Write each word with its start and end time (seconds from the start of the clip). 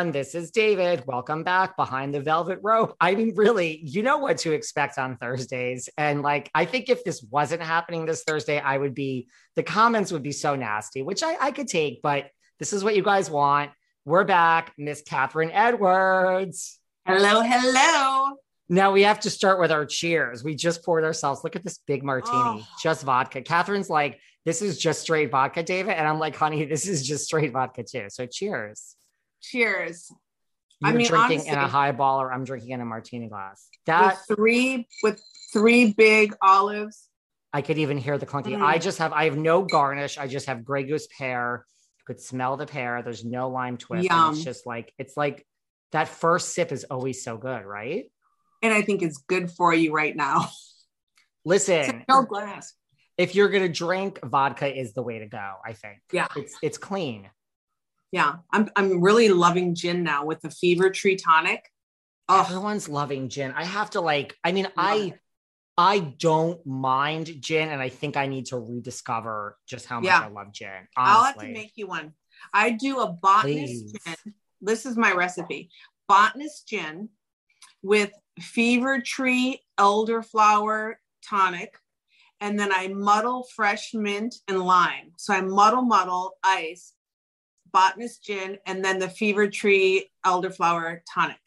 Everyone, 0.00 0.12
this 0.14 0.34
is 0.34 0.50
David. 0.50 1.04
Welcome 1.06 1.44
back 1.44 1.76
behind 1.76 2.14
the 2.14 2.20
velvet 2.20 2.58
rope. 2.62 2.96
I 3.02 3.14
mean, 3.14 3.34
really, 3.36 3.82
you 3.84 4.02
know 4.02 4.16
what 4.16 4.38
to 4.38 4.52
expect 4.52 4.96
on 4.96 5.18
Thursdays. 5.18 5.90
And 5.98 6.22
like, 6.22 6.50
I 6.54 6.64
think 6.64 6.88
if 6.88 7.04
this 7.04 7.22
wasn't 7.30 7.60
happening 7.60 8.06
this 8.06 8.22
Thursday, 8.24 8.58
I 8.58 8.78
would 8.78 8.94
be, 8.94 9.28
the 9.56 9.62
comments 9.62 10.10
would 10.10 10.22
be 10.22 10.32
so 10.32 10.56
nasty, 10.56 11.02
which 11.02 11.22
I, 11.22 11.36
I 11.38 11.50
could 11.50 11.68
take, 11.68 12.00
but 12.00 12.30
this 12.58 12.72
is 12.72 12.82
what 12.82 12.96
you 12.96 13.02
guys 13.02 13.30
want. 13.30 13.72
We're 14.06 14.24
back, 14.24 14.72
Miss 14.78 15.02
Kathryn 15.02 15.50
Edwards. 15.52 16.78
Hello, 17.04 17.42
hello. 17.42 18.36
Now 18.70 18.92
we 18.92 19.02
have 19.02 19.20
to 19.20 19.28
start 19.28 19.60
with 19.60 19.70
our 19.70 19.84
cheers. 19.84 20.42
We 20.42 20.54
just 20.54 20.82
poured 20.82 21.04
ourselves. 21.04 21.44
Look 21.44 21.56
at 21.56 21.62
this 21.62 21.76
big 21.86 22.02
martini, 22.02 22.38
Oh. 22.38 22.66
just 22.82 23.04
vodka. 23.04 23.42
Kathryn's 23.42 23.90
like, 23.90 24.18
this 24.46 24.62
is 24.62 24.78
just 24.78 25.02
straight 25.02 25.30
vodka, 25.30 25.62
David. 25.62 25.92
And 25.92 26.08
I'm 26.08 26.18
like, 26.18 26.36
honey, 26.36 26.64
this 26.64 26.88
is 26.88 27.06
just 27.06 27.26
straight 27.26 27.52
vodka 27.52 27.82
too. 27.84 28.06
So 28.08 28.24
cheers. 28.24 28.96
Cheers. 29.40 30.12
You're 30.80 30.90
I 30.90 30.94
mean, 30.94 31.06
drinking 31.06 31.46
in 31.46 31.54
a 31.54 31.68
highball 31.68 32.22
or 32.22 32.32
I'm 32.32 32.44
drinking 32.44 32.70
in 32.70 32.80
a 32.80 32.84
martini 32.84 33.28
glass. 33.28 33.68
That 33.86 34.18
with 34.28 34.36
three 34.36 34.88
with 35.02 35.22
three 35.52 35.92
big 35.92 36.34
olives. 36.42 37.08
I 37.52 37.62
could 37.62 37.78
even 37.78 37.98
hear 37.98 38.16
the 38.16 38.26
clunky. 38.26 38.56
Mm. 38.56 38.62
I 38.62 38.78
just 38.78 38.98
have 38.98 39.12
I 39.12 39.24
have 39.24 39.36
no 39.36 39.62
garnish. 39.62 40.16
I 40.16 40.26
just 40.26 40.46
have 40.46 40.64
Grey 40.64 40.84
Goose 40.84 41.06
pear. 41.18 41.66
You 41.98 42.04
could 42.06 42.20
smell 42.20 42.56
the 42.56 42.66
pear. 42.66 43.02
There's 43.02 43.24
no 43.24 43.50
lime 43.50 43.76
twist. 43.76 44.08
it's 44.10 44.44
just 44.44 44.66
like 44.66 44.92
it's 44.98 45.16
like 45.16 45.46
that 45.92 46.08
first 46.08 46.54
sip 46.54 46.72
is 46.72 46.84
always 46.84 47.22
so 47.22 47.36
good, 47.36 47.64
right? 47.64 48.04
And 48.62 48.72
I 48.72 48.82
think 48.82 49.02
it's 49.02 49.18
good 49.18 49.50
for 49.50 49.74
you 49.74 49.92
right 49.92 50.14
now. 50.14 50.48
Listen, 51.44 52.04
no 52.08 52.22
glass. 52.22 52.74
if 53.18 53.34
you're 53.34 53.48
gonna 53.48 53.68
drink, 53.68 54.20
vodka 54.22 54.74
is 54.74 54.92
the 54.92 55.02
way 55.02 55.18
to 55.18 55.26
go. 55.26 55.54
I 55.64 55.74
think. 55.74 55.98
Yeah. 56.12 56.28
it's 56.36 56.56
it's 56.62 56.78
clean. 56.78 57.28
Yeah. 58.12 58.36
I'm 58.52 58.68
I'm 58.76 59.00
really 59.00 59.28
loving 59.28 59.74
gin 59.74 60.02
now 60.02 60.24
with 60.24 60.40
the 60.40 60.50
fever 60.50 60.90
tree 60.90 61.16
tonic. 61.16 61.64
Oh, 62.28 62.40
Everyone's 62.40 62.88
loving 62.88 63.28
gin. 63.28 63.52
I 63.52 63.64
have 63.64 63.90
to 63.90 64.00
like. 64.00 64.36
I 64.44 64.52
mean, 64.52 64.64
Love 64.64 64.72
I 64.76 64.94
it. 64.96 65.20
I 65.76 65.98
don't 65.98 66.64
mind 66.66 67.40
gin, 67.40 67.70
and 67.70 67.80
I 67.80 67.88
think 67.88 68.16
I 68.16 68.26
need 68.26 68.46
to 68.46 68.58
rediscover 68.58 69.56
just 69.66 69.86
how 69.86 69.96
much 70.00 70.06
Yeah. 70.06 70.20
I 70.20 70.28
love 70.28 70.52
gin. 70.52 70.86
I'll 70.96 71.24
have 71.24 71.38
to 71.38 71.48
make 71.48 71.72
you 71.76 71.86
one. 71.86 72.12
I 72.52 72.70
do 72.70 73.00
a 73.00 73.08
botanist 73.12 73.94
Please. 73.94 73.96
gin. 74.06 74.34
This 74.60 74.86
is 74.86 74.96
my 74.96 75.12
recipe. 75.12 75.70
Botanist 76.08 76.68
gin 76.68 77.08
with 77.82 78.12
fever 78.38 79.00
tree 79.00 79.60
elderflower 79.78 80.94
tonic. 81.26 81.78
And 82.40 82.58
then 82.58 82.72
I 82.72 82.88
muddle 82.88 83.46
fresh 83.54 83.92
mint 83.94 84.34
and 84.48 84.60
lime. 84.60 85.12
So 85.18 85.34
I 85.34 85.40
muddle, 85.40 85.82
muddle, 85.82 86.36
ice, 86.42 86.94
botanist 87.72 88.24
gin, 88.24 88.58
and 88.66 88.84
then 88.84 88.98
the 88.98 89.08
fever 89.08 89.48
tree 89.48 90.10
elderflower 90.24 91.00
tonic. 91.12 91.38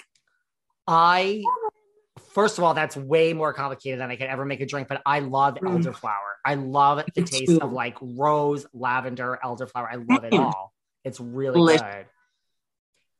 I 0.87 1.43
first 2.33 2.57
of 2.57 2.63
all, 2.63 2.73
that's 2.73 2.97
way 2.97 3.33
more 3.33 3.53
complicated 3.53 3.99
than 3.99 4.09
I 4.09 4.15
could 4.15 4.27
ever 4.27 4.43
make 4.45 4.59
a 4.61 4.65
drink, 4.65 4.87
but 4.87 5.01
I 5.05 5.19
love 5.19 5.55
Mm. 5.55 5.83
elderflower. 5.83 6.33
I 6.45 6.55
love 6.55 7.03
the 7.15 7.21
taste 7.21 7.61
of 7.61 7.71
like 7.71 7.95
rose, 8.01 8.65
lavender, 8.73 9.39
elderflower. 9.43 9.87
I 9.91 9.95
love 9.95 10.23
it 10.23 10.33
Mm. 10.33 10.39
all. 10.39 10.73
It's 11.03 11.19
really 11.19 11.59
Delicious. 11.59 11.81
good. 11.81 12.05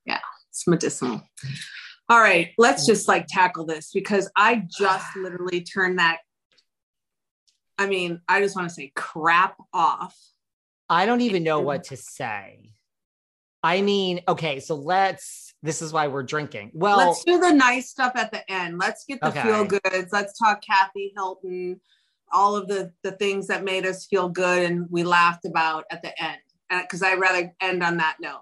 Yeah, 0.06 0.20
it's 0.50 0.68
medicinal. 0.68 1.22
All 2.10 2.20
right, 2.20 2.52
let's 2.58 2.86
just 2.86 3.08
like 3.08 3.28
tackle 3.28 3.66
this 3.66 3.92
because 3.94 4.30
I 4.36 4.68
just 4.78 5.06
literally 5.16 5.62
turned 5.62 6.00
that. 6.00 6.20
I 7.78 7.88
mean, 7.88 8.22
I 8.28 8.42
just 8.42 8.56
want 8.56 8.68
to 8.68 8.74
say 8.74 8.92
crap 8.96 9.56
off. 9.74 10.16
I 10.90 11.06
don't 11.06 11.22
even 11.22 11.44
know 11.44 11.60
what 11.62 11.86
to 11.86 11.98
say. 11.98 12.74
I 13.64 13.82
mean, 13.82 14.22
okay, 14.28 14.60
so 14.60 14.76
let's 14.76 15.54
this 15.64 15.82
is 15.82 15.94
why 15.94 16.08
we're 16.08 16.24
drinking. 16.24 16.72
Well, 16.74 16.98
Let's 16.98 17.24
do 17.24 17.40
the 17.40 17.52
nice 17.54 17.90
stuff 17.90 18.12
at 18.16 18.32
the 18.32 18.50
end. 18.52 18.78
Let's 18.80 19.06
get 19.06 19.22
the 19.22 19.28
Okay. 19.30 19.42
feel 19.44 19.64
goods. 19.66 20.12
Let's 20.12 20.38
talk 20.38 20.62
Kathy 20.62 21.14
Hilton, 21.16 21.80
all 22.34 22.56
of 22.58 22.68
the 22.68 22.92
the 23.04 23.14
things 23.14 23.48
that 23.48 23.64
made 23.64 23.86
us 23.86 24.06
feel 24.06 24.28
good 24.28 24.70
and 24.70 24.88
we 24.90 25.04
laughed 25.04 25.46
about 25.46 25.86
at 25.90 26.02
the 26.02 26.12
end. 26.22 26.38
Because 26.70 27.02
I'd 27.04 27.20
rather 27.20 27.54
end 27.62 27.84
on 27.84 27.98
that 27.98 28.18
note. 28.20 28.42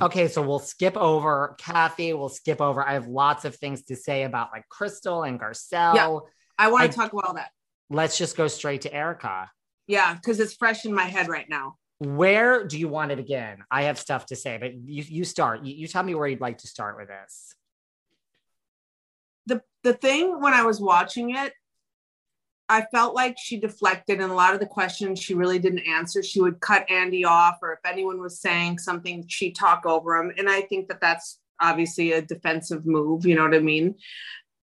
okay, 0.00 0.28
so 0.28 0.40
we'll 0.40 0.58
skip 0.60 0.96
over 0.96 1.54
Kathy, 1.58 2.12
we'll 2.14 2.28
skip 2.30 2.60
over. 2.60 2.82
I 2.86 2.94
have 2.94 3.06
lots 3.08 3.44
of 3.44 3.56
things 3.56 3.82
to 3.84 3.96
say 3.96 4.22
about 4.22 4.50
like 4.52 4.68
Crystal 4.68 5.24
and 5.24 5.38
Garcelle. 5.38 5.94
Yeah. 5.94 6.18
I 6.58 6.70
want 6.70 6.90
to 6.90 6.96
talk 6.96 7.12
about 7.12 7.24
all 7.26 7.34
that. 7.34 7.50
Let's 7.90 8.16
just 8.16 8.36
go 8.36 8.46
straight 8.48 8.80
to 8.82 8.94
Erika. 8.94 9.50
Yeah, 9.88 10.14
because 10.14 10.38
it's 10.40 10.54
fresh 10.54 10.84
in 10.86 10.94
my 10.94 11.04
head 11.04 11.28
right 11.28 11.48
now. 11.48 11.76
Where 12.04 12.64
do 12.66 12.78
you 12.78 12.88
want 12.88 13.12
it 13.12 13.18
again? 13.18 13.58
I 13.70 13.84
have 13.84 13.98
stuff 13.98 14.26
to 14.26 14.36
say, 14.36 14.58
but 14.58 14.74
you, 14.74 15.04
you 15.08 15.24
start. 15.24 15.64
You, 15.64 15.74
you 15.74 15.86
tell 15.86 16.02
me 16.02 16.14
where 16.14 16.26
you'd 16.26 16.40
like 16.40 16.58
to 16.58 16.66
start 16.66 16.96
with 16.96 17.08
this. 17.08 17.54
the 19.46 19.62
the 19.82 19.92
thing 19.94 20.40
when 20.40 20.54
I 20.54 20.64
was 20.64 20.80
watching 20.80 21.34
it, 21.34 21.52
I 22.68 22.82
felt 22.92 23.14
like 23.14 23.36
she 23.38 23.58
deflected 23.58 24.20
and 24.20 24.32
a 24.32 24.34
lot 24.34 24.54
of 24.54 24.60
the 24.60 24.66
questions 24.66 25.20
she 25.20 25.34
really 25.34 25.58
didn't 25.58 25.86
answer. 25.86 26.22
She 26.22 26.40
would 26.40 26.60
cut 26.60 26.90
Andy 26.90 27.24
off, 27.24 27.58
or 27.62 27.72
if 27.72 27.80
anyone 27.84 28.20
was 28.20 28.40
saying 28.40 28.78
something, 28.78 29.24
she'd 29.28 29.56
talk 29.56 29.84
over 29.84 30.16
him. 30.16 30.32
And 30.38 30.48
I 30.48 30.62
think 30.62 30.88
that 30.88 31.00
that's 31.00 31.38
obviously 31.60 32.12
a 32.12 32.22
defensive 32.22 32.86
move. 32.86 33.26
You 33.26 33.34
know 33.34 33.44
what 33.44 33.54
I 33.54 33.60
mean? 33.60 33.96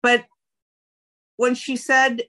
But 0.02 0.25
when 1.36 1.56
she 1.56 1.75
said 1.75 2.24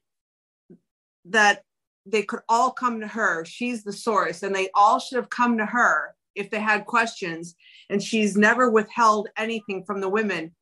that 1.27 1.63
they 2.11 2.23
could 2.23 2.41
all 2.49 2.71
come 2.71 3.01
to 3.01 3.07
her, 3.07 3.45
she's 3.45 3.85
the 3.85 3.93
source, 3.93 4.43
and 4.43 4.55
they 4.55 4.69
all 4.75 4.99
should 4.99 5.17
have 5.17 5.31
come 5.31 5.59
to 5.59 5.67
her 5.67 6.15
if 6.35 6.51
they 6.51 6.61
had 6.61 6.87
questions, 6.87 7.55
and 7.91 8.03
she's 8.03 8.37
never 8.37 8.71
withheld 8.71 9.29
anything 9.37 9.85
from 9.85 10.01
the 10.01 10.09
women 10.09 10.55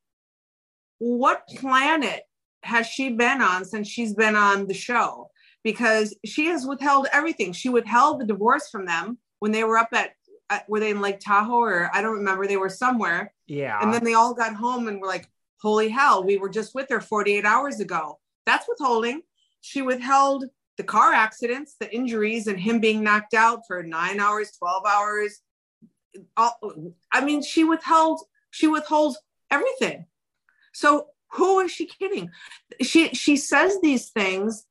what 0.98 1.46
planet 1.48 2.22
has 2.62 2.86
she 2.86 3.10
been 3.10 3.42
on 3.42 3.64
since 3.64 3.88
she's 3.88 4.14
been 4.14 4.36
on 4.36 4.66
the 4.66 4.74
show? 4.74 5.30
Because 5.62 6.14
she 6.24 6.46
has 6.46 6.66
withheld 6.66 7.08
everything. 7.12 7.52
She 7.52 7.68
withheld 7.68 8.20
the 8.20 8.26
divorce 8.26 8.68
from 8.70 8.86
them 8.86 9.18
when 9.40 9.52
they 9.52 9.64
were 9.64 9.78
up 9.78 9.88
at, 9.92 10.12
at 10.50 10.68
were 10.68 10.80
they 10.80 10.90
in 10.90 11.00
Lake 11.00 11.20
Tahoe 11.20 11.60
or 11.60 11.90
I 11.92 12.02
don't 12.02 12.18
remember. 12.18 12.46
They 12.46 12.56
were 12.56 12.68
somewhere, 12.68 13.32
Yeah. 13.46 13.78
and 13.82 13.92
then 13.92 14.04
they 14.04 14.14
all 14.14 14.34
got 14.34 14.54
home 14.54 14.88
and 14.88 15.00
were 15.00 15.08
like, 15.08 15.28
"Holy 15.60 15.88
hell, 15.88 16.22
we 16.22 16.36
were 16.36 16.48
just 16.48 16.74
with 16.74 16.88
her 16.90 17.00
48 17.00 17.44
hours 17.44 17.80
ago." 17.80 18.20
That's 18.46 18.68
withholding. 18.68 19.22
She 19.60 19.82
withheld 19.82 20.44
the 20.76 20.84
car 20.84 21.12
accidents, 21.12 21.76
the 21.78 21.92
injuries, 21.94 22.46
and 22.46 22.58
him 22.58 22.80
being 22.80 23.02
knocked 23.02 23.34
out 23.34 23.62
for 23.66 23.82
nine 23.82 24.20
hours, 24.20 24.52
12 24.58 24.84
hours. 24.86 25.40
I 26.36 27.24
mean, 27.24 27.42
she 27.42 27.64
withheld. 27.64 28.20
She 28.50 28.66
withholds 28.66 29.18
everything. 29.50 30.06
So 30.72 31.08
who 31.32 31.60
is 31.60 31.70
she 31.70 31.86
kidding? 31.86 32.30
She 32.80 33.08
she 33.08 33.36
says 33.36 33.78
these 33.82 34.10
things 34.10 34.64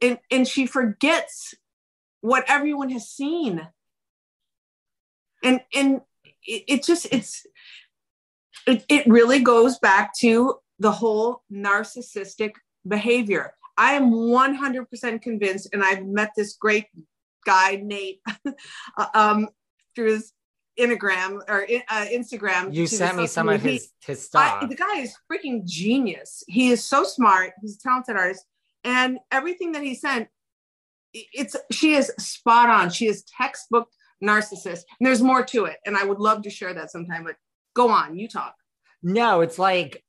and, 0.00 0.18
and 0.30 0.46
she 0.46 0.66
forgets 0.66 1.54
what 2.20 2.44
everyone 2.48 2.90
has 2.90 3.08
seen. 3.08 3.66
And 5.42 5.60
and 5.74 6.00
it, 6.46 6.64
it 6.68 6.84
just 6.84 7.06
it's 7.12 7.46
it, 8.66 8.84
it 8.88 9.06
really 9.06 9.40
goes 9.40 9.78
back 9.78 10.14
to 10.18 10.56
the 10.78 10.92
whole 10.92 11.42
narcissistic 11.52 12.52
behavior. 12.86 13.54
I 13.78 13.92
am 13.92 14.10
100% 14.10 15.22
convinced, 15.22 15.68
and 15.72 15.84
I've 15.84 16.04
met 16.04 16.32
this 16.36 16.54
great 16.54 16.86
guy, 17.46 17.80
Nate, 17.82 18.20
um, 19.14 19.48
through 19.94 20.14
his 20.14 20.32
Instagram 20.78 21.40
or 21.48 21.64
uh, 21.88 22.06
Instagram. 22.06 22.74
you 22.74 22.86
sent 22.88 23.16
me 23.16 23.26
some 23.26 23.48
of 23.48 23.62
his 23.62 23.90
his 24.04 24.24
stuff. 24.24 24.62
I, 24.62 24.66
the 24.66 24.74
guy 24.74 24.98
is 24.98 25.16
freaking 25.30 25.64
genius. 25.64 26.42
He 26.48 26.70
is 26.70 26.84
so 26.84 27.04
smart. 27.04 27.52
He's 27.62 27.76
a 27.76 27.80
talented 27.80 28.16
artist, 28.16 28.44
and 28.84 29.18
everything 29.30 29.72
that 29.72 29.82
he 29.82 29.94
sent, 29.94 30.28
it's 31.12 31.56
she 31.70 31.94
is 31.94 32.12
spot 32.18 32.68
on. 32.68 32.90
She 32.90 33.06
is 33.06 33.24
textbook 33.24 33.88
narcissist, 34.22 34.82
and 34.98 35.06
there's 35.06 35.22
more 35.22 35.44
to 35.46 35.66
it. 35.66 35.76
And 35.86 35.96
I 35.96 36.04
would 36.04 36.18
love 36.18 36.42
to 36.42 36.50
share 36.50 36.74
that 36.74 36.90
sometime. 36.90 37.24
But 37.24 37.36
go 37.74 37.88
on, 37.90 38.16
you 38.16 38.28
talk. 38.28 38.54
No, 39.02 39.40
it's 39.40 39.58
like 39.58 40.04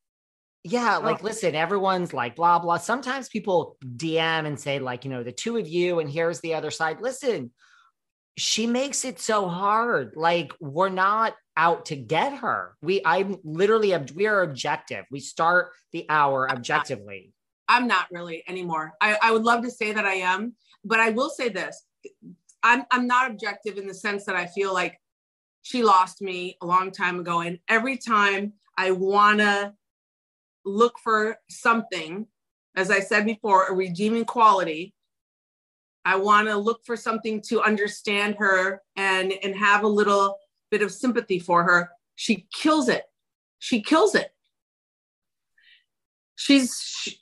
Yeah, 0.63 0.97
oh. 0.97 1.05
like 1.05 1.23
listen, 1.23 1.55
everyone's 1.55 2.13
like 2.13 2.35
blah 2.35 2.59
blah. 2.59 2.77
Sometimes 2.77 3.29
people 3.29 3.77
DM 3.83 4.45
and 4.45 4.59
say 4.59 4.79
like, 4.79 5.05
you 5.05 5.11
know, 5.11 5.23
the 5.23 5.31
two 5.31 5.57
of 5.57 5.67
you 5.67 5.99
and 5.99 6.09
here's 6.09 6.41
the 6.41 6.53
other 6.53 6.71
side. 6.71 7.01
Listen, 7.01 7.51
she 8.37 8.67
makes 8.67 9.05
it 9.05 9.19
so 9.19 9.47
hard. 9.47 10.13
Like 10.15 10.53
we're 10.59 10.89
not 10.89 11.35
out 11.55 11.87
to 11.87 11.95
get 11.95 12.33
her. 12.37 12.75
We 12.81 13.01
I'm 13.05 13.37
literally 13.43 13.95
we 14.15 14.27
are 14.27 14.41
objective. 14.41 15.05
We 15.11 15.19
start 15.19 15.71
the 15.91 16.05
hour 16.09 16.49
objectively. 16.49 17.33
I'm 17.67 17.87
not 17.87 18.07
really 18.11 18.43
anymore. 18.47 18.93
I, 18.99 19.17
I 19.21 19.31
would 19.31 19.43
love 19.43 19.63
to 19.63 19.71
say 19.71 19.93
that 19.93 20.05
I 20.05 20.15
am, 20.15 20.55
but 20.83 20.99
I 20.99 21.11
will 21.11 21.29
say 21.29 21.49
this. 21.49 21.85
I'm 22.63 22.83
I'm 22.91 23.07
not 23.07 23.29
objective 23.29 23.77
in 23.77 23.87
the 23.87 23.93
sense 23.93 24.25
that 24.25 24.35
I 24.35 24.45
feel 24.47 24.73
like 24.73 24.99
she 25.61 25.83
lost 25.83 26.21
me 26.21 26.57
a 26.61 26.65
long 26.65 26.91
time 26.91 27.19
ago. 27.19 27.41
And 27.41 27.59
every 27.67 27.97
time 27.97 28.53
I 28.77 28.91
wanna 28.91 29.75
look 30.69 30.99
for 30.99 31.37
something, 31.49 32.27
as 32.75 32.91
I 32.91 32.99
said 32.99 33.25
before, 33.25 33.67
a 33.67 33.73
redeeming 33.73 34.25
quality. 34.25 34.93
I 36.05 36.15
want 36.15 36.47
to 36.47 36.57
look 36.57 36.85
for 36.85 36.95
something 36.95 37.41
to 37.49 37.61
understand 37.61 38.35
her 38.39 38.81
and 38.95 39.33
and 39.43 39.55
have 39.55 39.83
a 39.83 39.87
little 39.87 40.37
bit 40.71 40.81
of 40.81 40.91
sympathy 40.91 41.39
for 41.39 41.63
her. 41.63 41.89
She 42.15 42.47
kills 42.53 42.89
it. 42.89 43.03
She 43.59 43.81
kills 43.81 44.15
it. 44.15 44.31
She's 46.35 46.81
she, 46.81 47.19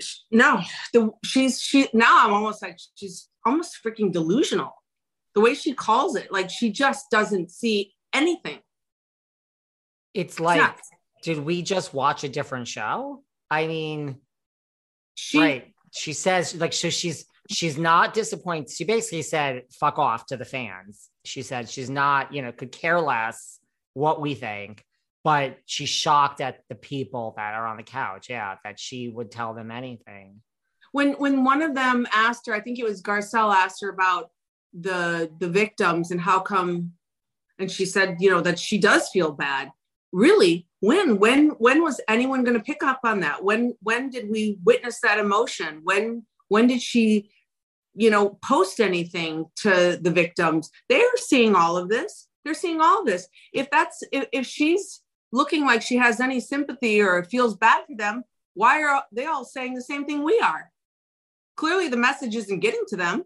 she, 0.00 0.18
no, 0.30 0.60
the 0.92 1.10
she's 1.24 1.60
she 1.60 1.88
now 1.94 2.26
I'm 2.26 2.34
almost 2.34 2.60
like 2.60 2.78
she's 2.94 3.28
almost 3.46 3.78
freaking 3.82 4.12
delusional. 4.12 4.74
The 5.34 5.40
way 5.40 5.54
she 5.54 5.72
calls 5.72 6.16
it, 6.16 6.30
like 6.30 6.50
she 6.50 6.70
just 6.70 7.10
doesn't 7.10 7.50
see 7.50 7.94
anything. 8.12 8.60
It's 10.12 10.38
like 10.38 10.76
did 11.22 11.38
we 11.38 11.62
just 11.62 11.94
watch 11.94 12.24
a 12.24 12.28
different 12.28 12.68
show? 12.68 13.22
I 13.50 13.66
mean, 13.66 14.18
she, 15.14 15.38
right. 15.38 15.68
She 15.94 16.12
says 16.14 16.54
like 16.54 16.72
so 16.72 16.90
she's 16.90 17.26
she's 17.50 17.76
not 17.76 18.14
disappointed. 18.14 18.70
She 18.70 18.84
basically 18.84 19.22
said 19.22 19.64
fuck 19.78 19.98
off 19.98 20.26
to 20.26 20.36
the 20.36 20.44
fans. 20.44 21.08
She 21.24 21.42
said 21.42 21.68
she's 21.68 21.90
not, 21.90 22.32
you 22.32 22.42
know, 22.42 22.50
could 22.52 22.72
care 22.72 23.00
less 23.00 23.58
what 23.94 24.20
we 24.20 24.34
think, 24.34 24.84
but 25.22 25.58
she's 25.66 25.90
shocked 25.90 26.40
at 26.40 26.60
the 26.68 26.74
people 26.74 27.34
that 27.36 27.54
are 27.54 27.66
on 27.66 27.76
the 27.76 27.82
couch. 27.82 28.28
Yeah, 28.30 28.56
that 28.64 28.80
she 28.80 29.08
would 29.08 29.30
tell 29.30 29.54
them 29.54 29.70
anything. 29.70 30.40
When 30.92 31.12
when 31.12 31.44
one 31.44 31.62
of 31.62 31.74
them 31.74 32.06
asked 32.12 32.46
her, 32.46 32.54
I 32.54 32.60
think 32.60 32.78
it 32.78 32.84
was 32.84 33.02
Garcelle 33.02 33.54
asked 33.54 33.82
her 33.82 33.90
about 33.90 34.30
the 34.72 35.30
the 35.38 35.48
victims 35.48 36.10
and 36.10 36.20
how 36.20 36.40
come 36.40 36.92
and 37.58 37.70
she 37.70 37.84
said, 37.84 38.16
you 38.18 38.30
know, 38.30 38.40
that 38.40 38.58
she 38.58 38.78
does 38.78 39.08
feel 39.10 39.30
bad. 39.30 39.70
Really, 40.12 40.66
when 40.80 41.18
when 41.18 41.50
when 41.50 41.82
was 41.82 42.00
anyone 42.08 42.44
going 42.44 42.56
to 42.56 42.62
pick 42.62 42.82
up 42.82 43.00
on 43.04 43.20
that? 43.20 43.42
When 43.42 43.74
when 43.82 44.10
did 44.10 44.30
we 44.30 44.58
witness 44.64 45.00
that 45.00 45.18
emotion? 45.18 45.80
When 45.84 46.26
when 46.48 46.66
did 46.66 46.82
she 46.82 47.30
you 47.94 48.10
know 48.10 48.38
post 48.44 48.80
anything 48.80 49.46
to 49.56 49.98
the 50.00 50.10
victims? 50.10 50.70
They're 50.88 51.16
seeing 51.16 51.54
all 51.54 51.76
of 51.76 51.88
this. 51.88 52.28
They're 52.44 52.54
seeing 52.54 52.80
all 52.80 53.04
this. 53.04 53.28
If 53.52 53.70
that's 53.70 54.02
if, 54.12 54.26
if 54.32 54.46
she's 54.46 55.00
looking 55.32 55.64
like 55.64 55.80
she 55.80 55.96
has 55.96 56.20
any 56.20 56.40
sympathy 56.40 57.00
or 57.00 57.24
feels 57.24 57.56
bad 57.56 57.84
for 57.86 57.96
them 57.96 58.24
why 58.54 58.82
are 58.82 59.04
they 59.12 59.26
all 59.26 59.44
saying 59.44 59.74
the 59.74 59.82
same 59.82 60.04
thing 60.04 60.22
we 60.22 60.38
are? 60.40 60.70
Clearly 61.56 61.88
the 61.88 61.96
message 61.96 62.34
isn't 62.36 62.60
getting 62.60 62.84
to 62.88 62.96
them 62.96 63.24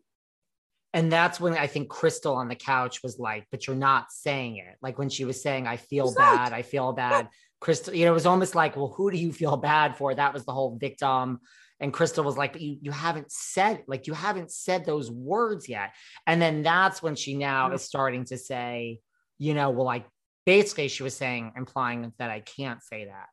and 0.96 1.12
that's 1.12 1.38
when 1.38 1.52
I 1.52 1.66
think 1.66 1.90
Crystal 1.90 2.34
on 2.37 2.48
the 2.48 2.54
couch 2.54 3.02
was 3.02 3.19
like, 3.19 3.46
but 3.50 3.66
you're 3.66 3.76
not 3.76 4.10
saying 4.10 4.56
it. 4.56 4.76
Like 4.81 4.96
when 4.96 5.10
she 5.10 5.26
was 5.26 5.43
saying, 5.43 5.66
I 5.66 5.76
feel 5.76 6.14
bad, 6.14 6.54
I 6.54 6.62
feel 6.62 6.94
bad. 6.94 7.28
Crystal, 7.60 7.94
you 7.94 8.06
know, 8.06 8.12
it 8.12 8.14
was 8.14 8.25
almost 8.25 8.54
like, 8.54 8.76
well, 8.76 8.94
who 8.96 9.10
do 9.10 9.19
you 9.19 9.31
feel 9.31 9.58
bad 9.58 9.98
for? 9.98 10.14
That 10.14 10.32
was 10.32 10.46
the 10.46 10.54
whole 10.54 10.78
victim. 10.78 11.40
And 11.81 11.93
Crystal 11.93 12.25
was 12.25 12.38
like, 12.38 12.52
but 12.52 12.62
you, 12.62 12.78
you 12.81 12.93
haven't 12.93 13.31
said, 13.31 13.84
like, 13.87 14.06
you 14.06 14.14
haven't 14.14 14.50
said 14.50 14.87
those 14.87 15.10
words 15.10 15.69
yet. 15.69 15.94
And 16.26 16.40
then 16.40 16.62
that's 16.62 17.02
when 17.02 17.14
she 17.14 17.37
now 17.37 17.72
is 17.72 17.82
starting 17.82 18.25
to 18.26 18.38
say, 18.38 19.00
you 19.38 19.52
know, 19.52 19.69
well, 19.69 19.84
like, 19.84 20.06
basically, 20.46 20.88
she 20.88 21.02
was 21.02 21.14
saying, 21.14 21.52
implying 21.58 22.10
that 22.19 22.31
I 22.31 22.40
can't 22.40 22.82
say 22.82 23.04
that. 23.04 23.26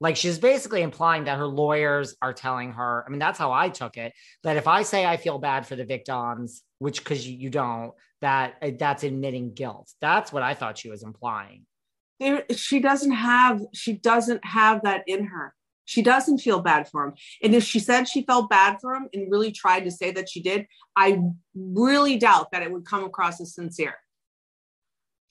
Like, 0.00 0.16
she's 0.16 0.38
basically 0.38 0.82
implying 0.82 1.24
that 1.24 1.38
her 1.38 1.46
lawyers 1.46 2.16
are 2.22 2.32
telling 2.32 2.72
her, 2.72 3.04
I 3.06 3.10
mean, 3.10 3.18
that's 3.18 3.38
how 3.38 3.52
I 3.52 3.68
took 3.68 3.98
it, 3.98 4.14
that 4.42 4.56
if 4.56 4.66
I 4.66 4.82
say 4.82 5.04
I 5.04 5.18
feel 5.18 5.38
bad 5.38 5.66
for 5.66 5.76
the 5.76 5.84
victims, 5.84 6.62
which 6.78 7.04
because 7.04 7.26
you, 7.26 7.36
you 7.36 7.50
don't, 7.50 7.92
that 8.20 8.78
that's 8.78 9.02
admitting 9.02 9.54
guilt. 9.54 9.92
That's 10.00 10.32
what 10.32 10.42
I 10.42 10.54
thought 10.54 10.78
she 10.78 10.90
was 10.90 11.02
implying. 11.02 11.66
There 12.18 12.44
she 12.54 12.80
doesn't 12.80 13.12
have 13.12 13.62
she 13.72 13.94
doesn't 13.94 14.44
have 14.44 14.82
that 14.82 15.04
in 15.06 15.26
her. 15.26 15.54
She 15.86 16.02
doesn't 16.02 16.38
feel 16.38 16.60
bad 16.60 16.88
for 16.88 17.04
him. 17.04 17.14
And 17.42 17.54
if 17.54 17.64
she 17.64 17.80
said 17.80 18.08
she 18.08 18.22
felt 18.22 18.50
bad 18.50 18.76
for 18.80 18.94
him 18.94 19.08
and 19.12 19.30
really 19.30 19.52
tried 19.52 19.84
to 19.84 19.90
say 19.90 20.10
that 20.12 20.28
she 20.28 20.42
did 20.42 20.66
i 20.96 21.18
really 21.54 22.16
doubt 22.16 22.52
that 22.52 22.62
it 22.62 22.70
would 22.70 22.84
come 22.84 23.04
across 23.04 23.40
as 23.40 23.54
sincere. 23.54 23.94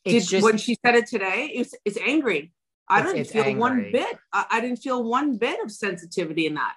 Did, 0.06 0.24
just, 0.24 0.44
when 0.44 0.58
she 0.58 0.78
said 0.84 0.96
it 0.96 1.08
today 1.08 1.52
it's, 1.54 1.76
it's 1.86 1.98
angry 1.98 2.52
i 2.90 3.02
didn't 3.02 3.26
feel 3.26 3.44
angry. 3.44 3.60
one 3.60 3.92
bit 3.92 4.18
I, 4.34 4.46
I 4.52 4.62
didn't 4.62 4.78
feel 4.78 5.04
one 5.04 5.38
bit 5.38 5.60
of 5.64 5.72
sensitivity 5.72 6.46
in 6.46 6.56
that 6.56 6.74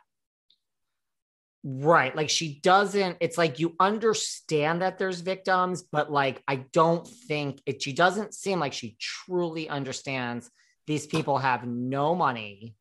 Right. 1.64 2.14
Like 2.14 2.28
she 2.28 2.60
doesn't, 2.60 3.18
it's 3.20 3.38
like 3.38 3.60
you 3.60 3.76
understand 3.78 4.82
that 4.82 4.98
there's 4.98 5.20
victims, 5.20 5.82
but 5.82 6.10
like 6.10 6.42
I 6.48 6.56
don't 6.72 7.06
think 7.06 7.60
it, 7.66 7.82
she 7.82 7.92
doesn't 7.92 8.34
seem 8.34 8.58
like 8.58 8.72
she 8.72 8.96
truly 8.98 9.68
understands 9.68 10.50
these 10.88 11.06
people 11.06 11.38
have 11.38 11.64
no 11.64 12.16
money. 12.16 12.74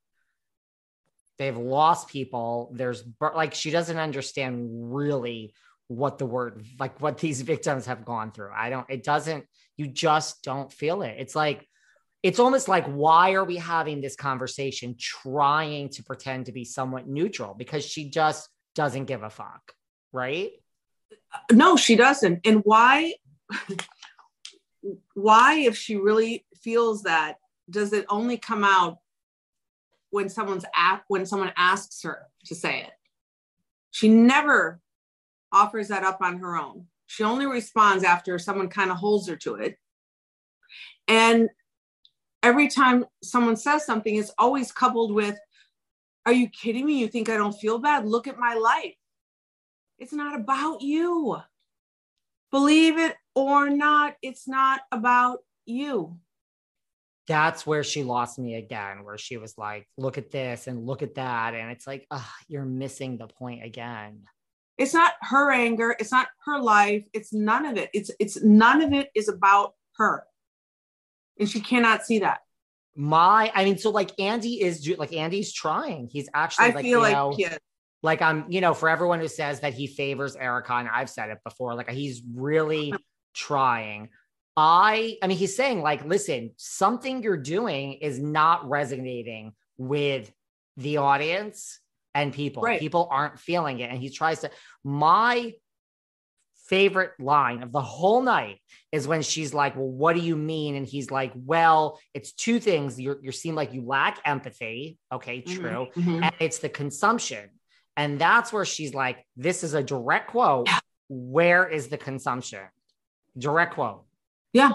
They've 1.38 1.58
lost 1.58 2.08
people. 2.08 2.72
There's 2.74 3.04
like 3.20 3.54
she 3.54 3.70
doesn't 3.70 3.98
understand 3.98 4.68
really 4.94 5.54
what 5.88 6.18
the 6.18 6.26
word, 6.26 6.66
like 6.80 7.00
what 7.00 7.20
these 7.20 7.42
victims 7.54 7.86
have 7.86 8.04
gone 8.04 8.32
through. 8.32 8.52
I 8.56 8.72
don't, 8.72 8.90
it 8.90 9.04
doesn't, 9.04 9.46
you 9.78 9.88
just 9.88 10.42
don't 10.44 10.74
feel 10.74 11.04
it. 11.04 11.18
It's 11.20 11.36
like, 11.36 11.68
it's 12.24 12.40
almost 12.40 12.68
like 12.68 12.86
why 12.86 13.34
are 13.34 13.44
we 13.44 13.58
having 13.58 14.02
this 14.02 14.16
conversation 14.16 14.96
trying 15.00 15.90
to 15.90 16.04
pretend 16.04 16.46
to 16.46 16.52
be 16.52 16.64
somewhat 16.64 17.08
neutral 17.08 17.54
because 17.54 17.84
she 17.84 18.10
just 18.10 18.50
doesn't 18.76 19.06
give 19.06 19.24
a 19.24 19.30
fuck, 19.30 19.74
right? 20.12 20.52
Uh, 21.34 21.40
no, 21.54 21.76
she 21.76 21.96
doesn't. 21.96 22.42
And 22.46 22.62
why? 22.64 23.14
why, 25.14 25.56
if 25.56 25.78
she 25.78 25.96
really 25.96 26.46
feels 26.62 27.04
that, 27.04 27.38
does 27.70 27.94
it 27.94 28.06
only 28.10 28.38
come 28.38 28.64
out 28.64 28.98
when 30.10 30.30
someone's 30.30 30.66
at 30.76 31.02
when 31.08 31.26
someone 31.26 31.54
asks 31.56 32.04
her 32.04 32.28
to 32.46 32.56
say 32.56 32.82
it? 32.82 32.92
She 33.92 34.10
never 34.10 34.80
offers 35.52 35.90
that 35.90 36.04
up 36.04 36.20
on 36.22 36.40
her 36.40 36.58
own. 36.58 36.88
She 37.08 37.24
only 37.24 37.46
responds 37.46 38.04
after 38.04 38.40
someone 38.40 38.70
kind 38.70 38.92
of 38.92 38.98
holds 38.98 39.28
her 39.28 39.36
to 39.38 39.56
it. 39.56 39.78
And 41.08 41.50
every 42.44 42.68
time 42.68 43.06
someone 43.24 43.56
says 43.56 43.86
something, 43.86 44.16
it's 44.16 44.34
always 44.38 44.72
coupled 44.72 45.14
with, 45.14 45.38
are 46.26 46.34
you 46.34 46.50
kidding 46.50 46.86
me? 46.86 47.00
You 47.00 47.08
think 47.08 47.30
I 47.30 47.38
don't 47.38 47.54
feel 47.54 47.80
bad? 47.80 48.06
Look 48.06 48.28
at 48.28 48.38
my 48.38 48.54
life. 48.54 48.96
It's 49.98 50.14
not 50.14 50.40
about 50.40 50.82
you. 50.82 51.38
Believe 52.52 52.98
it 52.98 53.16
or 53.34 53.70
not, 53.70 54.16
it's 54.22 54.48
not 54.48 54.82
about 54.92 55.40
you. 55.66 56.18
That's 57.28 57.66
where 57.66 57.84
she 57.84 58.04
lost 58.04 58.40
me 58.40 58.56
again, 58.56 59.06
where 59.06 59.18
she 59.18 59.38
was 59.38 59.58
like, 59.58 59.88
look 59.98 60.18
at 60.18 60.32
this 60.32 60.68
and 60.68 60.86
look 60.86 61.02
at 61.02 61.16
that. 61.16 61.54
And 61.54 61.72
it's 61.72 61.88
like, 61.88 62.06
oh, 62.12 62.30
you're 62.48 62.66
missing 62.66 63.18
the 63.18 63.28
point 63.28 63.64
again. 63.64 64.24
It's 64.78 64.94
not 64.94 65.14
her 65.22 65.52
anger. 65.52 65.96
It's 66.00 66.12
not 66.12 66.28
her 66.46 66.60
life. 66.60 67.06
It's 67.14 67.32
none 67.32 67.66
of 67.66 67.78
it. 67.78 67.90
It's 67.94 68.10
it's 68.20 68.44
none 68.44 68.82
of 68.82 68.92
it 68.94 69.12
is 69.14 69.30
about 69.30 69.76
her. 69.98 70.26
And 71.42 71.50
she 71.50 71.60
cannot 71.60 72.06
see 72.06 72.20
that. 72.20 72.40
My 72.96 73.52
i 73.56 73.64
mean 73.64 73.78
so 73.78 73.90
like 73.90 74.20
andy 74.20 74.62
is 74.62 74.88
like 74.98 75.14
andy's 75.14 75.52
trying. 75.54 76.08
He's 76.12 76.30
actually 76.34 76.66
I 76.66 76.70
like 76.70 76.84
feel 76.84 77.00
like 77.00 77.14
know, 77.14 77.36
like 78.04 78.22
i'm 78.22 78.46
you 78.50 78.62
know 78.62 78.74
for 78.74 78.90
everyone 78.90 79.20
who 79.20 79.28
says 79.28 79.62
that 79.62 79.74
he 79.74 79.88
favors 79.88 80.36
erika 80.36 80.74
and 80.74 80.90
i've 80.90 81.10
said 81.10 81.30
it 81.30 81.38
before 81.44 81.76
like 81.76 81.90
he's 81.90 82.22
really 82.36 82.94
trying. 83.34 84.10
I 84.58 85.18
i 85.24 85.28
mean 85.28 85.38
he's 85.38 85.56
saying 85.56 85.82
like 85.82 86.04
listen 86.04 86.52
something 86.58 87.24
you're 87.24 87.38
doing 87.38 87.94
is 87.94 88.20
not 88.20 88.68
resonating 88.68 89.54
with 89.78 90.32
the 90.78 90.98
audience 90.98 91.80
and 92.14 92.34
people. 92.34 92.64
Right. 92.64 92.80
people 92.80 93.08
aren't 93.10 93.40
feeling 93.40 93.80
it. 93.80 93.90
And 93.90 94.00
he 94.00 94.10
tries 94.10 94.40
to 94.40 94.52
my 94.84 95.54
favorite 96.72 97.12
line 97.20 97.64
of 97.64 97.74
the 97.74 97.82
whole 97.82 98.22
night 98.22 98.60
is 98.94 99.06
when 99.06 99.22
she's 99.22 99.54
like, 99.54 99.76
Well, 99.76 99.90
what 99.90 100.16
do 100.16 100.22
you 100.22 100.38
mean? 100.38 100.76
And 100.76 100.86
he's 100.88 101.12
like, 101.12 101.34
Well, 101.36 102.00
it's 102.14 102.32
two 102.32 102.62
things. 102.62 103.00
You're, 103.00 103.20
you 103.22 103.34
seem 103.34 103.56
like 103.56 103.74
you 103.74 103.86
lack 103.86 104.20
empathy. 104.24 104.98
Okay, 105.12 105.42
mm-hmm, 105.42 105.62
true. 105.62 105.88
Mm-hmm. 105.98 106.24
And 106.24 106.34
it's 106.40 106.60
the 106.60 106.70
consumption. 106.70 107.50
And 107.98 108.18
that's 108.18 108.54
where 108.54 108.64
she's 108.64 108.94
like, 108.94 109.26
This 109.36 109.66
is 109.66 109.74
a 109.74 109.84
direct 109.84 110.32
quote. 110.32 110.68
Yeah. 110.68 110.80
Where 111.10 111.68
is 111.68 111.90
the 111.90 111.98
consumption? 111.98 112.64
Direct 113.38 113.74
quote. 113.74 114.06
Yeah. 114.54 114.72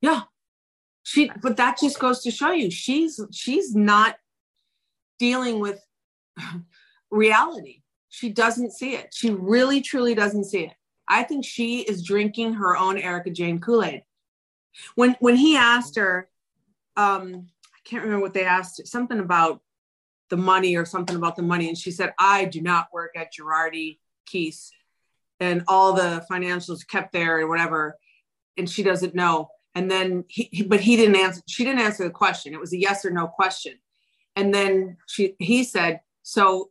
Yeah. 0.00 0.22
She, 1.02 1.30
but 1.42 1.58
that 1.58 1.78
just 1.78 1.98
goes 1.98 2.22
to 2.22 2.30
show 2.30 2.52
you 2.52 2.70
she's 2.70 3.20
she's 3.30 3.74
not 3.74 4.16
dealing 5.18 5.60
with 5.60 5.78
reality. 7.10 7.82
She 8.16 8.30
doesn't 8.30 8.72
see 8.72 8.94
it. 8.94 9.12
She 9.12 9.30
really, 9.30 9.82
truly 9.82 10.14
doesn't 10.14 10.44
see 10.44 10.64
it. 10.64 10.72
I 11.06 11.22
think 11.22 11.44
she 11.44 11.80
is 11.80 12.02
drinking 12.02 12.54
her 12.54 12.74
own 12.74 12.96
Erika 12.96 13.28
Jayne 13.28 13.60
Kool 13.60 13.84
Aid. 13.84 14.04
When 14.94 15.16
when 15.20 15.36
he 15.36 15.54
asked 15.54 15.96
her, 15.96 16.30
um, 16.96 17.48
I 17.74 17.78
can't 17.84 18.02
remember 18.02 18.22
what 18.22 18.32
they 18.32 18.46
asked, 18.46 18.86
something 18.86 19.20
about 19.20 19.60
the 20.30 20.38
money 20.38 20.76
or 20.76 20.86
something 20.86 21.14
about 21.14 21.36
the 21.36 21.42
money, 21.42 21.68
and 21.68 21.76
she 21.76 21.90
said, 21.90 22.14
"I 22.18 22.46
do 22.46 22.62
not 22.62 22.88
work 22.90 23.12
at 23.18 23.34
Girardi 23.34 23.98
Keese, 24.24 24.70
and 25.38 25.62
all 25.68 25.92
the 25.92 26.24
financials 26.30 26.88
kept 26.88 27.12
there 27.12 27.40
and 27.40 27.50
whatever," 27.50 27.98
and 28.56 28.68
she 28.68 28.82
doesn't 28.82 29.14
know. 29.14 29.50
And 29.74 29.90
then 29.90 30.24
he, 30.28 30.48
he, 30.50 30.62
but 30.62 30.80
he 30.80 30.96
didn't 30.96 31.16
answer. 31.16 31.42
She 31.46 31.64
didn't 31.64 31.82
answer 31.82 32.04
the 32.04 32.10
question. 32.24 32.54
It 32.54 32.60
was 32.60 32.72
a 32.72 32.78
yes 32.78 33.04
or 33.04 33.10
no 33.10 33.26
question. 33.26 33.74
And 34.34 34.54
then 34.54 34.96
she, 35.06 35.34
he 35.38 35.64
said, 35.64 36.00
"So 36.22 36.70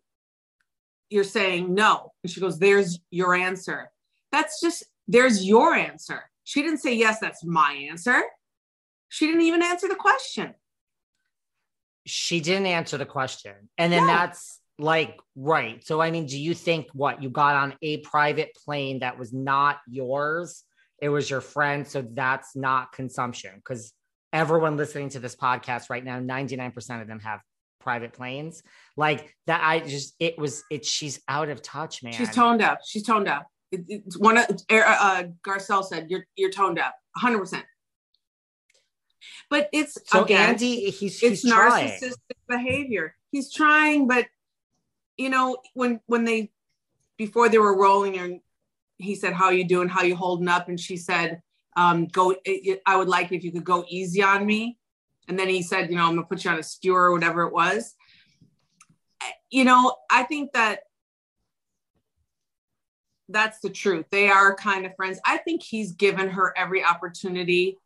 you're 1.15 1.23
saying 1.23 1.73
no?" 1.73 2.11
And 2.23 2.31
she 2.31 2.39
goes, 2.39 2.59
"There's 2.59 2.99
your 3.09 3.33
answer." 3.33 3.89
That's 4.31 4.59
just 4.61 4.83
there's 5.07 5.45
your 5.45 5.73
answer. 5.73 6.23
She 6.43 6.61
didn't 6.61 6.79
say, 6.79 6.93
Yes, 6.93 7.19
that's 7.19 7.43
my 7.43 7.73
answer. 7.89 8.21
She 9.09 9.27
didn't 9.27 9.41
even 9.41 9.61
answer 9.61 9.87
the 9.87 9.95
question. 9.95 10.53
She 12.05 12.39
didn't 12.39 12.67
answer 12.67 12.97
the 12.97 13.05
question. 13.05 13.53
And 13.77 13.91
then 13.91 14.05
no. 14.05 14.13
that's 14.13 14.59
like, 14.77 15.19
right. 15.35 15.85
So, 15.85 16.01
I 16.01 16.11
mean, 16.11 16.25
do 16.25 16.39
you 16.39 16.53
think 16.53 16.87
what 16.93 17.23
you 17.23 17.29
got 17.29 17.55
on 17.55 17.75
a 17.81 17.97
private 17.97 18.55
plane 18.65 18.99
that 18.99 19.17
was 19.17 19.33
not 19.33 19.79
yours? 19.87 20.63
It 21.01 21.09
was 21.09 21.29
your 21.29 21.41
friend. 21.41 21.87
So 21.87 22.05
that's 22.13 22.55
not 22.55 22.91
consumption 22.91 23.51
because 23.55 23.93
everyone 24.33 24.77
listening 24.77 25.09
to 25.09 25.19
this 25.19 25.35
podcast 25.35 25.89
right 25.89 26.03
now, 26.03 26.19
99% 26.19 27.01
of 27.01 27.07
them 27.07 27.19
have 27.21 27.39
private 27.85 28.11
planes. 28.11 28.63
Like 28.97 29.33
that, 29.47 29.61
I 29.63 29.79
just, 29.79 30.15
it 30.19 30.37
was, 30.37 30.63
it, 30.69 30.83
she's 30.85 31.21
out 31.29 31.47
of 31.47 31.61
touch, 31.61 32.03
man. 32.03 32.11
She's 32.11 32.31
toned 32.31 32.61
up. 32.61 32.79
She's 32.83 33.03
toned 33.03 33.29
up 33.29 33.47
it's 33.71 34.17
one 34.17 34.37
of 34.37 34.45
uh, 34.71 34.75
uh, 34.75 35.23
Garcelle 35.45 35.83
said 35.83 36.09
you're 36.09 36.25
you're 36.35 36.51
toned 36.51 36.79
up 36.79 36.95
100 37.13 37.39
percent 37.39 37.65
but 39.49 39.69
it's 39.73 39.97
so 40.05 40.23
again, 40.23 40.49
Andy 40.49 40.89
he's, 40.89 41.21
it's 41.23 41.41
he's 41.41 41.51
narcissistic 41.51 42.11
trying. 42.49 42.59
behavior 42.63 43.15
he's 43.31 43.51
trying 43.53 44.07
but 44.07 44.25
you 45.17 45.29
know 45.29 45.57
when 45.73 45.99
when 46.05 46.23
they 46.23 46.51
before 47.17 47.49
they 47.49 47.57
were 47.57 47.77
rolling 47.77 48.17
and 48.17 48.39
he 48.97 49.15
said 49.15 49.33
how 49.33 49.49
you 49.49 49.67
doing 49.67 49.89
how 49.89 50.03
you 50.03 50.15
holding 50.15 50.47
up 50.47 50.69
and 50.69 50.79
she 50.79 50.97
said 50.97 51.41
um 51.75 52.07
go 52.07 52.35
I 52.85 52.95
would 52.95 53.09
like 53.09 53.31
if 53.31 53.43
you 53.43 53.51
could 53.51 53.65
go 53.65 53.85
easy 53.89 54.21
on 54.21 54.45
me 54.45 54.77
and 55.27 55.37
then 55.37 55.49
he 55.49 55.61
said 55.61 55.89
you 55.89 55.95
know 55.95 56.03
I'm 56.03 56.15
gonna 56.15 56.27
put 56.27 56.43
you 56.43 56.51
on 56.51 56.59
a 56.59 56.63
skewer 56.63 57.05
or 57.05 57.11
whatever 57.11 57.43
it 57.43 57.53
was 57.53 57.95
you 59.49 59.63
know 59.63 59.95
I 60.09 60.23
think 60.23 60.53
that 60.53 60.79
that's 63.29 63.59
the 63.59 63.69
truth. 63.69 64.05
They 64.11 64.29
are 64.29 64.55
kind 64.55 64.85
of 64.85 64.95
friends. 64.95 65.19
I 65.25 65.37
think 65.37 65.63
he's 65.63 65.93
given 65.93 66.29
her 66.29 66.53
every 66.57 66.83
opportunity. 66.83 67.77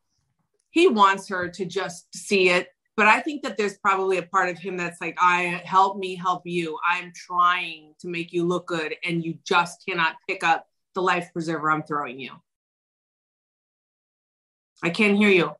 He 0.72 0.88
wants 0.88 1.28
her 1.30 1.48
to 1.50 1.66
just 1.66 2.14
see 2.16 2.50
it. 2.50 2.70
But 2.98 3.08
I 3.08 3.22
think 3.22 3.44
that 3.44 3.56
there's 3.56 3.78
probably 3.78 4.18
a 4.18 4.24
part 4.24 4.50
of 4.50 4.58
him 4.58 4.76
that's 4.76 5.00
like, 5.00 5.18
I 5.22 5.62
help 5.64 5.98
me 5.98 6.16
help 6.16 6.46
you. 6.46 6.78
I'm 6.86 7.14
trying 7.16 7.94
to 8.02 8.10
make 8.10 8.34
you 8.34 8.46
look 8.46 8.68
good, 8.68 8.94
and 9.06 9.24
you 9.24 9.38
just 9.46 9.86
cannot 9.88 10.16
pick 10.28 10.44
up 10.44 10.68
the 10.96 11.02
life 11.02 11.30
preserver 11.32 11.72
I'm 11.72 11.84
throwing 11.84 12.20
you. 12.20 12.32
I 14.84 14.90
can't 14.90 15.18
hear 15.18 15.30
you. 15.30 15.52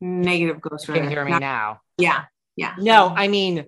Negative 0.00 0.60
ghost. 0.60 0.86
Can 0.86 1.04
you 1.04 1.10
hear 1.10 1.24
me 1.24 1.38
now? 1.38 1.80
Yeah. 1.98 2.24
Yeah. 2.56 2.74
No, 2.78 3.08
I 3.08 3.28
mean, 3.28 3.66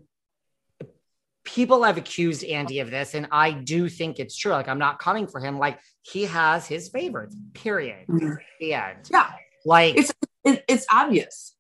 people 1.45 1.83
have 1.83 1.97
accused 1.97 2.45
Andy 2.45 2.81
of 2.81 2.91
this, 2.91 3.15
and 3.15 3.29
I 3.31 3.53
do 3.53 3.89
think 3.89 4.19
it's 4.19 4.37
true. 4.37 4.53
Like, 4.53 4.69
I'm 4.69 4.79
not 4.79 4.99
coming 4.99 5.27
for 5.27 5.41
him. 5.41 5.59
Like, 5.59 5.79
he 6.03 6.25
has 6.25 6.67
his 6.67 6.89
favorites, 6.89 7.37
period. 7.55 8.07
Mm-hmm. 8.09 8.35
The 8.61 8.75
end. 8.75 9.09
Yeah. 9.11 9.31
Like, 9.65 9.97
it's, 9.97 10.13
it, 10.45 10.65
it's 10.69 10.87
obvious. 10.91 11.55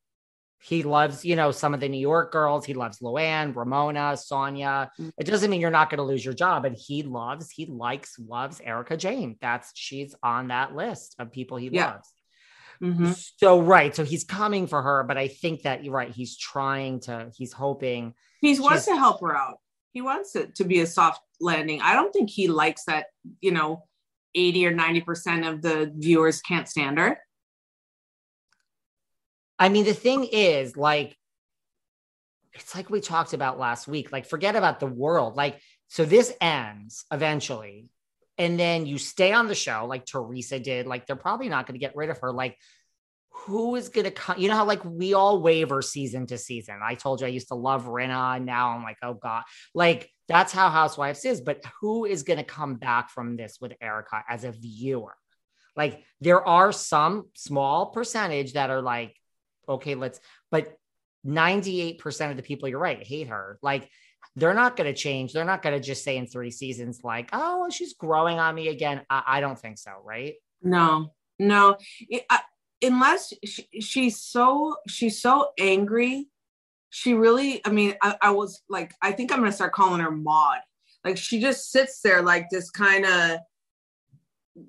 He 0.60 0.84
loves, 0.84 1.24
you 1.24 1.34
know, 1.34 1.50
some 1.50 1.74
of 1.74 1.80
the 1.80 1.88
New 1.88 2.00
York 2.00 2.32
girls. 2.32 2.64
He 2.64 2.74
loves 2.74 3.00
Luann, 3.00 3.54
Ramona, 3.54 4.12
Sonja. 4.12 4.90
Mm-hmm. 4.98 5.08
It 5.18 5.24
doesn't 5.24 5.50
mean 5.50 5.60
you're 5.60 5.70
not 5.70 5.90
going 5.90 5.98
to 5.98 6.04
lose 6.04 6.24
your 6.24 6.34
job, 6.34 6.62
but 6.62 6.74
he 6.74 7.02
loves, 7.02 7.50
he 7.50 7.66
likes, 7.66 8.16
loves 8.18 8.60
Erika 8.64 8.96
Jayne. 8.96 9.36
That's 9.40 9.72
she's 9.74 10.14
on 10.22 10.48
that 10.48 10.74
list 10.74 11.16
of 11.18 11.32
people 11.32 11.56
he 11.56 11.68
yeah. 11.68 11.94
loves. 11.94 12.08
Mm-hmm. 12.82 13.12
So 13.36 13.60
right, 13.60 13.94
so 13.94 14.04
he's 14.04 14.24
coming 14.24 14.66
for 14.66 14.82
her, 14.82 15.04
but 15.04 15.16
I 15.16 15.28
think 15.28 15.62
that 15.62 15.84
you're 15.84 15.94
right. 15.94 16.10
He's 16.10 16.36
trying 16.36 17.00
to. 17.00 17.30
He's 17.36 17.52
hoping. 17.52 18.14
He 18.40 18.58
wants 18.58 18.86
to 18.86 18.96
help 18.96 19.20
her 19.20 19.36
out 19.36 19.58
he 19.92 20.00
wants 20.00 20.34
it 20.36 20.54
to 20.56 20.64
be 20.64 20.80
a 20.80 20.86
soft 20.86 21.22
landing. 21.40 21.80
I 21.80 21.94
don't 21.94 22.12
think 22.12 22.30
he 22.30 22.48
likes 22.48 22.84
that, 22.84 23.06
you 23.40 23.52
know, 23.52 23.84
80 24.34 24.66
or 24.66 24.72
90% 24.72 25.48
of 25.50 25.62
the 25.62 25.92
viewers 25.94 26.40
can't 26.40 26.68
stand 26.68 26.98
her. 26.98 27.18
I 29.58 29.68
mean, 29.68 29.84
the 29.84 29.92
thing 29.92 30.24
is, 30.24 30.76
like, 30.76 31.16
it's 32.54 32.74
like 32.74 32.90
we 32.90 33.00
talked 33.00 33.34
about 33.34 33.58
last 33.58 33.86
week. 33.86 34.10
Like, 34.10 34.26
forget 34.26 34.56
about 34.56 34.80
the 34.80 34.86
world. 34.86 35.36
Like, 35.36 35.60
so 35.88 36.04
this 36.04 36.32
ends 36.40 37.04
eventually. 37.12 37.88
And 38.38 38.58
then 38.58 38.86
you 38.86 38.98
stay 38.98 39.32
on 39.32 39.46
the 39.46 39.54
show, 39.54 39.86
like 39.86 40.06
Teresa 40.06 40.58
did. 40.58 40.86
Like, 40.86 41.06
they're 41.06 41.16
probably 41.16 41.48
not 41.48 41.66
going 41.66 41.74
to 41.74 41.84
get 41.84 41.96
rid 41.96 42.10
of 42.10 42.18
her. 42.18 42.32
Like, 42.32 42.56
who 43.46 43.74
is 43.76 43.88
going 43.88 44.04
to 44.04 44.10
come? 44.10 44.38
You 44.38 44.48
know 44.48 44.56
how 44.56 44.64
like 44.64 44.84
we 44.84 45.14
all 45.14 45.40
waver 45.40 45.82
season 45.82 46.26
to 46.26 46.38
season. 46.38 46.78
I 46.82 46.94
told 46.94 47.20
you 47.20 47.26
I 47.26 47.30
used 47.30 47.48
to 47.48 47.54
love 47.54 47.86
Rinna. 47.86 48.42
now 48.42 48.70
I'm 48.70 48.82
like, 48.82 48.98
oh 49.02 49.14
god, 49.14 49.42
like 49.74 50.10
that's 50.28 50.52
how 50.52 50.70
Housewives 50.70 51.24
is. 51.24 51.40
But 51.40 51.64
who 51.80 52.04
is 52.04 52.22
going 52.22 52.38
to 52.38 52.44
come 52.44 52.76
back 52.76 53.10
from 53.10 53.36
this 53.36 53.58
with 53.60 53.72
Erika 53.80 54.22
as 54.28 54.44
a 54.44 54.52
viewer? 54.52 55.16
Like 55.76 56.04
there 56.20 56.46
are 56.46 56.72
some 56.72 57.28
small 57.34 57.86
percentage 57.86 58.52
that 58.52 58.70
are 58.70 58.82
like, 58.82 59.16
okay, 59.68 59.94
let's. 59.94 60.20
But 60.50 60.76
98% 61.26 62.30
of 62.30 62.36
the 62.36 62.42
people, 62.42 62.68
you're 62.68 62.78
right, 62.78 63.02
hate 63.02 63.28
her. 63.28 63.58
Like 63.62 63.88
they're 64.36 64.54
not 64.54 64.76
going 64.76 64.92
to 64.92 64.98
change. 64.98 65.32
They're 65.32 65.44
not 65.44 65.62
going 65.62 65.78
to 65.78 65.84
just 65.84 66.04
say 66.04 66.16
in 66.16 66.26
three 66.26 66.50
seasons, 66.50 67.00
like, 67.04 67.28
oh, 67.32 67.68
she's 67.70 67.94
growing 67.94 68.38
on 68.38 68.54
me 68.54 68.68
again. 68.68 69.02
I, 69.10 69.22
I 69.26 69.40
don't 69.40 69.58
think 69.58 69.78
so, 69.78 69.92
right? 70.04 70.34
No, 70.62 71.12
no. 71.38 71.76
It, 72.08 72.24
I, 72.30 72.40
unless 72.82 73.32
she, 73.44 73.66
she's 73.80 74.20
so 74.20 74.76
she's 74.88 75.20
so 75.20 75.50
angry 75.58 76.26
she 76.90 77.14
really 77.14 77.64
i 77.64 77.70
mean 77.70 77.94
I, 78.02 78.16
I 78.20 78.30
was 78.32 78.62
like 78.68 78.92
i 79.00 79.12
think 79.12 79.32
i'm 79.32 79.38
gonna 79.38 79.52
start 79.52 79.72
calling 79.72 80.00
her 80.00 80.10
maud 80.10 80.58
like 81.04 81.16
she 81.16 81.40
just 81.40 81.70
sits 81.70 82.00
there 82.00 82.22
like 82.22 82.50
this 82.50 82.70
kind 82.70 83.06
of 83.06 83.38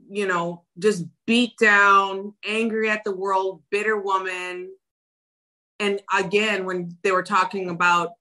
you 0.09 0.27
know 0.27 0.63
just 0.79 1.05
beat 1.25 1.57
down 1.59 2.33
angry 2.47 2.89
at 2.89 3.03
the 3.03 3.15
world 3.15 3.61
bitter 3.71 3.99
woman 3.99 4.69
and 5.79 6.01
again 6.13 6.65
when 6.65 6.95
they 7.03 7.11
were 7.11 7.23
talking 7.23 7.69
about 7.69 8.11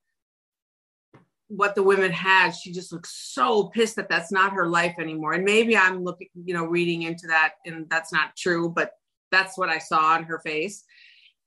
what 1.55 1.75
the 1.75 1.83
women 1.83 2.11
had 2.11 2.51
she 2.51 2.73
just 2.73 2.93
looks 2.93 3.11
so 3.35 3.65
pissed 3.65 3.97
that 3.97 4.09
that's 4.09 4.33
not 4.33 4.53
her 4.53 4.67
life 4.67 4.95
anymore 4.99 5.33
and 5.35 5.45
maybe 5.45 5.77
i'm 5.77 6.03
looking 6.03 6.29
you 6.45 6.55
know 6.55 6.65
reading 6.65 7.03
into 7.03 7.27
that 7.27 7.55
and 7.67 7.89
that's 7.91 8.13
not 8.13 8.35
true 8.37 8.71
but 8.71 8.93
that's 9.33 9.59
what 9.59 9.69
I 9.69 9.79
saw 9.79 10.13
on 10.13 10.25
her 10.25 10.39
face. 10.39 10.85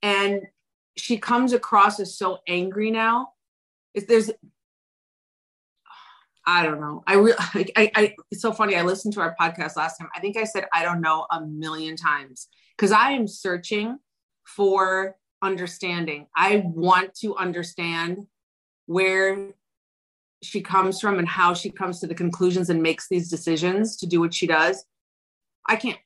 And 0.01 0.41
she 0.97 1.17
comes 1.17 1.53
across 1.53 2.01
as 2.01 2.17
so 2.17 2.39
angry 2.47 2.91
now. 2.91 3.29
If 3.93 4.07
there's, 4.07 4.29
I 6.45 6.63
don't 6.63 6.81
know. 6.81 7.03
I 7.07 7.13
really, 7.13 7.33
I, 7.77 7.91
I, 7.95 8.15
it's 8.31 8.41
so 8.41 8.51
funny. 8.51 8.75
I 8.75 8.81
listened 8.81 9.13
to 9.13 9.21
our 9.21 9.35
podcast 9.39 9.77
last 9.77 9.97
time. 9.97 10.09
I 10.13 10.19
think 10.19 10.35
I 10.35 10.43
said, 10.43 10.65
I 10.73 10.83
don't 10.83 10.99
know 10.99 11.27
a 11.31 11.45
million 11.45 11.95
times 11.95 12.49
because 12.75 12.91
I 12.91 13.11
am 13.11 13.27
searching 13.27 13.99
for 14.43 15.15
understanding. 15.41 16.27
I 16.35 16.63
want 16.65 17.13
to 17.21 17.35
understand 17.37 18.19
where 18.87 19.51
she 20.45 20.61
comes 20.61 20.99
from 20.99 21.19
and 21.19 21.27
how 21.27 21.53
she 21.53 21.69
comes 21.69 21.99
to 21.99 22.07
the 22.07 22.15
conclusions 22.15 22.69
and 22.69 22.81
makes 22.81 23.07
these 23.09 23.29
decisions 23.29 23.97
to 23.97 24.07
do 24.07 24.19
what 24.19 24.33
she 24.33 24.47
does. 24.47 24.85
I 25.67 25.75
can't. 25.75 25.99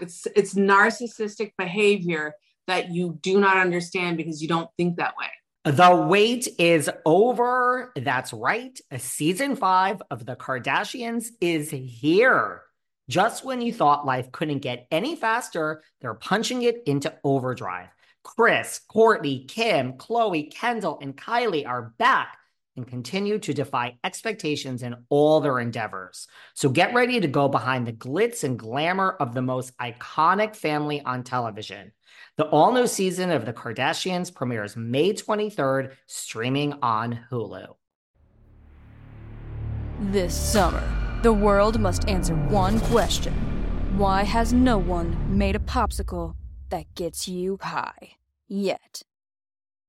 It's 0.00 0.26
it's 0.36 0.54
narcissistic 0.54 1.52
behavior 1.58 2.34
that 2.66 2.90
you 2.90 3.18
do 3.22 3.40
not 3.40 3.56
understand 3.56 4.16
because 4.16 4.40
you 4.42 4.48
don't 4.48 4.70
think 4.76 4.96
that 4.96 5.14
way. 5.16 5.26
The 5.64 6.06
wait 6.08 6.48
is 6.58 6.88
over. 7.04 7.92
That's 7.96 8.32
right. 8.32 8.78
Season 8.96 9.56
five 9.56 10.00
of 10.10 10.24
The 10.24 10.36
Kardashians 10.36 11.28
is 11.40 11.70
here. 11.70 12.62
Just 13.08 13.44
when 13.44 13.60
you 13.60 13.72
thought 13.72 14.06
life 14.06 14.30
couldn't 14.30 14.58
get 14.58 14.86
any 14.90 15.16
faster, 15.16 15.82
they're 16.00 16.14
punching 16.14 16.62
it 16.62 16.82
into 16.86 17.12
overdrive. 17.24 17.88
Kris, 18.22 18.80
Kourtney, 18.90 19.48
Kim, 19.48 19.94
Khloé, 19.94 20.52
Kendall, 20.52 20.98
and 21.00 21.16
Kylie 21.16 21.66
are 21.66 21.94
back 21.98 22.37
and 22.78 22.86
continue 22.86 23.38
to 23.40 23.52
defy 23.52 23.98
expectations 24.04 24.82
in 24.82 24.94
all 25.10 25.40
their 25.40 25.58
endeavors. 25.58 26.28
So 26.54 26.68
get 26.68 26.94
ready 26.94 27.20
to 27.20 27.28
go 27.28 27.48
behind 27.48 27.86
the 27.86 27.92
glitz 27.92 28.44
and 28.44 28.58
glamour 28.58 29.16
of 29.20 29.34
the 29.34 29.42
most 29.42 29.76
iconic 29.78 30.56
family 30.56 31.02
on 31.02 31.24
television. 31.24 31.92
The 32.36 32.46
all 32.46 32.72
new 32.72 32.86
season 32.86 33.30
of 33.30 33.44
The 33.44 33.52
Kardashians 33.52 34.32
premieres 34.32 34.76
May 34.76 35.12
23rd, 35.12 35.92
streaming 36.06 36.74
on 36.80 37.18
Hulu. 37.30 37.74
This 40.00 40.40
summer, 40.40 40.84
the 41.22 41.32
world 41.32 41.80
must 41.80 42.08
answer 42.08 42.36
one 42.36 42.78
question 42.82 43.34
Why 43.98 44.22
has 44.22 44.52
no 44.52 44.78
one 44.78 45.16
made 45.36 45.56
a 45.56 45.58
popsicle 45.58 46.36
that 46.70 46.94
gets 46.94 47.26
you 47.26 47.58
high 47.60 48.12
yet? 48.46 49.02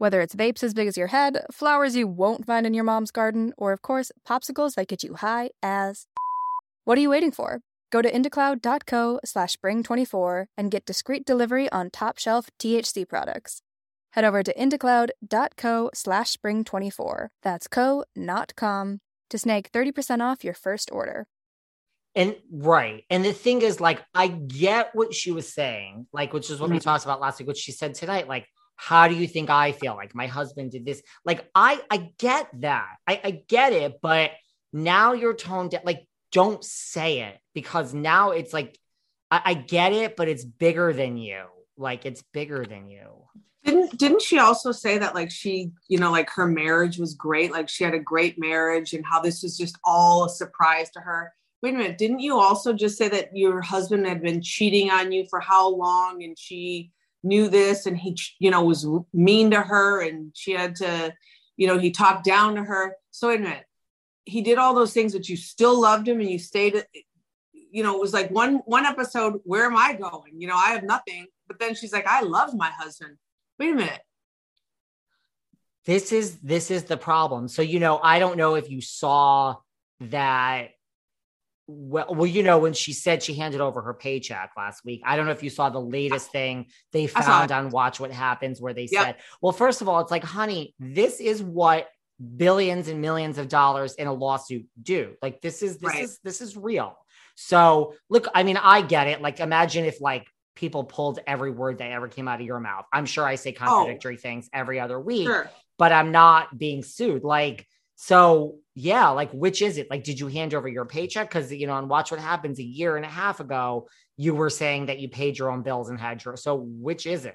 Whether 0.00 0.22
it's 0.22 0.34
vapes 0.34 0.62
as 0.62 0.72
big 0.72 0.88
as 0.88 0.96
your 0.96 1.08
head, 1.08 1.44
flowers 1.52 1.94
you 1.94 2.06
won't 2.08 2.46
find 2.46 2.64
in 2.64 2.72
your 2.72 2.84
mom's 2.84 3.10
garden, 3.10 3.52
or 3.58 3.70
of 3.72 3.82
course, 3.82 4.10
popsicles 4.26 4.74
that 4.76 4.88
get 4.88 5.02
you 5.04 5.12
high 5.12 5.50
as. 5.62 6.06
What 6.84 6.96
are 6.96 7.02
you 7.02 7.10
waiting 7.10 7.30
for? 7.30 7.60
Go 7.92 8.00
to 8.00 8.10
indacloud.co 8.10 9.20
slash 9.26 9.56
spring24 9.56 10.46
and 10.56 10.70
get 10.70 10.86
discreet 10.86 11.26
delivery 11.26 11.70
on 11.70 11.90
top 11.90 12.16
shelf 12.16 12.48
THC 12.58 13.06
products. 13.06 13.60
Head 14.12 14.24
over 14.24 14.42
to 14.42 14.54
indacloud.co 14.54 15.90
slash 15.92 16.34
spring24. 16.34 17.28
That's 17.42 17.68
co, 17.68 18.04
not 18.16 18.56
com, 18.56 19.00
to 19.28 19.38
snag 19.38 19.70
30% 19.70 20.22
off 20.22 20.42
your 20.42 20.54
first 20.54 20.90
order. 20.90 21.26
And 22.14 22.36
right. 22.50 23.04
And 23.10 23.22
the 23.22 23.34
thing 23.34 23.60
is, 23.60 23.80
like, 23.80 24.02
I 24.14 24.28
get 24.28 24.94
what 24.94 25.12
she 25.12 25.30
was 25.30 25.52
saying, 25.52 26.06
like, 26.10 26.32
which 26.32 26.48
is 26.48 26.58
what 26.58 26.68
mm-hmm. 26.68 26.76
we 26.76 26.80
talked 26.80 27.04
about 27.04 27.20
last 27.20 27.38
week, 27.38 27.46
what 27.46 27.58
she 27.58 27.72
said 27.72 27.94
tonight. 27.94 28.26
Like, 28.26 28.48
how 28.82 29.08
do 29.08 29.14
you 29.14 29.28
think 29.28 29.50
I 29.50 29.72
feel? 29.72 29.94
Like 29.94 30.14
my 30.14 30.26
husband 30.26 30.70
did 30.70 30.86
this. 30.86 31.02
Like 31.22 31.46
I 31.54 31.82
I 31.90 32.12
get 32.16 32.48
that. 32.62 32.96
I, 33.06 33.20
I 33.22 33.30
get 33.46 33.74
it, 33.74 33.98
but 34.00 34.30
now 34.72 35.12
you're 35.12 35.34
toned 35.34 35.72
down. 35.72 35.82
Like, 35.84 36.08
don't 36.32 36.64
say 36.64 37.20
it 37.20 37.38
because 37.52 37.92
now 37.92 38.30
it's 38.30 38.54
like 38.54 38.78
I, 39.30 39.42
I 39.44 39.54
get 39.54 39.92
it, 39.92 40.16
but 40.16 40.28
it's 40.28 40.46
bigger 40.46 40.94
than 40.94 41.18
you. 41.18 41.44
Like 41.76 42.06
it's 42.06 42.22
bigger 42.32 42.64
than 42.64 42.88
you. 42.88 43.26
Didn't 43.64 43.98
didn't 43.98 44.22
she 44.22 44.38
also 44.38 44.72
say 44.72 44.96
that 44.96 45.14
like 45.14 45.30
she, 45.30 45.72
you 45.88 45.98
know, 45.98 46.10
like 46.10 46.30
her 46.30 46.46
marriage 46.46 46.96
was 46.96 47.12
great, 47.12 47.52
like 47.52 47.68
she 47.68 47.84
had 47.84 47.92
a 47.92 47.98
great 47.98 48.38
marriage 48.38 48.94
and 48.94 49.04
how 49.04 49.20
this 49.20 49.42
was 49.42 49.58
just 49.58 49.76
all 49.84 50.24
a 50.24 50.30
surprise 50.30 50.88
to 50.92 51.00
her? 51.00 51.34
Wait 51.62 51.74
a 51.74 51.76
minute, 51.76 51.98
didn't 51.98 52.20
you 52.20 52.38
also 52.38 52.72
just 52.72 52.96
say 52.96 53.10
that 53.10 53.36
your 53.36 53.60
husband 53.60 54.06
had 54.06 54.22
been 54.22 54.40
cheating 54.40 54.90
on 54.90 55.12
you 55.12 55.26
for 55.28 55.38
how 55.38 55.68
long 55.68 56.22
and 56.24 56.38
she 56.38 56.90
knew 57.22 57.48
this 57.48 57.86
and 57.86 57.96
he 57.96 58.16
you 58.38 58.50
know 58.50 58.62
was 58.62 58.86
mean 59.12 59.50
to 59.50 59.60
her 59.60 60.02
and 60.02 60.32
she 60.34 60.52
had 60.52 60.76
to 60.76 61.12
you 61.56 61.66
know 61.66 61.78
he 61.78 61.90
talked 61.90 62.24
down 62.24 62.54
to 62.54 62.64
her. 62.64 62.96
So 63.10 63.28
wait 63.28 63.40
a 63.40 63.42
minute. 63.42 63.64
He 64.24 64.42
did 64.42 64.58
all 64.58 64.74
those 64.74 64.92
things 64.92 65.12
but 65.12 65.28
you 65.28 65.36
still 65.36 65.80
loved 65.80 66.08
him 66.08 66.20
and 66.20 66.30
you 66.30 66.38
stayed 66.38 66.84
you 67.52 67.82
know 67.82 67.94
it 67.94 68.00
was 68.00 68.12
like 68.12 68.30
one 68.30 68.56
one 68.66 68.86
episode 68.86 69.40
where 69.44 69.64
am 69.64 69.76
i 69.76 69.92
going? 69.94 70.40
You 70.40 70.48
know 70.48 70.56
i 70.56 70.70
have 70.70 70.84
nothing. 70.84 71.26
But 71.46 71.58
then 71.58 71.74
she's 71.74 71.92
like 71.92 72.06
i 72.06 72.22
love 72.22 72.54
my 72.54 72.70
husband. 72.70 73.16
Wait 73.58 73.72
a 73.72 73.74
minute. 73.74 74.00
This 75.86 76.12
is 76.12 76.38
this 76.40 76.70
is 76.70 76.84
the 76.84 76.96
problem. 76.96 77.48
So 77.48 77.62
you 77.62 77.80
know 77.80 78.00
i 78.02 78.18
don't 78.18 78.36
know 78.36 78.54
if 78.54 78.70
you 78.70 78.80
saw 78.80 79.56
that 80.00 80.70
well, 81.70 82.06
well, 82.10 82.26
you 82.26 82.42
know, 82.42 82.58
when 82.58 82.72
she 82.72 82.92
said 82.92 83.22
she 83.22 83.34
handed 83.34 83.60
over 83.60 83.80
her 83.82 83.94
paycheck 83.94 84.50
last 84.56 84.84
week, 84.84 85.02
I 85.04 85.16
don't 85.16 85.26
know 85.26 85.32
if 85.32 85.42
you 85.42 85.50
saw 85.50 85.70
the 85.70 85.80
latest 85.80 86.32
thing 86.32 86.66
they 86.92 87.06
found 87.06 87.52
on 87.52 87.70
Watch 87.70 88.00
What 88.00 88.10
Happens, 88.10 88.60
where 88.60 88.74
they 88.74 88.88
yep. 88.90 89.04
said, 89.04 89.16
well, 89.40 89.52
first 89.52 89.80
of 89.80 89.88
all, 89.88 90.00
it's 90.00 90.10
like, 90.10 90.24
honey, 90.24 90.74
this 90.78 91.20
is 91.20 91.42
what 91.42 91.88
billions 92.36 92.88
and 92.88 93.00
millions 93.00 93.38
of 93.38 93.48
dollars 93.48 93.94
in 93.94 94.06
a 94.06 94.12
lawsuit 94.12 94.66
do. 94.82 95.14
Like, 95.22 95.40
this 95.40 95.62
is, 95.62 95.78
this 95.78 95.94
right. 95.94 96.02
is, 96.02 96.18
this 96.24 96.40
is 96.40 96.56
real. 96.56 96.96
So, 97.36 97.94
look, 98.08 98.26
I 98.34 98.42
mean, 98.42 98.56
I 98.56 98.82
get 98.82 99.06
it. 99.06 99.22
Like, 99.22 99.40
imagine 99.40 99.84
if, 99.84 100.00
like, 100.00 100.26
people 100.56 100.84
pulled 100.84 101.20
every 101.26 101.50
word 101.50 101.78
that 101.78 101.90
ever 101.90 102.08
came 102.08 102.28
out 102.28 102.40
of 102.40 102.46
your 102.46 102.60
mouth. 102.60 102.84
I'm 102.92 103.06
sure 103.06 103.24
I 103.24 103.36
say 103.36 103.54
oh. 103.54 103.64
contradictory 103.64 104.16
oh, 104.16 104.20
things 104.20 104.50
every 104.52 104.80
other 104.80 105.00
week, 105.00 105.26
sure. 105.26 105.50
but 105.78 105.92
I'm 105.92 106.12
not 106.12 106.58
being 106.58 106.82
sued. 106.82 107.24
Like, 107.24 107.66
so 108.02 108.56
yeah, 108.74 109.10
like 109.10 109.30
which 109.32 109.60
is 109.60 109.76
it? 109.76 109.90
Like, 109.90 110.04
did 110.04 110.18
you 110.18 110.28
hand 110.28 110.54
over 110.54 110.66
your 110.66 110.86
paycheck? 110.86 111.28
Because 111.28 111.52
you 111.52 111.66
know, 111.66 111.74
on 111.74 111.86
Watch 111.86 112.10
What 112.10 112.18
Happens 112.18 112.58
a 112.58 112.64
year 112.64 112.96
and 112.96 113.04
a 113.04 113.10
half 113.10 113.40
ago, 113.40 113.88
you 114.16 114.34
were 114.34 114.48
saying 114.48 114.86
that 114.86 115.00
you 115.00 115.10
paid 115.10 115.38
your 115.38 115.50
own 115.50 115.60
bills 115.60 115.90
and 115.90 116.00
had 116.00 116.24
your 116.24 116.34
so 116.38 116.56
which 116.56 117.04
is 117.04 117.26
it? 117.26 117.34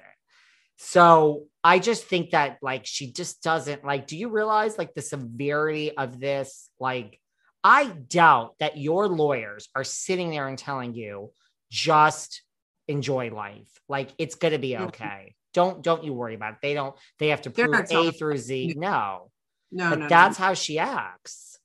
So 0.76 1.44
I 1.62 1.78
just 1.78 2.06
think 2.06 2.30
that 2.30 2.58
like 2.62 2.84
she 2.84 3.12
just 3.12 3.44
doesn't 3.44 3.84
like, 3.84 4.08
do 4.08 4.16
you 4.16 4.28
realize 4.28 4.76
like 4.76 4.92
the 4.92 5.02
severity 5.02 5.96
of 5.96 6.18
this? 6.18 6.68
Like, 6.80 7.20
I 7.62 7.86
doubt 7.86 8.56
that 8.58 8.76
your 8.76 9.06
lawyers 9.06 9.68
are 9.76 9.84
sitting 9.84 10.32
there 10.32 10.48
and 10.48 10.58
telling 10.58 10.94
you 10.94 11.30
just 11.70 12.42
enjoy 12.88 13.30
life. 13.30 13.70
Like 13.88 14.10
it's 14.18 14.34
gonna 14.34 14.58
be 14.58 14.70
mm-hmm. 14.70 14.86
okay. 14.86 15.36
Don't 15.54 15.80
don't 15.80 16.02
you 16.02 16.12
worry 16.12 16.34
about 16.34 16.54
it. 16.54 16.58
They 16.60 16.74
don't 16.74 16.96
they 17.20 17.28
have 17.28 17.42
to 17.42 17.50
prove 17.50 17.72
A 17.88 18.10
through 18.10 18.38
Z. 18.38 18.74
No. 18.76 19.30
No, 19.72 19.90
but 19.90 19.98
no, 20.00 20.08
that's 20.08 20.38
no. 20.38 20.46
how 20.46 20.54
she 20.54 20.78
acts. 20.78 21.58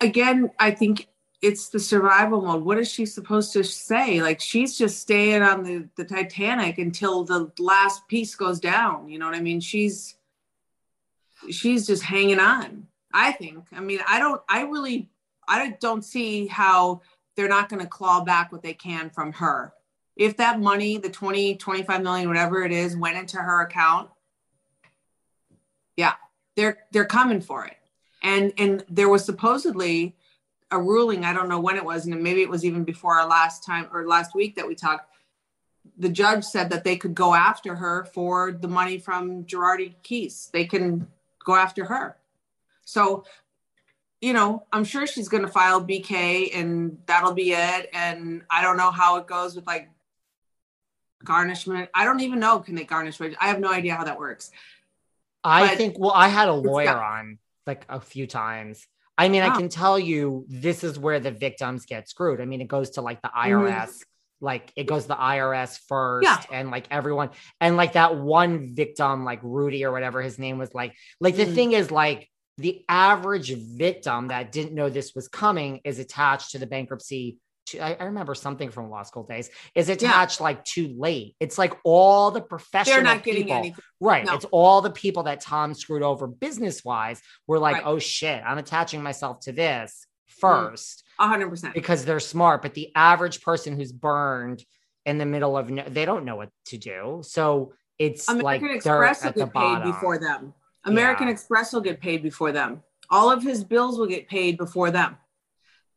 again, 0.00 0.50
I 0.58 0.70
think 0.70 1.08
it's 1.42 1.68
the 1.68 1.80
survival 1.80 2.40
mode. 2.40 2.64
What 2.64 2.78
is 2.78 2.90
she 2.90 3.04
supposed 3.04 3.52
to 3.52 3.62
say? 3.62 4.22
Like 4.22 4.40
she's 4.40 4.78
just 4.78 5.00
staying 5.00 5.42
on 5.42 5.62
the, 5.62 5.88
the 5.96 6.04
Titanic 6.04 6.78
until 6.78 7.24
the 7.24 7.50
last 7.58 8.06
piece 8.08 8.34
goes 8.34 8.60
down. 8.60 9.08
You 9.08 9.18
know 9.18 9.26
what 9.26 9.34
I 9.34 9.40
mean? 9.40 9.60
She's 9.60 10.16
she's 11.50 11.86
just 11.86 12.02
hanging 12.02 12.40
on. 12.40 12.86
I 13.12 13.32
think. 13.32 13.66
I 13.72 13.80
mean, 13.80 14.00
I 14.08 14.18
don't 14.18 14.40
I 14.48 14.62
really 14.62 15.10
I 15.46 15.76
don't 15.80 16.04
see 16.04 16.46
how 16.46 17.02
they're 17.36 17.48
not 17.48 17.68
going 17.68 17.82
to 17.82 17.88
claw 17.88 18.24
back 18.24 18.50
what 18.50 18.62
they 18.62 18.74
can 18.74 19.10
from 19.10 19.32
her. 19.34 19.74
If 20.16 20.36
that 20.36 20.60
money, 20.60 20.98
the 20.98 21.10
20, 21.10 21.56
25 21.56 22.02
million, 22.02 22.28
whatever 22.28 22.64
it 22.64 22.72
is, 22.72 22.96
went 22.96 23.18
into 23.18 23.36
her 23.36 23.62
account, 23.62 24.08
yeah, 25.96 26.14
they're 26.56 26.78
they're 26.92 27.04
coming 27.04 27.40
for 27.40 27.64
it. 27.66 27.76
And 28.22 28.52
and 28.58 28.84
there 28.88 29.08
was 29.08 29.24
supposedly 29.24 30.14
a 30.70 30.80
ruling, 30.80 31.24
I 31.24 31.32
don't 31.32 31.48
know 31.48 31.60
when 31.60 31.76
it 31.76 31.84
was, 31.84 32.06
and 32.06 32.22
maybe 32.22 32.42
it 32.42 32.50
was 32.50 32.64
even 32.64 32.84
before 32.84 33.14
our 33.14 33.28
last 33.28 33.64
time 33.64 33.88
or 33.92 34.06
last 34.06 34.34
week 34.34 34.56
that 34.56 34.66
we 34.66 34.74
talked. 34.74 35.10
The 35.98 36.08
judge 36.08 36.44
said 36.44 36.70
that 36.70 36.82
they 36.82 36.96
could 36.96 37.14
go 37.14 37.34
after 37.34 37.76
her 37.76 38.04
for 38.04 38.52
the 38.52 38.68
money 38.68 38.98
from 38.98 39.44
Girardi 39.44 39.94
Keese. 40.02 40.50
They 40.50 40.64
can 40.64 41.06
go 41.44 41.54
after 41.54 41.84
her. 41.84 42.16
So, 42.84 43.24
you 44.20 44.32
know, 44.32 44.64
I'm 44.72 44.84
sure 44.84 45.06
she's 45.06 45.28
going 45.28 45.44
to 45.44 45.48
file 45.48 45.84
BK 45.84 46.50
and 46.54 46.98
that'll 47.06 47.34
be 47.34 47.52
it. 47.52 47.90
And 47.92 48.42
I 48.50 48.62
don't 48.62 48.76
know 48.76 48.90
how 48.90 49.16
it 49.16 49.26
goes 49.26 49.54
with 49.54 49.66
like 49.66 49.88
garnishment. 51.22 51.90
I 51.94 52.04
don't 52.04 52.20
even 52.20 52.40
know. 52.40 52.58
Can 52.60 52.74
they 52.74 52.84
garnish? 52.84 53.20
I 53.20 53.46
have 53.48 53.60
no 53.60 53.70
idea 53.70 53.94
how 53.94 54.04
that 54.04 54.18
works. 54.18 54.50
I 55.44 55.68
but 55.68 55.76
think, 55.76 55.98
well, 55.98 56.12
I 56.12 56.28
had 56.28 56.48
a 56.48 56.54
lawyer 56.54 57.00
on 57.00 57.38
like 57.66 57.84
a 57.88 58.00
few 58.00 58.26
times. 58.26 58.86
I 59.16 59.28
mean, 59.28 59.42
I 59.42 59.56
can 59.56 59.68
tell 59.68 59.98
you 59.98 60.44
this 60.48 60.82
is 60.82 60.98
where 60.98 61.20
the 61.20 61.30
victims 61.30 61.86
get 61.86 62.08
screwed. 62.08 62.40
I 62.40 62.46
mean, 62.46 62.60
it 62.60 62.68
goes 62.68 62.90
to 62.90 63.00
like 63.00 63.22
the 63.22 63.28
IRS, 63.28 63.70
mm-hmm. 63.70 64.44
like 64.44 64.72
it 64.74 64.88
goes 64.88 65.02
to 65.02 65.08
the 65.08 65.14
IRS 65.14 65.78
first, 65.86 66.24
yeah. 66.24 66.40
and 66.50 66.70
like 66.70 66.86
everyone, 66.90 67.30
and 67.60 67.76
like 67.76 67.92
that 67.92 68.16
one 68.16 68.74
victim, 68.74 69.24
like 69.24 69.38
Rudy 69.42 69.84
or 69.84 69.92
whatever 69.92 70.20
his 70.20 70.38
name 70.38 70.58
was, 70.58 70.74
like, 70.74 70.94
like 71.20 71.34
mm-hmm. 71.34 71.48
the 71.48 71.54
thing 71.54 71.72
is, 71.72 71.92
like, 71.92 72.28
the 72.58 72.84
average 72.88 73.52
victim 73.54 74.28
that 74.28 74.52
didn't 74.52 74.74
know 74.74 74.88
this 74.88 75.14
was 75.14 75.28
coming 75.28 75.80
is 75.84 75.98
attached 75.98 76.52
to 76.52 76.58
the 76.58 76.66
bankruptcy 76.66 77.38
I, 77.80 77.96
I, 77.98 78.04
remember 78.04 78.34
something 78.34 78.70
from 78.70 78.90
law 78.90 79.02
school 79.02 79.24
days 79.24 79.50
is 79.74 79.88
attached 79.88 80.40
yeah. 80.40 80.44
like 80.44 80.64
too 80.64 80.94
late. 80.96 81.34
It's 81.40 81.58
like 81.58 81.74
all 81.84 82.30
the 82.30 82.40
professional 82.40 82.96
They're 82.96 83.04
not 83.04 83.22
people, 83.22 83.52
anything. 83.52 83.76
right? 84.00 84.24
No. 84.24 84.34
It's 84.34 84.44
all 84.46 84.80
the 84.80 84.90
people 84.90 85.24
that 85.24 85.40
Tom 85.40 85.74
screwed 85.74 86.02
over 86.02 86.26
business 86.26 86.84
wise. 86.84 87.20
Were 87.46 87.58
like, 87.58 87.76
right. 87.76 87.86
oh 87.86 87.98
shit, 87.98 88.42
I'm 88.44 88.58
attaching 88.58 89.02
myself 89.02 89.40
to 89.40 89.52
this 89.52 90.06
mm. 90.30 90.40
first, 90.40 91.04
hundred 91.18 91.48
percent, 91.48 91.74
because 91.74 92.04
they're 92.04 92.20
smart. 92.20 92.62
But 92.62 92.74
the 92.74 92.90
average 92.94 93.40
person 93.40 93.76
who's 93.76 93.92
burned 93.92 94.64
in 95.06 95.18
the 95.18 95.26
middle 95.26 95.56
of 95.56 95.70
no, 95.70 95.84
they 95.86 96.04
don't 96.04 96.24
know 96.24 96.36
what 96.36 96.50
to 96.66 96.78
do. 96.78 97.20
So 97.22 97.72
it's 97.98 98.28
American 98.28 98.68
like 98.68 98.76
Express 98.76 99.24
will 99.24 99.32
get 99.32 99.54
paid 99.54 99.82
before 99.84 100.18
them. 100.18 100.54
American 100.84 101.28
yeah. 101.28 101.32
Express 101.32 101.72
will 101.72 101.80
get 101.80 102.00
paid 102.00 102.22
before 102.22 102.52
them. 102.52 102.82
All 103.10 103.30
of 103.30 103.42
his 103.42 103.64
bills 103.64 103.98
will 103.98 104.06
get 104.06 104.28
paid 104.28 104.56
before 104.56 104.90
them. 104.90 105.16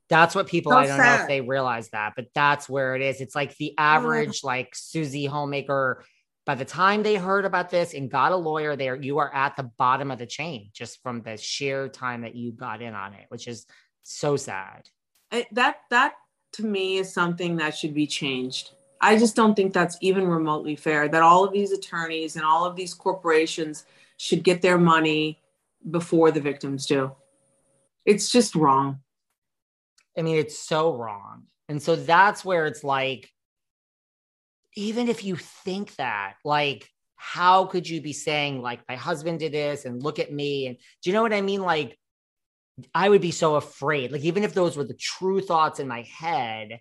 That's 0.10 0.34
what 0.36 0.48
people, 0.48 0.72
So 0.72 0.78
I 0.78 0.88
don't 0.88 0.98
know 0.98 1.16
if 1.24 1.28
they 1.28 1.42
realize 1.42 1.90
that, 1.90 2.14
but 2.16 2.28
that's 2.34 2.70
where 2.70 2.96
it 2.96 3.02
is. 3.02 3.20
It's 3.20 3.36
like 3.36 3.58
the 3.58 3.74
average, 3.78 4.44
like 4.44 4.74
Susie 4.74 5.26
homemaker. 5.26 6.04
By 6.46 6.56
the 6.56 6.64
time 6.64 7.04
they 7.04 7.16
heard 7.16 7.44
about 7.44 7.70
this 7.70 7.94
and 7.94 8.10
got 8.10 8.32
a 8.32 8.38
lawyer 8.38 8.78
there, 8.78 8.96
you 8.96 9.18
are 9.18 9.34
at 9.34 9.58
the 9.58 9.64
bottom 9.78 10.10
of 10.12 10.18
the 10.18 10.26
chain 10.26 10.70
just 10.74 11.02
from 11.04 11.22
the 11.24 11.36
sheer 11.36 11.90
time 11.90 12.22
that 12.22 12.36
you 12.36 12.54
got 12.54 12.82
in 12.82 12.94
on 12.94 13.14
it, 13.16 13.26
which 13.28 13.50
is 13.50 13.66
so 14.04 14.38
sad. 14.38 14.88
I- 15.30 15.48
that 15.52 15.82
that 15.90 16.14
to 16.54 16.66
me 16.66 16.98
is 16.98 17.12
something 17.14 17.58
that 17.58 17.78
should 17.78 17.94
be 17.94 18.08
changed. 18.08 18.72
I 19.02 19.18
just 19.18 19.36
don't 19.36 19.56
think 19.56 19.74
that's 19.74 19.98
even 20.00 20.26
remotely 20.26 20.78
fair 20.78 21.10
that 21.10 21.22
all 21.22 21.44
of 21.44 21.52
these 21.52 21.74
attorneys 21.74 22.38
and 22.38 22.46
all 22.46 22.64
of 22.64 22.78
these 22.78 22.94
corporations 22.94 23.86
should 24.16 24.44
get 24.44 24.62
their 24.62 24.78
money 24.78 25.42
before 25.92 26.32
the 26.32 26.40
victims 26.40 26.86
do. 26.86 27.12
It's 28.06 28.32
just 28.32 28.56
wrong. 28.56 29.02
I 30.18 30.22
mean, 30.22 30.38
it's 30.38 30.58
so 30.58 30.96
wrong. 30.96 31.44
And 31.70 31.82
so 31.82 31.96
that's 31.96 32.44
where 32.44 32.66
it's 32.66 32.84
like, 32.84 33.30
even 34.76 35.08
if 35.08 35.24
you 35.24 35.36
think 35.36 35.96
that, 35.96 36.36
like, 36.44 36.90
how 37.16 37.66
could 37.66 37.90
you 37.90 38.02
be 38.02 38.14
saying, 38.14 38.62
like, 38.62 38.80
my 38.88 38.96
husband 38.96 39.40
did 39.40 39.52
this 39.52 39.86
and 39.86 40.02
look 40.02 40.20
at 40.20 40.32
me? 40.32 40.68
And 40.68 40.78
do 41.02 41.10
you 41.10 41.14
know 41.14 41.24
what 41.24 41.34
I 41.34 41.42
mean? 41.42 41.62
Like, 41.62 41.98
I 42.94 43.10
would 43.10 43.22
be 43.22 43.32
so 43.32 43.56
afraid. 43.56 44.12
Like, 44.12 44.22
even 44.22 44.44
if 44.44 44.54
those 44.54 44.78
were 44.78 44.84
the 44.84 44.94
true 44.94 45.42
thoughts 45.42 45.80
in 45.80 45.88
my 45.88 46.04
head, 46.04 46.80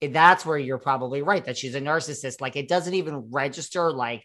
that's 0.00 0.46
where 0.46 0.56
you're 0.58 0.78
probably 0.78 1.22
right 1.22 1.44
that 1.44 1.58
she's 1.58 1.74
a 1.74 1.80
narcissist. 1.80 2.40
Like, 2.40 2.56
it 2.56 2.68
doesn't 2.68 2.94
even 2.94 3.30
register, 3.30 3.92
like, 3.92 4.24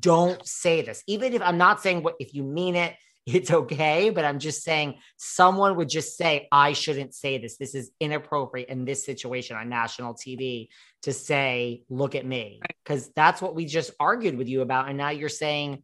don't 0.00 0.46
say 0.46 0.82
this. 0.82 1.02
Even 1.06 1.32
if 1.32 1.42
I'm 1.42 1.58
not 1.58 1.82
saying 1.82 2.02
what, 2.02 2.14
if 2.20 2.34
you 2.34 2.44
mean 2.44 2.76
it, 2.76 2.94
it's 3.26 3.50
okay. 3.50 4.10
But 4.10 4.24
I'm 4.24 4.38
just 4.38 4.62
saying 4.62 4.98
someone 5.16 5.76
would 5.76 5.88
just 5.88 6.16
say, 6.16 6.48
I 6.52 6.72
shouldn't 6.72 7.14
say 7.14 7.38
this. 7.38 7.56
This 7.56 7.74
is 7.74 7.90
inappropriate 8.00 8.68
in 8.68 8.84
this 8.84 9.04
situation 9.04 9.56
on 9.56 9.68
national 9.68 10.14
TV 10.14 10.68
to 11.02 11.12
say, 11.12 11.84
look 11.88 12.14
at 12.14 12.26
me. 12.26 12.60
Because 12.84 13.10
that's 13.14 13.40
what 13.40 13.54
we 13.54 13.64
just 13.64 13.92
argued 13.98 14.36
with 14.36 14.48
you 14.48 14.60
about. 14.60 14.88
And 14.88 14.98
now 14.98 15.10
you're 15.10 15.28
saying, 15.28 15.82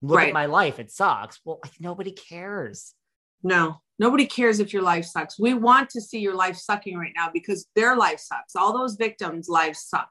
look 0.00 0.18
Right. 0.18 0.28
at 0.28 0.34
my 0.34 0.46
life. 0.46 0.78
It 0.78 0.90
sucks. 0.90 1.40
Well, 1.44 1.58
like, 1.64 1.80
nobody 1.80 2.12
cares. 2.12 2.94
No, 3.42 3.80
nobody 3.98 4.26
cares 4.26 4.60
if 4.60 4.72
your 4.72 4.82
life 4.82 5.06
sucks. 5.06 5.38
We 5.40 5.54
want 5.54 5.90
to 5.90 6.00
see 6.00 6.20
your 6.20 6.34
life 6.34 6.56
sucking 6.56 6.96
right 6.96 7.12
now 7.16 7.30
because 7.32 7.66
their 7.74 7.96
life 7.96 8.20
sucks. 8.20 8.54
All 8.54 8.72
those 8.76 8.94
victims' 8.96 9.48
lives 9.48 9.80
suck. 9.80 10.10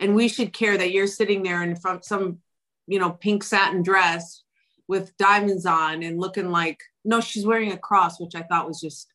And 0.00 0.14
we 0.14 0.28
should 0.28 0.52
care 0.52 0.78
that 0.78 0.92
you're 0.92 1.06
sitting 1.06 1.42
there 1.42 1.62
in 1.62 1.76
front 1.76 1.98
of 1.98 2.04
some, 2.04 2.38
you 2.86 2.98
know, 2.98 3.10
pink 3.10 3.44
satin 3.44 3.82
dress 3.82 4.42
with 4.90 5.16
diamonds 5.18 5.66
on 5.66 6.02
and 6.02 6.18
looking 6.18 6.50
like 6.50 6.82
no, 7.04 7.20
she's 7.20 7.46
wearing 7.46 7.70
a 7.72 7.78
cross, 7.78 8.20
which 8.20 8.34
I 8.34 8.42
thought 8.42 8.66
was 8.66 8.80
just 8.80 9.08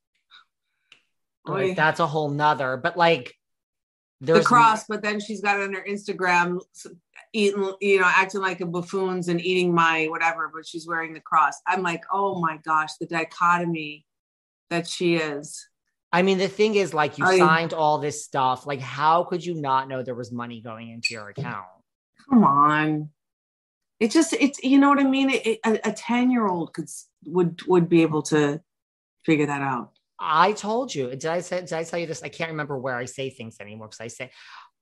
Like, 1.46 1.76
that's 1.76 2.00
a 2.00 2.08
whole 2.08 2.30
nother, 2.30 2.78
but 2.78 2.98
like, 2.98 3.36
the 4.22 4.34
there's 4.34 4.48
cross, 4.48 4.86
but 4.88 5.04
then 5.04 5.20
she's 5.20 5.42
got 5.42 5.60
it 5.60 5.64
on 5.64 5.74
her 5.74 5.86
Instagram 5.88 6.62
eating, 7.34 7.74
you 7.82 8.00
know, 8.00 8.08
acting 8.08 8.40
like 8.42 8.62
a 8.62 8.66
buffoons 8.66 9.28
and 9.28 9.42
eating 9.42 9.76
my 9.76 10.06
whatever, 10.06 10.50
but 10.52 10.66
she's 10.66 10.88
wearing 10.88 11.14
the 11.14 11.20
cross. 11.20 11.62
I'm 11.68 11.84
like, 11.84 12.04
oh 12.12 12.40
my 12.40 12.58
gosh, 12.64 12.94
the 13.00 13.06
dichotomy 13.06 14.06
that 14.70 14.88
she 14.88 15.18
is. 15.18 15.68
I 16.14 16.22
mean, 16.22 16.38
the 16.38 16.48
thing 16.48 16.76
is, 16.76 16.94
like, 16.94 17.18
you 17.18 17.26
I- 17.26 17.38
signed 17.38 17.74
all 17.74 17.98
this 17.98 18.24
stuff. 18.24 18.66
Like, 18.66 18.80
how 18.80 19.26
could 19.26 19.46
you 19.46 19.54
not 19.54 19.90
know 19.90 20.02
there 20.02 20.16
was 20.16 20.32
money 20.32 20.62
going 20.62 20.90
into 20.90 21.14
your 21.14 21.28
account? 21.28 21.68
Come 22.30 22.46
on. 22.46 23.10
It 24.00 24.12
just, 24.12 24.34
it's, 24.34 24.62
you 24.64 24.78
know 24.78 24.90
what 24.90 25.00
I 25.00 25.04
mean? 25.04 25.30
It, 25.30 25.60
it- 25.64 25.80
a 25.84 25.92
10 25.92 26.32
year 26.32 26.48
old 26.48 26.74
could, 26.74 26.90
would, 27.26 27.62
would 27.68 27.90
be 27.90 28.02
able 28.02 28.22
to 28.24 28.62
figure 29.26 29.46
that 29.48 29.62
out. 29.62 29.92
I 30.20 30.54
told 30.54 30.94
you. 30.96 31.10
Did 31.10 31.26
I 31.26 31.42
say? 31.42 31.60
Did 31.62 31.74
I 31.74 31.84
tell 31.84 32.00
you 32.00 32.06
this? 32.08 32.24
I 32.24 32.30
can't 32.30 32.52
remember 32.52 32.78
where 32.78 32.96
I 32.96 33.04
say 33.06 33.30
things 33.30 33.58
anymore 33.60 33.88
because 33.88 34.00
I 34.00 34.08
say, 34.08 34.32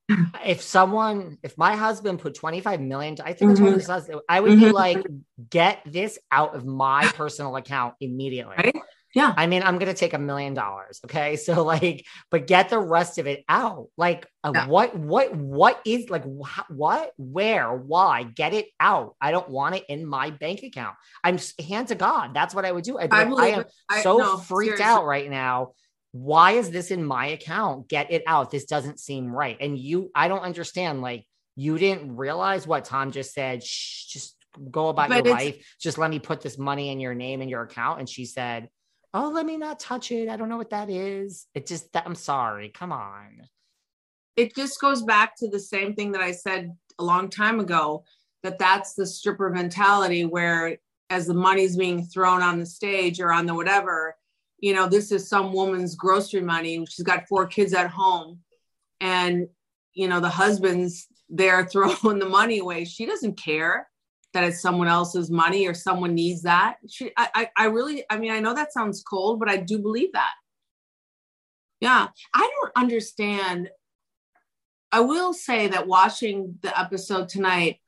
if 0.45 0.61
someone, 0.61 1.37
if 1.41 1.57
my 1.57 1.75
husband 1.75 2.19
put 2.19 2.35
twenty 2.35 2.59
five 2.61 2.79
million, 2.79 3.15
I 3.23 3.33
think 3.33 3.57
Mhm. 3.57 3.75
this 3.77 3.87
last- 3.89 4.11
I 4.29 4.39
would 4.39 4.59
be 4.59 4.65
Mhm. 4.65 4.73
like, 4.73 5.03
get 5.49 5.81
this 5.87 6.19
out 6.31 6.55
of 6.55 6.65
my 6.65 7.07
personal 7.07 7.55
account 7.55 7.95
immediately. 7.99 8.55
Right? 8.57 8.75
Yeah. 9.13 9.33
I 9.35 9.45
mean, 9.47 9.61
I'm 9.63 9.77
gonna 9.77 9.93
take 9.93 10.13
a 10.13 10.19
million 10.19 10.53
dollars. 10.53 10.99
Okay, 11.05 11.35
so 11.45 11.63
like, 11.63 12.05
but 12.31 12.47
get 12.47 12.69
the 12.69 12.79
rest 12.79 13.17
of 13.17 13.27
it 13.27 13.43
out. 13.47 13.87
Like, 13.97 14.27
uh, 14.43 14.51
Yeah. 14.53 14.67
what, 14.67 14.95
what, 14.95 15.35
what 15.35 15.81
is 15.85 16.09
like, 16.09 16.23
wh- 16.25 16.69
what, 16.69 17.11
where, 17.17 17.73
why? 17.73 18.23
Get 18.23 18.53
it 18.53 18.67
out. 18.79 19.15
I 19.21 19.31
don't 19.31 19.49
want 19.49 19.75
it 19.75 19.85
in 19.87 20.05
my 20.05 20.31
bank 20.31 20.63
account. 20.63 20.95
I'm 21.23 21.37
hand 21.67 21.89
to 21.89 21.95
God. 21.95 22.33
That's 22.33 22.55
what 22.55 22.65
I 22.65 22.71
would 22.71 22.83
do. 22.83 22.97
I'd 22.97 23.13
I 23.13 23.23
like, 23.25 23.53
I 23.53 23.57
am. 23.59 23.65
I- 23.89 24.01
so 24.01 24.17
no, 24.17 24.37
freaked 24.37 24.77
seriously. 24.77 24.85
out 24.85 25.05
right 25.05 25.29
now. 25.29 25.73
Why 26.11 26.51
is 26.51 26.69
this 26.69 26.91
in 26.91 27.03
my 27.03 27.27
account? 27.27 27.87
Get 27.89 28.11
it 28.11 28.23
out. 28.27 28.51
This 28.51 28.65
doesn't 28.65 28.99
seem 28.99 29.31
right. 29.31 29.57
And 29.59 29.77
you, 29.77 30.11
I 30.13 30.27
don't 30.27 30.41
understand. 30.43 31.01
Like, 31.01 31.25
you 31.55 31.77
didn't 31.79 32.15
realize 32.15 32.67
what 32.67 32.85
Tom 32.85 33.11
just 33.11 33.33
said. 33.33 33.63
Shh, 33.63 34.05
just 34.05 34.35
go 34.69 34.89
about 34.89 35.09
But 35.09 35.25
your 35.25 35.33
life. 35.33 35.75
Just 35.79 35.97
let 35.97 36.11
me 36.11 36.19
put 36.19 36.41
this 36.41 36.57
money 36.57 36.89
in 36.89 36.99
your 36.99 37.15
name 37.15 37.41
and 37.41 37.49
your 37.49 37.63
account. 37.63 37.99
And 37.99 38.07
she 38.07 38.25
said, 38.25 38.69
Oh, 39.13 39.29
let 39.29 39.45
me 39.45 39.57
not 39.57 39.79
touch 39.79 40.11
it. 40.11 40.27
I 40.29 40.37
don't 40.37 40.49
know 40.49 40.57
what 40.57 40.71
that 40.71 40.89
is. 40.89 41.47
It 41.53 41.67
just, 41.67 41.91
that, 41.93 42.03
I'm 42.05 42.15
sorry. 42.15 42.69
Come 42.69 42.91
on. 42.91 43.47
it 44.35 44.55
just 44.55 44.79
goes 44.81 45.03
back 45.03 45.35
to 45.37 45.47
the 45.47 45.59
same 45.59 45.93
thing 45.93 46.11
that 46.13 46.21
I 46.21 46.31
said 46.31 46.75
a 46.99 47.03
long 47.03 47.29
time 47.29 47.59
ago 47.59 48.03
that 48.41 48.59
that's 48.59 48.93
the 48.93 49.05
stripper 49.05 49.49
mentality 49.49 50.25
where 50.25 50.77
as 51.09 51.27
the 51.27 51.33
money's 51.33 51.77
being 51.77 52.05
thrown 52.05 52.41
on 52.41 52.59
the 52.59 52.65
stage 52.65 53.19
or 53.19 53.31
on 53.31 53.45
the 53.45 53.53
whatever, 53.53 54.15
you 54.59 54.73
know, 54.73 54.87
this 54.87 55.11
is 55.11 55.29
some 55.29 55.53
woman's 55.53 55.95
grocery 55.95 56.41
money. 56.41 56.83
She's 56.89 57.05
got 57.05 57.27
four 57.27 57.45
kids 57.45 57.73
at 57.73 57.89
home 57.89 58.39
and 58.99 59.47
you 59.93 60.07
know 60.07 60.19
the 60.19 60.29
husband's 60.29 61.07
there 61.29 61.65
throwing 61.71 62.19
the 62.19 62.27
money 62.29 62.59
away. 62.59 62.85
She 62.85 63.05
doesn't 63.05 63.37
care 63.37 63.87
that 64.33 64.43
it's 64.43 64.61
someone 64.61 64.87
else's 64.87 65.29
money 65.31 65.67
or 65.67 65.73
someone 65.73 66.13
needs 66.13 66.43
that. 66.43 66.77
She 66.89 67.11
I 67.17 67.29
I, 67.35 67.49
I 67.57 67.65
really 67.65 68.03
I 68.09 68.17
mean 68.17 68.31
I 68.31 68.39
know 68.39 68.53
that 68.53 68.73
sounds 68.73 69.03
cold, 69.03 69.39
but 69.39 69.49
I 69.49 69.57
do 69.57 69.79
believe 69.79 70.13
that. 70.13 70.33
Yeah. 71.79 72.07
I 72.33 72.51
don't 72.61 72.71
understand 72.75 73.69
I 74.91 74.99
will 74.99 75.33
say 75.33 75.69
that 75.69 75.87
watching 75.87 76.59
the 76.61 76.79
episode 76.79 77.27
tonight, 77.27 77.79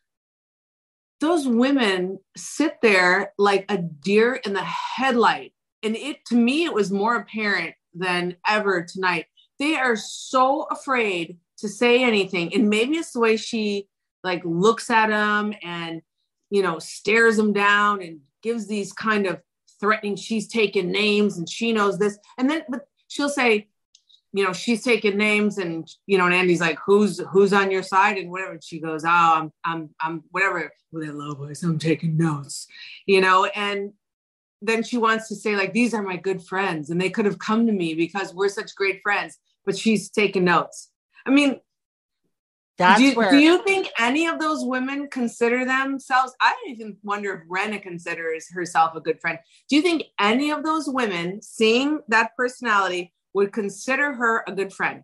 those 1.22 1.48
women 1.48 2.18
sit 2.36 2.78
there 2.82 3.32
like 3.38 3.66
a 3.70 3.78
deer 3.78 4.34
in 4.34 4.54
the 4.54 4.64
headlight. 4.64 5.54
And 5.84 5.96
it 5.96 6.26
to 6.28 6.36
me, 6.36 6.66
it 6.66 6.74
was 6.74 6.92
more 6.92 7.16
apparent 7.16 7.76
than 7.94 8.38
ever 8.48 8.84
tonight. 8.84 9.26
They 9.60 9.76
are 9.76 9.96
so 9.96 10.64
afraid 10.64 11.38
to 11.60 11.70
say 11.70 12.04
anything. 12.04 12.54
And 12.54 12.70
maybe 12.70 12.98
it's 12.98 13.12
the 13.12 13.20
way 13.20 13.38
she 13.38 13.88
like 14.24 14.42
looks 14.44 14.90
at 14.90 15.10
him 15.10 15.54
and 15.62 16.02
you 16.56 16.62
know 16.62 16.80
stares 16.80 17.38
him 17.38 17.52
down 17.52 18.02
and 18.02 18.20
gives 18.42 18.66
these 18.66 18.94
kind 18.94 19.26
of 19.28 19.42
threatening 19.80 20.16
she's 20.16 20.48
taking 20.48 20.90
names 20.90 21.38
and 21.38 21.50
she 21.50 21.74
knows 21.74 22.00
this. 22.00 22.18
And 22.38 22.50
then 22.50 22.64
but 22.70 22.88
she'll 23.10 23.28
say, 23.28 23.68
you 24.32 24.46
know, 24.46 24.54
she's 24.54 24.82
taking 24.82 25.18
names 25.18 25.58
and 25.58 25.86
you 26.06 26.18
know, 26.18 26.26
and 26.26 26.34
Andy's 26.34 26.62
like, 26.62 26.80
who's 26.86 27.20
who's 27.32 27.52
on 27.52 27.72
your 27.72 27.84
side 27.84 28.18
and 28.18 28.32
whatever. 28.32 28.54
And 28.54 28.64
she 28.64 28.80
goes, 28.80 29.04
Oh, 29.04 29.10
I'm 29.10 29.52
I'm 29.66 29.90
I'm 30.00 30.24
whatever 30.32 30.72
with 30.94 31.06
that 31.06 31.16
low 31.16 31.36
voice, 31.36 31.62
I'm 31.62 31.78
taking 31.78 32.16
notes, 32.16 32.68
you 33.06 33.20
know, 33.20 33.46
and 33.46 33.92
then 34.62 34.82
she 34.82 34.98
wants 34.98 35.28
to 35.28 35.36
say, 35.36 35.58
like, 35.58 35.74
these 35.74 35.94
are 35.94 36.02
my 36.02 36.16
good 36.16 36.42
friends, 36.42 36.90
and 36.90 37.00
they 37.00 37.10
could 37.10 37.26
have 37.26 37.38
come 37.38 37.68
to 37.68 37.74
me 37.74 37.94
because 37.94 38.34
we're 38.34 38.50
such 38.50 38.74
great 38.76 39.02
friends, 39.04 39.38
but 39.66 39.78
she's 39.78 40.10
taking 40.10 40.46
notes. 40.46 40.90
I 41.26 41.32
mean, 41.32 41.60
That's 42.78 43.00
do, 43.00 43.06
you- 43.06 43.16
where 43.16 43.32
do 43.32 43.38
you 43.38 43.64
think 43.64 43.90
any 43.98 44.28
of 44.28 44.40
those 44.40 44.64
women 44.66 45.08
consider 45.10 45.66
themselves? 45.66 46.34
I 46.42 46.56
even 46.68 46.98
wonder 47.04 47.34
if 47.34 47.50
Rinna 47.50 47.82
considers 47.82 48.52
herself 48.52 48.96
a 48.96 49.02
good 49.02 49.22
friend. 49.22 49.40
Do 49.70 49.76
you 49.76 49.82
think 49.82 50.04
any 50.20 50.52
of 50.52 50.64
those 50.64 50.88
women, 50.88 51.42
seeing 51.42 52.02
that 52.10 52.36
personality, 52.36 53.14
would 53.34 53.52
consider 53.54 54.14
her 54.14 54.44
a 54.48 54.52
good 54.52 54.74
friend? 54.74 55.04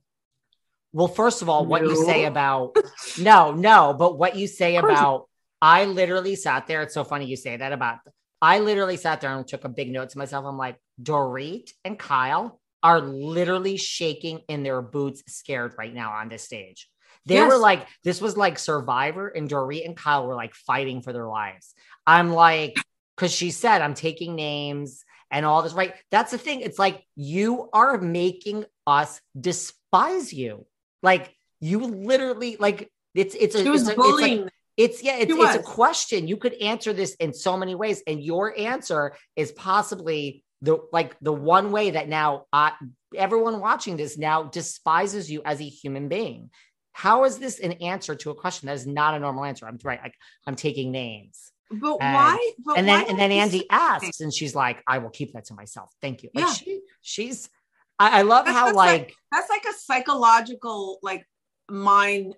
Well, 0.94 1.08
first 1.08 1.42
of 1.42 1.48
all, 1.50 1.66
what 1.66 1.84
you 1.84 1.96
say 1.96 2.26
about 2.26 2.76
no, 3.18 3.52
no, 3.52 3.96
but 3.98 4.18
what 4.18 4.36
you 4.36 4.48
say 4.48 4.76
about 4.76 5.30
I 5.62 5.86
literally 5.86 6.36
sat 6.36 6.68
there. 6.68 6.82
It's 6.82 6.94
so 6.94 7.04
funny 7.04 7.26
you 7.26 7.38
say 7.38 7.56
that 7.56 7.72
about 7.72 8.00
I 8.42 8.60
literally 8.60 8.98
sat 8.98 9.22
there 9.22 9.38
and 9.38 9.48
took 9.48 9.64
a 9.64 9.70
big 9.70 9.92
note 9.92 10.10
to 10.10 10.18
myself. 10.18 10.46
I'm 10.46 10.58
like, 10.58 10.78
Dorit 11.02 11.70
and 11.86 11.98
Kyle 11.98 12.60
are 12.84 13.00
literally 13.00 13.78
shaking 13.78 14.42
in 14.50 14.64
their 14.64 14.82
boots, 14.82 15.24
scared 15.28 15.76
right 15.78 15.94
now 15.94 16.14
on 16.14 16.28
this 16.28 16.44
stage. 16.44 16.90
They 17.26 17.36
Yes. 17.36 17.52
were 17.52 17.58
like, 17.58 17.88
this 18.04 18.22
was 18.22 18.36
like 18.36 18.58
Survivor, 18.58 19.28
and 19.28 19.50
Dorit 19.50 19.86
and 19.86 19.96
Kyle 19.96 20.26
were 20.26 20.36
like 20.36 20.56
fighting 20.56 21.02
for 21.02 21.14
their 21.14 21.28
lives. 21.28 21.74
I'm 22.06 22.32
like, 22.32 22.84
because 23.16 23.32
she 23.32 23.52
said, 23.52 23.82
I'm 23.82 23.94
taking 23.94 24.36
names 24.36 25.04
and 25.30 25.46
all 25.46 25.62
this, 25.62 25.74
right? 25.74 25.94
That's 26.10 26.32
the 26.32 26.38
thing. 26.38 26.62
It's 26.62 26.80
like 26.80 27.06
you 27.16 27.70
are 27.74 27.98
making 27.98 28.66
us 28.88 29.22
despise 29.40 30.34
you. 30.34 30.66
Like 31.04 31.34
you 31.60 31.80
literally 31.80 32.58
like 32.60 32.92
it's 33.14 33.36
it's 33.36 33.56
a 33.56 33.64
She 33.64 33.70
was 33.70 33.88
it's, 33.88 33.98
a, 33.98 34.02
it's 34.02 34.22
like 34.22 34.54
it's 34.78 35.04
yeah, 35.04 35.18
it's, 35.18 35.34
it's 35.34 35.56
a 35.56 35.64
question. 35.64 36.28
You 36.28 36.38
could 36.38 36.54
answer 36.56 36.94
this 36.94 37.16
in 37.16 37.34
so 37.34 37.58
many 37.58 37.76
ways, 37.76 38.02
and 38.08 38.24
your 38.24 38.58
answer 38.58 39.16
is 39.36 39.52
possibly 39.52 40.44
the 40.62 40.80
like 40.92 41.18
the 41.22 41.34
one 41.34 41.72
way 41.72 41.92
that 41.92 42.08
now 42.08 42.46
uh, 42.54 42.72
everyone 43.16 43.60
watching 43.60 43.98
this 43.98 44.18
now 44.18 44.44
despises 44.44 45.30
you 45.30 45.42
as 45.46 45.60
a 45.60 45.66
human 45.66 46.08
being. 46.08 46.50
How 46.94 47.24
is 47.24 47.38
this 47.40 47.60
an 47.60 47.74
answer 47.74 48.16
to 48.16 48.32
a 48.32 48.36
question 48.36 48.68
that 48.68 48.76
is 48.76 48.86
not 48.88 49.14
a 49.16 49.20
normal 49.20 49.44
answer? 49.46 49.66
I'm 49.68 49.80
right. 49.84 50.00
Like 50.02 50.16
I'm 50.46 50.56
taking 50.56 50.92
names. 50.92 51.52
But 51.70 51.98
And- 52.02 52.14
why? 52.16 52.52
But 52.66 52.78
and 52.78 52.88
then 52.88 53.02
why 53.04 53.10
and 53.10 53.20
then 53.20 53.32
Andy 53.32 53.70
asks, 53.70 54.20
and 54.20 54.34
she's 54.34 54.54
like, 54.54 54.84
"I 54.88 54.98
will 54.98 55.10
keep 55.10 55.34
that 55.34 55.46
to 55.46 55.54
myself. 55.54 55.90
Thank 56.02 56.22
you." 56.24 56.30
Like 56.36 56.46
Yeah. 56.46 56.54
she, 56.54 56.82
she's. 57.02 57.50
I, 57.98 58.20
I 58.20 58.22
love 58.24 58.46
That's- 58.46 58.60
how 58.60 58.66
that's 58.68 58.76
like 58.78 59.14
That's 59.32 59.50
like 59.50 59.64
a 59.70 59.74
psychological, 59.78 61.00
like 61.02 61.26
mind, 61.70 62.36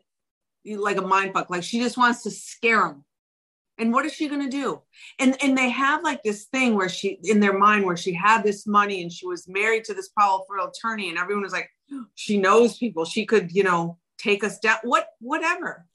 like 0.65 0.97
a 0.97 1.01
mind 1.01 1.33
fuck. 1.33 1.49
Like 1.49 1.63
she 1.63 1.79
just 1.79 1.97
wants 1.97 2.21
to 2.23 2.31
scare 2.31 2.85
him. 2.87 3.03
And 3.79 3.91
what 3.91 4.05
is 4.05 4.13
she 4.13 4.27
gonna 4.29 4.51
do? 4.51 4.83
And 5.17 5.35
and 5.43 5.57
they 5.57 5.69
have 5.69 6.03
like 6.03 6.21
this 6.21 6.45
thing 6.45 6.75
where 6.75 6.89
she 6.89 7.17
in 7.23 7.39
their 7.39 7.57
mind 7.57 7.85
where 7.85 7.97
she 7.97 8.13
had 8.13 8.43
this 8.43 8.67
money 8.67 9.01
and 9.01 9.11
she 9.11 9.25
was 9.25 9.47
married 9.47 9.83
to 9.85 9.95
this 9.95 10.09
powerful 10.09 10.55
attorney, 10.71 11.09
and 11.09 11.17
everyone 11.17 11.41
was 11.43 11.53
like, 11.53 11.69
she 12.13 12.37
knows 12.37 12.77
people. 12.77 13.03
She 13.03 13.25
could, 13.25 13.51
you 13.51 13.63
know, 13.63 13.97
take 14.23 14.43
us 14.43 14.59
down. 14.59 14.77
What, 14.83 15.07
whatever. 15.19 15.85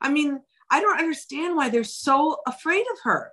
I 0.00 0.10
mean, 0.10 0.40
I 0.70 0.80
don't 0.80 0.98
understand 0.98 1.56
why 1.56 1.68
they're 1.68 1.84
so 1.84 2.38
afraid 2.46 2.84
of 2.92 2.98
her. 3.04 3.32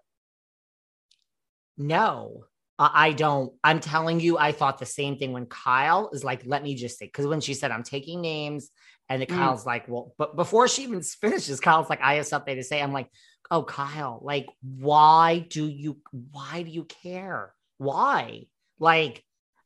No, 1.77 2.45
I 2.79 3.13
don't. 3.13 3.53
I'm 3.63 3.79
telling 3.79 4.19
you, 4.19 4.37
I 4.37 4.51
thought 4.51 4.79
the 4.79 4.85
same 4.85 5.17
thing 5.17 5.31
when 5.31 5.45
Kyle 5.45 6.09
is 6.13 6.23
like, 6.23 6.43
let 6.45 6.63
me 6.63 6.75
just 6.75 6.97
say, 6.99 7.05
because 7.05 7.27
when 7.27 7.41
she 7.41 7.53
said, 7.53 7.71
I'm 7.71 7.83
taking 7.83 8.21
names, 8.21 8.69
and 9.09 9.21
then 9.21 9.27
Mm. 9.27 9.35
Kyle's 9.35 9.65
like, 9.65 9.87
well, 9.87 10.13
but 10.17 10.35
before 10.35 10.67
she 10.67 10.83
even 10.83 11.01
finishes, 11.21 11.59
Kyle's 11.59 11.89
like, 11.89 12.01
I 12.01 12.15
have 12.15 12.27
something 12.27 12.55
to 12.55 12.63
say. 12.63 12.81
I'm 12.81 12.93
like, 12.93 13.09
oh, 13.49 13.63
Kyle, 13.63 14.19
like, 14.23 14.47
why 14.61 15.45
do 15.49 15.65
you, 15.67 15.97
why 16.31 16.63
do 16.63 16.69
you 16.69 16.83
care? 16.83 17.53
Why? 17.77 18.47
Like, 18.79 19.23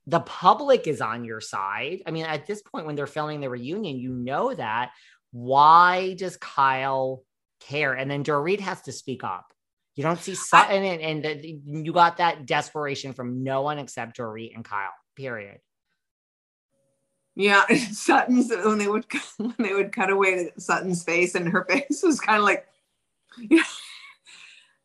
the 0.07 0.19
public 0.21 0.87
is 0.87 1.01
on 1.01 1.23
your 1.23 1.41
side. 1.41 2.01
I 2.05 2.11
mean, 2.11 2.25
at 2.25 2.47
this 2.47 2.61
point, 2.61 2.85
when 2.85 2.95
they're 2.95 3.07
filming 3.07 3.39
the 3.39 3.49
reunion, 3.49 3.97
you 3.97 4.13
know 4.13 4.53
that. 4.53 4.91
Why 5.31 6.15
does 6.15 6.37
Kyle 6.37 7.23
care? 7.61 7.93
And 7.93 8.09
then 8.09 8.23
Dorit 8.23 8.59
has 8.59 8.81
to 8.83 8.91
speak 8.91 9.23
up. 9.23 9.53
You 9.95 10.03
don't 10.03 10.19
see 10.19 10.35
Sutton, 10.35 10.83
and, 10.83 11.01
and 11.01 11.23
the, 11.23 11.59
you 11.65 11.93
got 11.93 12.17
that 12.17 12.45
desperation 12.45 13.13
from 13.13 13.43
no 13.43 13.61
one 13.61 13.77
except 13.77 14.17
Dorit 14.17 14.55
and 14.55 14.65
Kyle. 14.65 14.93
Period. 15.15 15.59
Yeah, 17.35 17.65
Sutton's 17.91 18.49
when 18.49 18.77
they 18.77 18.87
would 18.87 19.05
when 19.37 19.55
they 19.59 19.73
would 19.73 19.91
cut 19.91 20.09
away 20.09 20.49
to 20.49 20.61
Sutton's 20.61 21.03
face, 21.03 21.35
and 21.35 21.47
her 21.49 21.65
face 21.69 22.01
was 22.03 22.19
kind 22.19 22.39
of 22.39 22.43
like, 22.43 22.67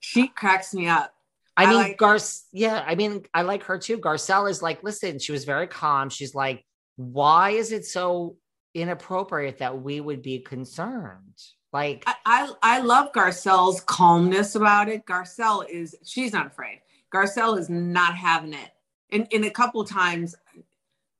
she 0.00 0.28
cracks 0.28 0.74
me 0.74 0.88
up. 0.88 1.14
I 1.56 1.64
I 1.64 1.66
mean, 1.66 1.76
like- 1.76 1.98
Gar. 1.98 2.18
Yeah, 2.52 2.84
I 2.86 2.94
mean, 2.94 3.24
I 3.34 3.42
like 3.42 3.62
her 3.64 3.78
too. 3.78 3.98
Garcelle 3.98 4.50
is 4.50 4.62
like, 4.62 4.82
listen, 4.82 5.18
she 5.18 5.32
was 5.32 5.44
very 5.44 5.66
calm. 5.66 6.10
She's 6.10 6.34
like, 6.34 6.64
why 6.96 7.50
is 7.50 7.72
it 7.72 7.84
so 7.84 8.36
inappropriate 8.74 9.58
that 9.58 9.80
we 9.80 10.00
would 10.00 10.22
be 10.22 10.40
concerned? 10.40 11.40
Like, 11.72 12.04
I, 12.06 12.14
I 12.24 12.52
I 12.62 12.80
love 12.80 13.12
Garcelle's 13.12 13.80
calmness 13.82 14.54
about 14.54 14.88
it. 14.88 15.04
Garcelle 15.06 15.68
is 15.68 15.94
she's 16.04 16.32
not 16.32 16.46
afraid. 16.46 16.80
Garcelle 17.12 17.58
is 17.58 17.68
not 17.68 18.14
having 18.14 18.52
it. 18.54 18.70
And 19.10 19.26
in 19.30 19.44
a 19.44 19.50
couple 19.50 19.84
times, 19.84 20.34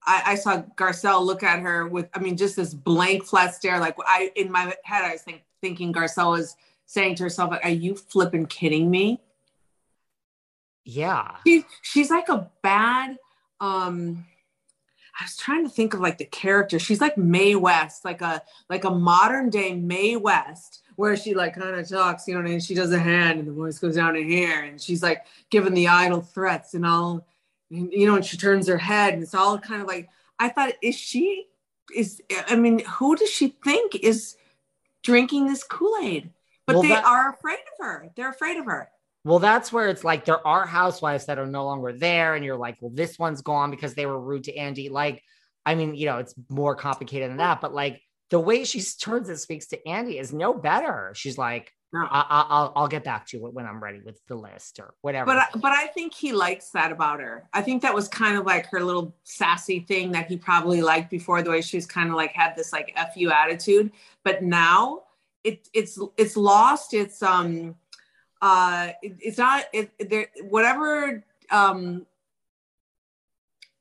I, 0.04 0.22
I 0.26 0.34
saw 0.36 0.62
Garcelle 0.76 1.24
look 1.24 1.42
at 1.42 1.60
her 1.60 1.86
with, 1.88 2.08
I 2.14 2.20
mean, 2.20 2.36
just 2.36 2.56
this 2.56 2.74
blank, 2.74 3.24
flat 3.24 3.54
stare. 3.54 3.78
Like 3.80 3.96
I 4.06 4.30
in 4.36 4.50
my 4.50 4.74
head, 4.84 5.04
I 5.04 5.12
was 5.12 5.22
think, 5.22 5.42
thinking 5.60 5.92
Garcelle 5.92 6.30
was 6.30 6.56
saying 6.86 7.16
to 7.16 7.24
herself, 7.24 7.54
"Are 7.62 7.68
you 7.70 7.94
flipping 7.94 8.46
kidding 8.46 8.90
me?" 8.90 9.20
Yeah, 10.88 11.36
she, 11.46 11.64
she's 11.82 12.10
like 12.10 12.28
a 12.28 12.48
bad 12.62 13.16
um 13.60 14.24
i 15.18 15.24
was 15.24 15.34
trying 15.36 15.64
to 15.64 15.70
think 15.70 15.94
of 15.94 16.00
like 16.00 16.18
the 16.18 16.26
character. 16.26 16.78
She's 16.78 17.00
like 17.00 17.16
Mae 17.16 17.54
West 17.56 18.04
like 18.04 18.20
a 18.20 18.42
like 18.68 18.84
a 18.84 18.90
modern 18.90 19.48
day 19.50 19.74
Mae 19.74 20.16
West 20.16 20.82
where 20.96 21.16
she 21.16 21.34
like 21.34 21.54
kind 21.54 21.74
of 21.74 21.88
talks 21.88 22.28
you 22.28 22.34
know 22.34 22.40
and 22.48 22.62
she 22.62 22.74
does 22.74 22.92
a 22.92 22.98
hand 22.98 23.38
and 23.38 23.48
the 23.48 23.52
voice 23.52 23.78
goes 23.78 23.96
down 23.96 24.14
to 24.14 24.22
here 24.22 24.62
and 24.64 24.80
she's 24.80 25.02
like 25.02 25.24
giving 25.50 25.72
the 25.74 25.88
idle 25.88 26.20
threats 26.20 26.74
and 26.74 26.84
all 26.86 27.26
and, 27.70 27.90
you 27.92 28.06
know 28.06 28.16
and 28.16 28.24
she 28.26 28.36
turns 28.36 28.68
her 28.68 28.78
head 28.78 29.14
and 29.14 29.22
it's 29.22 29.34
all 29.34 29.58
kind 29.58 29.80
of 29.80 29.88
like 29.88 30.08
i 30.38 30.48
thought 30.50 30.72
is 30.82 30.94
she 30.94 31.46
is 31.94 32.20
i 32.48 32.54
mean 32.54 32.80
who 32.80 33.16
does 33.16 33.30
she 33.30 33.48
think 33.64 33.94
is 33.96 34.36
drinking 35.02 35.46
this 35.46 35.62
kool-aid? 35.64 36.30
But 36.66 36.74
Well, 36.74 36.82
they 36.82 36.88
that- 36.90 37.04
are 37.04 37.30
afraid 37.30 37.60
of 37.60 37.86
her. 37.86 38.10
They're 38.16 38.30
afraid 38.30 38.58
of 38.58 38.66
her 38.66 38.90
Well, 39.26 39.40
that's 39.40 39.72
where 39.72 39.88
it's 39.88 40.04
like 40.04 40.24
there 40.24 40.46
are 40.46 40.64
housewives 40.66 41.26
that 41.26 41.38
are 41.40 41.46
no 41.46 41.64
longer 41.64 41.92
there, 41.92 42.36
and 42.36 42.44
you're 42.44 42.56
like, 42.56 42.76
well, 42.80 42.92
this 42.94 43.18
one's 43.18 43.42
gone 43.42 43.72
because 43.72 43.94
they 43.94 44.06
were 44.06 44.20
rude 44.20 44.44
to 44.44 44.56
Andy. 44.56 44.88
Like, 44.88 45.20
I 45.66 45.74
mean, 45.74 45.96
you 45.96 46.06
know, 46.06 46.18
it's 46.18 46.34
more 46.48 46.76
complicated 46.76 47.28
than 47.30 47.38
that, 47.38 47.60
but 47.60 47.74
like 47.74 48.00
the 48.30 48.38
way 48.38 48.62
she 48.64 48.80
turns 48.80 49.28
and 49.28 49.36
speaks 49.38 49.66
to 49.68 49.88
Andy 49.88 50.18
is 50.18 50.32
no 50.32 50.54
better. 50.54 51.12
She's 51.16 51.36
like. 51.36 51.72
I- 51.94 52.26
I- 52.28 52.46
I'll 52.50 52.72
I'll 52.76 52.88
get 52.88 53.04
back 53.04 53.26
to 53.28 53.38
you 53.38 53.44
when 53.44 53.64
I'm 53.64 53.82
ready 53.82 54.00
with 54.04 54.20
the 54.26 54.34
list 54.34 54.80
or 54.80 54.92
whatever. 55.00 55.26
But 55.26 55.36
I, 55.38 55.46
but 55.54 55.72
I 55.72 55.86
think 55.86 56.12
he 56.12 56.32
likes 56.32 56.70
that 56.70 56.92
about 56.92 57.20
her. 57.20 57.48
I 57.54 57.62
think 57.62 57.80
that 57.82 57.94
was 57.94 58.06
kind 58.06 58.36
of 58.36 58.44
like 58.44 58.66
her 58.66 58.82
little 58.82 59.16
sassy 59.22 59.80
thing 59.80 60.12
that 60.12 60.26
he 60.26 60.36
probably 60.36 60.82
liked 60.82 61.10
before 61.10 61.40
the 61.42 61.48
way 61.50 61.62
she's 61.62 61.86
kind 61.86 62.10
of 62.10 62.16
like 62.16 62.32
had 62.32 62.54
this 62.54 62.72
like 62.72 62.94
fu 63.14 63.30
attitude. 63.30 63.92
But 64.24 64.42
now 64.42 65.04
it 65.42 65.68
it's 65.72 65.98
it's 66.18 66.36
lost. 66.36 66.92
It's 66.92 67.22
um 67.22 67.76
uh 68.42 68.90
it, 69.02 69.16
it's 69.20 69.38
not 69.38 69.64
it 69.72 69.90
there 70.10 70.28
whatever 70.42 71.24
um 71.50 72.06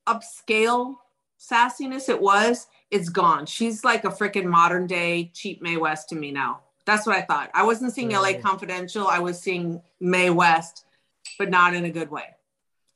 upscale 0.08 0.96
sassiness 1.40 2.10
it 2.10 2.22
was. 2.22 2.68
It's 2.92 3.10
gone. 3.10 3.46
She's 3.46 3.84
like 3.84 4.06
a 4.06 4.10
freaking 4.10 4.46
modern 4.46 4.88
day 4.88 5.32
cheap 5.34 5.62
Mae 5.62 5.78
West 5.78 6.10
to 6.10 6.16
me 6.16 6.32
now. 6.32 6.62
That's 6.86 7.08
what 7.08 7.16
I 7.16 7.22
thought. 7.22 7.50
I 7.54 7.64
wasn't 7.64 7.94
seeing 7.94 8.12
LA 8.12 8.34
Confidential. 8.34 9.08
I 9.08 9.20
was 9.20 9.40
seeing 9.40 9.82
Mae 10.00 10.30
West, 10.30 10.86
but 11.40 11.50
not 11.50 11.74
in 11.74 11.86
a 11.86 11.90
good 11.90 12.12
way. 12.12 12.36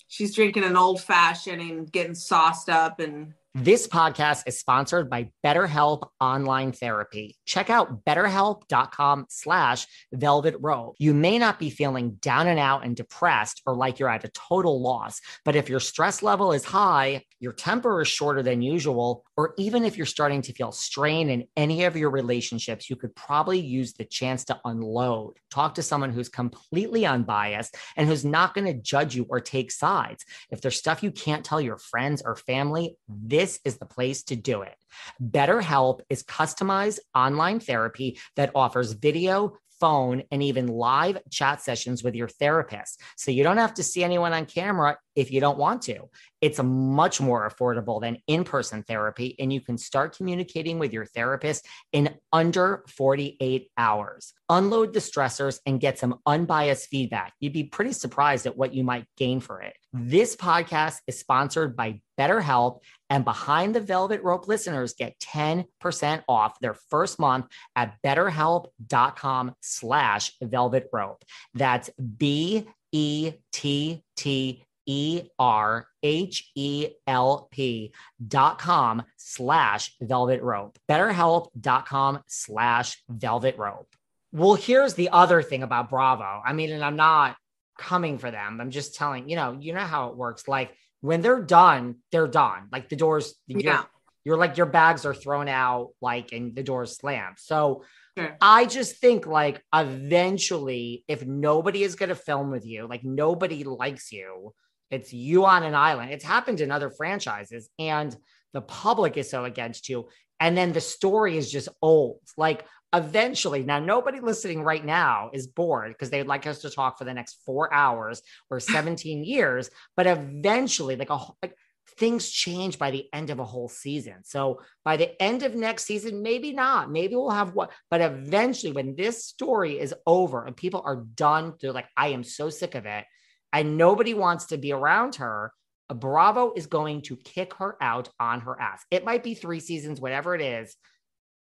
She's 0.07 0.35
drinking 0.35 0.63
an 0.63 0.77
old 0.77 1.01
fashioned 1.01 1.61
and 1.61 1.91
getting 1.91 2.15
sauced 2.15 2.69
up 2.69 2.99
and 2.99 3.33
This 3.55 3.87
podcast 3.87 4.43
is 4.45 4.59
sponsored 4.59 5.09
by 5.09 5.31
BetterHelp 5.43 6.09
Online 6.21 6.71
Therapy. 6.71 7.35
Check 7.47 7.71
out 7.71 8.05
betterhelp.com 8.05 9.25
slash 9.27 9.87
velvet 10.13 10.55
rope. 10.59 10.97
You 10.99 11.15
may 11.15 11.39
not 11.39 11.57
be 11.57 11.71
feeling 11.71 12.11
down 12.21 12.45
and 12.47 12.59
out 12.59 12.85
and 12.85 12.95
depressed 12.95 13.63
or 13.65 13.75
like 13.75 13.97
you're 13.97 14.07
at 14.07 14.23
a 14.23 14.29
total 14.29 14.79
loss, 14.83 15.19
but 15.45 15.55
if 15.55 15.67
your 15.67 15.79
stress 15.79 16.21
level 16.21 16.51
is 16.51 16.63
high, 16.63 17.23
your 17.39 17.53
temper 17.53 18.01
is 18.01 18.07
shorter 18.07 18.43
than 18.43 18.61
usual, 18.61 19.25
or 19.35 19.55
even 19.57 19.83
if 19.83 19.97
you're 19.97 20.05
starting 20.05 20.43
to 20.43 20.53
feel 20.53 20.71
strain 20.71 21.31
in 21.31 21.47
any 21.57 21.85
of 21.85 21.95
your 21.95 22.11
relationships, 22.11 22.87
you 22.87 22.97
could 22.97 23.15
probably 23.15 23.59
use 23.59 23.93
the 23.93 24.05
chance 24.05 24.43
to 24.45 24.59
unload. 24.63 25.37
Talk 25.49 25.73
to 25.75 25.81
someone 25.81 26.11
who's 26.11 26.29
completely 26.29 27.07
unbiased 27.07 27.75
and 27.95 28.07
who's 28.07 28.25
not 28.25 28.53
going 28.53 28.67
to 28.67 28.79
judge 28.79 29.15
you 29.15 29.25
or 29.27 29.39
take 29.39 29.71
sides. 29.71 30.23
If 30.51 30.61
there's 30.61 30.77
stuff 30.77 31.01
you 31.01 31.09
can't 31.09 31.43
tell 31.43 31.59
your 31.59 31.77
friends 31.77 32.21
or 32.23 32.35
family, 32.35 32.95
this 33.07 33.38
is 33.39 33.77
the 33.77 33.85
place 33.85 34.23
to 34.23 34.35
do 34.35 34.61
it. 34.61 34.75
BetterHelp 35.21 36.01
is 36.09 36.23
customized 36.23 36.99
online 37.15 37.59
therapy 37.59 38.19
that 38.35 38.51
offers 38.53 38.91
video, 38.91 39.57
phone, 39.79 40.23
and 40.31 40.43
even 40.43 40.67
live 40.67 41.19
chat 41.31 41.61
sessions 41.61 42.03
with 42.03 42.15
your 42.15 42.27
therapist. 42.27 43.01
So 43.15 43.31
you 43.31 43.43
don't 43.43 43.57
have 43.57 43.73
to 43.75 43.83
see 43.83 44.03
anyone 44.03 44.33
on 44.33 44.45
camera 44.45 44.97
if 45.19 45.31
you 45.31 45.41
don't 45.41 45.57
want 45.57 45.81
to. 45.81 46.09
It's 46.39 46.63
much 46.63 47.19
more 47.19 47.49
affordable 47.49 47.99
than 47.99 48.17
in 48.27 48.45
person 48.45 48.83
therapy, 48.83 49.35
and 49.37 49.51
you 49.51 49.59
can 49.59 49.77
start 49.77 50.15
communicating 50.15 50.79
with 50.79 50.93
your 50.93 51.05
therapist 51.05 51.67
in 51.91 52.15
under 52.31 52.85
48 52.87 53.69
hours. 53.77 54.33
Unload 54.47 54.93
the 54.93 55.01
stressors 55.01 55.59
and 55.65 55.81
get 55.81 55.99
some 55.99 56.19
unbiased 56.25 56.87
feedback. 56.87 57.33
You'd 57.41 57.51
be 57.51 57.65
pretty 57.65 57.91
surprised 57.91 58.45
at 58.45 58.55
what 58.55 58.73
you 58.73 58.85
might 58.85 59.05
gain 59.17 59.41
for 59.41 59.61
it. 59.61 59.75
This 59.91 60.37
podcast 60.37 60.99
is 61.07 61.19
sponsored 61.19 61.75
by 61.75 61.99
BetterHelp, 62.17 62.79
and 63.09 63.25
Behind 63.25 63.75
the 63.75 63.81
Velvet 63.81 64.23
Rope 64.23 64.47
listeners 64.47 64.93
get 64.93 65.19
10% 65.19 66.23
off 66.29 66.59
their 66.61 66.75
first 66.89 67.19
month 67.19 67.47
at 67.75 67.97
betterhelp.com 68.05 69.55
slash 69.61 70.33
velvet 70.41 70.87
rope. 70.93 71.23
That's 71.53 71.89
B 72.17 72.65
E 72.91 73.33
T 73.51 74.03
T 74.15 74.63
E 74.91 75.21
R 75.37 75.87
H 76.01 76.49
E 76.55 76.87
L 77.05 77.47
P 77.51 77.93
dot 78.27 78.57
com 78.57 79.03
slash 79.17 79.95
velvet 80.01 80.41
rope. 80.41 80.79
BetterHelp.com 80.89 82.21
slash 82.25 82.99
velvet 83.07 83.55
rope. 83.59 83.87
Well, 84.31 84.55
here's 84.55 84.95
the 84.95 85.09
other 85.09 85.43
thing 85.43 85.61
about 85.61 85.91
Bravo. 85.91 86.41
I 86.43 86.53
mean, 86.53 86.71
and 86.71 86.83
I'm 86.83 86.95
not 86.95 87.37
coming 87.77 88.17
for 88.17 88.31
them. 88.31 88.59
I'm 88.59 88.71
just 88.71 88.95
telling, 88.95 89.29
you 89.29 89.35
know, 89.35 89.55
you 89.59 89.73
know 89.73 89.79
how 89.81 90.09
it 90.09 90.17
works. 90.17 90.47
Like 90.47 90.71
when 91.01 91.21
they're 91.21 91.43
done, 91.43 91.97
they're 92.11 92.27
done. 92.27 92.67
Like 92.71 92.89
the 92.89 92.95
doors, 92.95 93.35
you're, 93.45 93.61
Yeah. 93.61 93.83
you're 94.25 94.37
like 94.37 94.57
your 94.57 94.65
bags 94.65 95.05
are 95.05 95.13
thrown 95.13 95.47
out, 95.47 95.89
like 96.01 96.31
and 96.31 96.55
the 96.55 96.63
doors 96.63 96.97
slam. 96.97 97.35
So 97.37 97.83
Sure. 98.17 98.35
I 98.41 98.65
just 98.65 98.97
think 98.97 99.27
like 99.27 99.63
eventually, 99.73 101.03
if 101.07 101.25
nobody 101.25 101.83
is 101.83 101.95
gonna 101.95 102.15
film 102.15 102.49
with 102.49 102.65
you, 102.65 102.87
like 102.87 103.03
nobody 103.03 103.63
likes 103.63 104.11
you, 104.11 104.53
It's 104.91 105.13
you 105.13 105.45
on 105.45 105.63
an 105.63 105.75
island. 105.75 106.11
It's 106.11 106.23
happened 106.23 106.61
in 106.61 106.71
other 106.71 106.89
franchises, 106.89 107.69
and 107.77 108.15
the 108.53 108.61
public 108.61 109.17
is 109.17 109.29
so 109.29 109.45
against 109.45 109.89
you. 109.89 110.09
And 110.39 110.57
then 110.57 110.71
the 110.71 110.81
story 110.81 111.37
is 111.37 111.51
just 111.51 111.69
old. 111.81 112.21
Like 112.37 112.65
eventually, 112.93 113.63
now 113.63 113.79
nobody 113.79 114.19
listening 114.19 114.63
right 114.63 114.83
now 114.83 115.29
is 115.33 115.47
bored 115.47 115.91
because 115.91 116.09
they'd 116.09 116.23
like 116.23 116.47
us 116.47 116.59
to 116.59 116.69
talk 116.69 116.97
for 116.97 117.03
the 117.03 117.13
next 117.13 117.39
four 117.45 117.73
hours 117.73 118.21
or 118.49 118.59
17 118.59 119.23
years. 119.23 119.69
But 119.95 120.07
eventually, 120.07 120.95
like 120.95 121.09
a 121.09 121.19
like 121.41 121.55
things 121.97 122.29
change 122.29 122.79
by 122.79 122.91
the 122.91 123.07
end 123.13 123.29
of 123.29 123.39
a 123.39 123.45
whole 123.45 123.67
season. 123.67 124.23
So 124.23 124.61
by 124.85 124.95
the 124.95 125.21
end 125.21 125.43
of 125.43 125.55
next 125.55 125.85
season, 125.85 126.21
maybe 126.21 126.53
not. 126.53 126.89
Maybe 126.89 127.15
we'll 127.15 127.31
have 127.31 127.53
what, 127.53 127.71
but 127.91 128.01
eventually, 128.01 128.71
when 128.71 128.95
this 128.95 129.25
story 129.25 129.79
is 129.79 129.93
over 130.07 130.45
and 130.45 130.55
people 130.55 130.81
are 130.85 131.03
done, 131.15 131.53
they're 131.59 131.73
like, 131.73 131.89
I 131.97 132.09
am 132.09 132.23
so 132.23 132.49
sick 132.49 132.75
of 132.75 132.85
it. 132.85 133.05
And 133.51 133.77
nobody 133.77 134.13
wants 134.13 134.47
to 134.47 134.57
be 134.57 134.71
around 134.71 135.15
her. 135.15 135.51
Bravo 135.93 136.53
is 136.55 136.67
going 136.67 137.01
to 137.03 137.15
kick 137.17 137.55
her 137.55 137.75
out 137.81 138.09
on 138.19 138.41
her 138.41 138.59
ass. 138.59 138.83
It 138.91 139.03
might 139.03 139.23
be 139.23 139.33
three 139.33 139.59
seasons, 139.59 139.99
whatever 139.99 140.35
it 140.35 140.41
is, 140.41 140.75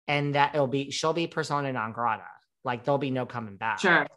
and 0.08 0.36
that 0.36 0.54
it'll 0.54 0.68
be 0.68 0.92
she'll 0.92 1.14
be 1.14 1.28
persona 1.28 1.74
non 1.74 1.94
grata. 1.94 2.24
Like 2.64 2.84
there'll 2.84 2.98
be 2.98 3.12
no 3.12 3.26
coming 3.26 3.58
back. 3.58 3.80
Sure. 3.80 4.08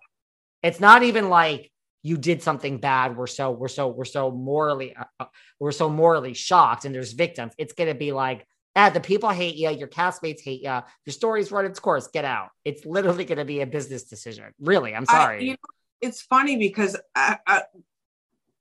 It's 0.62 0.80
not 0.80 1.02
even 1.02 1.28
like 1.28 1.70
you 2.02 2.16
did 2.16 2.42
something 2.42 2.78
bad. 2.78 3.16
We're 3.16 3.26
so 3.26 3.50
we're 3.50 3.68
so 3.68 3.88
we're 3.88 4.04
so 4.04 4.30
morally 4.30 4.94
uh, 4.94 5.04
uh 5.20 5.26
we're 5.60 5.72
so 5.72 5.88
morally 5.88 6.34
shocked, 6.34 6.84
and 6.84 6.94
there's 6.94 7.12
victims. 7.12 7.52
It's 7.58 7.72
gonna 7.72 7.94
be 7.94 8.12
like, 8.12 8.46
ah, 8.76 8.90
the 8.90 9.00
people 9.00 9.30
hate 9.30 9.56
you, 9.56 9.70
your 9.70 9.88
castmates 9.88 10.40
hate 10.40 10.62
you, 10.62 10.78
your 11.06 11.12
story's 11.12 11.50
run 11.50 11.64
its 11.64 11.80
course. 11.80 12.08
Get 12.08 12.24
out. 12.24 12.48
It's 12.64 12.84
literally 12.84 13.24
gonna 13.24 13.44
be 13.44 13.60
a 13.60 13.66
business 13.66 14.04
decision. 14.04 14.52
Really, 14.60 14.94
I'm 14.94 15.06
sorry. 15.06 15.38
I, 15.38 15.40
you 15.40 15.50
know, 15.52 15.56
it's 16.00 16.22
funny 16.22 16.56
because 16.56 16.96
I, 17.14 17.38
I 17.46 17.62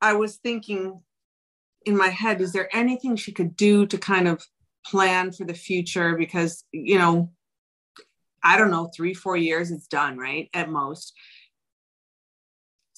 I 0.01 0.13
was 0.13 0.37
thinking 0.37 1.01
in 1.85 1.97
my 1.97 2.09
head, 2.09 2.41
is 2.41 2.51
there 2.51 2.75
anything 2.75 3.15
she 3.15 3.31
could 3.31 3.55
do 3.55 3.85
to 3.87 3.97
kind 3.97 4.27
of 4.27 4.43
plan 4.85 5.31
for 5.31 5.45
the 5.45 5.53
future? 5.53 6.15
Because 6.15 6.63
you 6.71 6.97
know, 6.97 7.31
I 8.43 8.57
don't 8.57 8.71
know, 8.71 8.89
three 8.95 9.13
four 9.13 9.37
years, 9.37 9.71
it's 9.71 9.87
done, 9.87 10.17
right? 10.17 10.49
At 10.53 10.69
most 10.69 11.13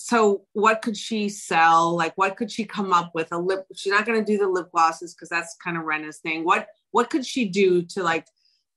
so 0.02 0.45
what 0.54 0.82
could 0.82 0.95
she 0.95 1.28
sell 1.28 1.93
like 1.93 2.13
what 2.15 2.38
could 2.38 2.49
she 2.49 2.63
come 2.63 2.93
up 2.93 3.12
with 3.13 3.28
a 3.34 3.38
lip 3.38 3.65
she's 3.75 3.91
not 3.91 4.06
going 4.06 4.17
to 4.17 4.23
do 4.23 4.38
the 4.38 4.47
lip 4.47 4.71
glosses 4.71 5.13
because 5.13 5.28
that's 5.28 5.58
kind 5.62 5.75
of 5.75 5.84
Rinna's 5.84 6.19
thing 6.19 6.45
what 6.45 6.67
what 6.91 7.10
could 7.10 7.25
she 7.25 7.49
do 7.49 7.82
to 7.82 8.02
like 8.02 8.25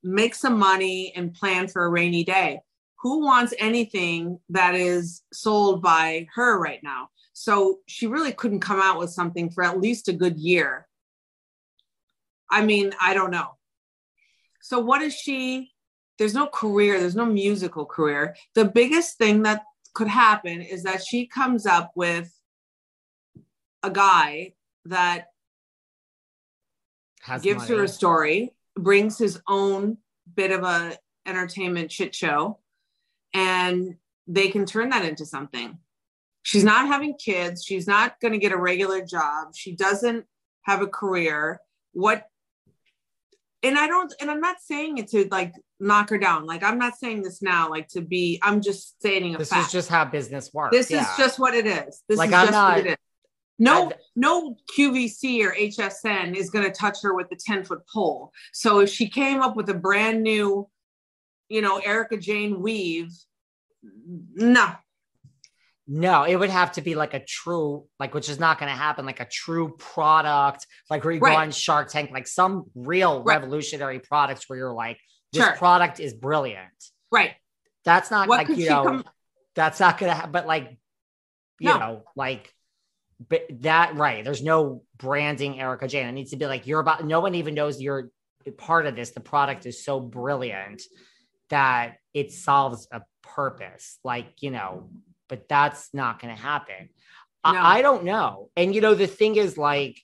make 0.02 0.34
some 0.34 0.58
money 0.58 1.12
and 1.14 1.32
plan 1.32 1.68
for 1.68 1.84
a 1.84 1.88
rainy 1.88 2.24
day 2.24 2.58
who 3.02 3.24
wants 3.24 3.52
anything 3.58 4.38
that 4.48 4.76
is 4.76 5.22
sold 5.32 5.82
by 5.82 6.28
her 6.34 6.58
right 6.58 6.80
now? 6.84 7.08
So 7.32 7.80
she 7.86 8.06
really 8.06 8.32
couldn't 8.32 8.60
come 8.60 8.80
out 8.80 8.98
with 8.98 9.10
something 9.10 9.50
for 9.50 9.64
at 9.64 9.80
least 9.80 10.08
a 10.08 10.12
good 10.12 10.38
year. 10.38 10.86
I 12.48 12.64
mean 12.64 12.94
i 13.00 13.12
don't 13.12 13.30
know. 13.30 13.56
So 14.60 14.78
what 14.78 15.02
is 15.02 15.14
she? 15.14 15.72
There's 16.18 16.34
no 16.34 16.46
career 16.46 17.00
there's 17.00 17.16
no 17.16 17.26
musical 17.26 17.84
career. 17.84 18.36
The 18.54 18.66
biggest 18.66 19.18
thing 19.18 19.42
that 19.42 19.64
could 19.94 20.08
happen 20.08 20.62
is 20.62 20.84
that 20.84 21.02
she 21.02 21.26
comes 21.26 21.66
up 21.66 21.90
with 21.96 22.32
a 23.82 23.90
guy 23.90 24.54
that 24.84 25.26
Has 27.22 27.42
gives 27.42 27.66
her 27.66 27.82
a 27.82 27.88
story, 27.88 28.54
brings 28.76 29.18
his 29.18 29.40
own 29.48 29.98
bit 30.34 30.52
of 30.52 30.62
a 30.62 30.96
entertainment 31.26 31.90
shit 31.90 32.14
show, 32.14 32.58
and 33.34 33.96
they 34.26 34.48
can 34.48 34.66
turn 34.66 34.90
that 34.90 35.04
into 35.04 35.26
something. 35.26 35.78
She's 36.42 36.64
not 36.64 36.88
having 36.88 37.14
kids. 37.14 37.64
She's 37.64 37.86
not 37.86 38.18
going 38.20 38.32
to 38.32 38.38
get 38.38 38.52
a 38.52 38.56
regular 38.56 39.04
job. 39.04 39.54
She 39.54 39.74
doesn't 39.74 40.24
have 40.62 40.82
a 40.82 40.86
career. 40.86 41.60
What 41.92 42.26
and 43.62 43.78
I 43.78 43.86
don't, 43.86 44.12
and 44.20 44.30
I'm 44.30 44.40
not 44.40 44.56
saying 44.60 44.98
it 44.98 45.08
to 45.10 45.28
like 45.30 45.54
knock 45.78 46.10
her 46.10 46.18
down. 46.18 46.46
Like 46.46 46.62
I'm 46.62 46.78
not 46.78 46.98
saying 46.98 47.22
this 47.22 47.42
now, 47.42 47.70
like 47.70 47.88
to 47.88 48.00
be. 48.00 48.40
I'm 48.42 48.60
just 48.60 48.98
stating 48.98 49.34
a 49.34 49.38
this 49.38 49.50
fact. 49.50 49.66
is 49.66 49.72
just 49.72 49.88
how 49.88 50.04
business 50.04 50.50
works. 50.52 50.76
This 50.76 50.90
yeah. 50.90 51.02
is 51.02 51.16
just 51.16 51.38
what 51.38 51.54
it 51.54 51.66
is. 51.66 52.02
This 52.08 52.18
like, 52.18 52.28
is 52.30 52.34
I'm 52.34 52.46
just 52.46 52.52
not, 52.52 52.76
what 52.76 52.86
it 52.86 52.90
is. 52.90 52.96
No, 53.58 53.86
I've, 53.86 53.92
no 54.16 54.56
QVC 54.76 55.44
or 55.44 55.54
HSN 55.54 56.34
is 56.34 56.50
going 56.50 56.64
to 56.64 56.72
touch 56.72 56.98
her 57.02 57.14
with 57.14 57.28
a 57.30 57.36
10 57.36 57.64
foot 57.64 57.80
pole. 57.92 58.32
So 58.52 58.80
if 58.80 58.90
she 58.90 59.08
came 59.08 59.40
up 59.40 59.54
with 59.54 59.68
a 59.68 59.74
brand 59.74 60.22
new, 60.22 60.68
you 61.52 61.60
know, 61.60 61.76
Erika 61.78 62.16
Jayne 62.16 62.62
weave, 62.62 63.12
no, 64.34 64.72
no, 65.86 66.22
it 66.22 66.36
would 66.36 66.48
have 66.48 66.72
to 66.72 66.80
be 66.80 66.94
like 66.94 67.12
a 67.12 67.22
true, 67.22 67.84
like, 68.00 68.14
which 68.14 68.30
is 68.30 68.40
not 68.40 68.58
going 68.58 68.72
to 68.72 68.78
happen, 68.78 69.04
like 69.04 69.20
a 69.20 69.26
true 69.26 69.74
product, 69.78 70.66
like 70.88 71.04
where 71.04 71.12
you 71.12 71.20
right. 71.20 71.34
go 71.34 71.36
on 71.36 71.50
Shark 71.50 71.90
Tank, 71.90 72.10
like 72.10 72.26
some 72.26 72.64
real 72.74 73.22
right. 73.22 73.34
revolutionary 73.36 73.98
products 73.98 74.48
where 74.48 74.58
you're 74.58 74.72
like, 74.72 74.98
this 75.32 75.44
sure. 75.44 75.56
product 75.56 76.00
is 76.00 76.14
brilliant. 76.14 76.70
Right. 77.10 77.32
That's 77.84 78.10
not 78.10 78.28
what 78.28 78.48
like, 78.48 78.56
you 78.56 78.70
know, 78.70 78.84
come- 78.84 79.04
that's 79.54 79.80
not 79.80 79.98
going 79.98 80.10
to 80.10 80.14
happen, 80.14 80.32
but 80.32 80.46
like, 80.46 80.78
you 81.58 81.68
no. 81.68 81.78
know, 81.78 82.02
like, 82.16 82.54
but 83.28 83.42
that, 83.60 83.96
right. 83.96 84.24
There's 84.24 84.42
no 84.42 84.84
branding 84.96 85.60
Erika 85.60 85.88
Jayne. 85.88 86.06
It 86.06 86.12
needs 86.12 86.30
to 86.30 86.36
be 86.36 86.46
like, 86.46 86.66
you're 86.66 86.80
about, 86.80 87.04
no 87.04 87.20
one 87.20 87.34
even 87.34 87.54
knows 87.54 87.80
you're 87.80 88.10
part 88.56 88.86
of 88.86 88.96
this. 88.96 89.10
The 89.10 89.20
product 89.20 89.66
is 89.66 89.84
so 89.84 90.00
brilliant 90.00 90.82
that 91.50 91.96
it 92.14 92.32
solves 92.32 92.88
a 92.90 93.02
purpose. 93.22 93.98
Like, 94.04 94.26
you 94.40 94.50
know, 94.50 94.90
but 95.28 95.48
that's 95.48 95.90
not 95.92 96.20
going 96.20 96.34
to 96.34 96.40
happen. 96.40 96.88
No. 97.44 97.50
I, 97.52 97.78
I 97.78 97.82
don't 97.82 98.04
know. 98.04 98.50
And, 98.56 98.74
you 98.74 98.80
know, 98.80 98.94
the 98.94 99.06
thing 99.06 99.36
is, 99.36 99.58
like, 99.58 100.00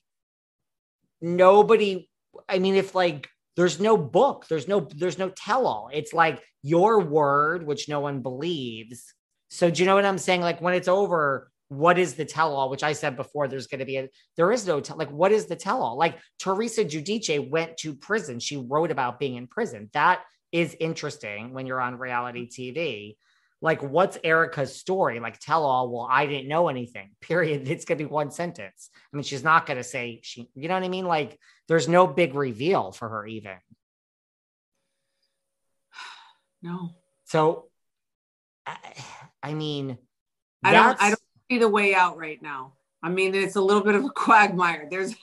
nobody, 1.21 2.09
I 2.47 2.59
mean, 2.59 2.75
if 2.75 2.95
like, 2.95 3.29
there's 3.55 3.79
no 3.79 3.97
book, 3.97 4.45
there's 4.49 4.67
no, 4.67 4.87
there's 4.95 5.17
no 5.17 5.29
tell 5.29 5.67
all. 5.67 5.89
It's 5.91 6.13
like 6.13 6.41
your 6.63 6.99
word, 6.99 7.65
which 7.65 7.89
no 7.89 7.99
one 7.99 8.21
believes. 8.21 9.13
So, 9.49 9.69
do 9.69 9.81
you 9.81 9.85
know 9.85 9.95
what 9.95 10.05
I'm 10.05 10.17
saying? 10.17 10.41
Like, 10.41 10.61
when 10.61 10.73
it's 10.73 10.87
over, 10.87 11.51
what 11.67 11.99
is 11.99 12.15
the 12.15 12.25
tell 12.25 12.55
all? 12.55 12.69
Which 12.69 12.83
I 12.83 12.93
said 12.93 13.15
before, 13.15 13.47
there's 13.47 13.67
going 13.67 13.79
to 13.79 13.85
be 13.85 13.97
a, 13.97 14.09
there 14.37 14.51
is 14.51 14.65
no, 14.65 14.79
tell, 14.79 14.97
like, 14.97 15.11
what 15.11 15.31
is 15.31 15.45
the 15.45 15.55
tell 15.55 15.81
all? 15.81 15.97
Like, 15.97 16.17
Teresa 16.39 16.83
Giudice 16.85 17.49
went 17.49 17.77
to 17.77 17.95
prison. 17.95 18.39
She 18.39 18.57
wrote 18.57 18.91
about 18.91 19.19
being 19.19 19.35
in 19.35 19.47
prison. 19.47 19.89
That 19.93 20.21
is 20.51 20.75
interesting 20.79 21.53
when 21.53 21.65
you're 21.65 21.81
on 21.81 21.97
reality 21.97 22.47
TV 22.47 23.15
like 23.61 23.81
what's 23.83 24.17
Erika's 24.23 24.75
story? 24.75 25.19
Like 25.19 25.39
tell 25.39 25.65
all, 25.65 25.89
well, 25.89 26.07
I 26.09 26.25
didn't 26.25 26.47
know 26.47 26.69
anything. 26.69 27.09
Period. 27.21 27.67
It's 27.67 27.85
gonna 27.85 27.97
be 27.97 28.05
one 28.05 28.31
sentence. 28.31 28.89
I 28.95 29.15
mean, 29.15 29.23
she's 29.23 29.43
not 29.43 29.65
gonna 29.65 29.83
say 29.83 30.21
she, 30.23 30.49
you 30.55 30.67
know 30.67 30.75
what 30.75 30.83
I 30.83 30.89
mean? 30.89 31.05
Like 31.05 31.37
there's 31.67 31.87
no 31.87 32.07
big 32.07 32.35
reveal 32.35 32.91
for 32.91 33.09
her 33.09 33.25
even. 33.25 33.57
No. 36.61 36.89
So 37.23 37.69
I, 38.65 38.75
I 39.41 39.53
mean 39.53 39.97
I 40.61 40.73
don't 40.73 41.01
I 41.01 41.09
don't 41.11 41.21
see 41.49 41.57
the 41.57 41.69
way 41.69 41.95
out 41.95 42.17
right 42.17 42.41
now. 42.41 42.73
I 43.01 43.07
mean, 43.07 43.33
it's 43.33 43.55
a 43.55 43.61
little 43.61 43.81
bit 43.81 43.95
of 43.95 44.03
a 44.03 44.09
quagmire. 44.13 44.89
There's 44.91 45.15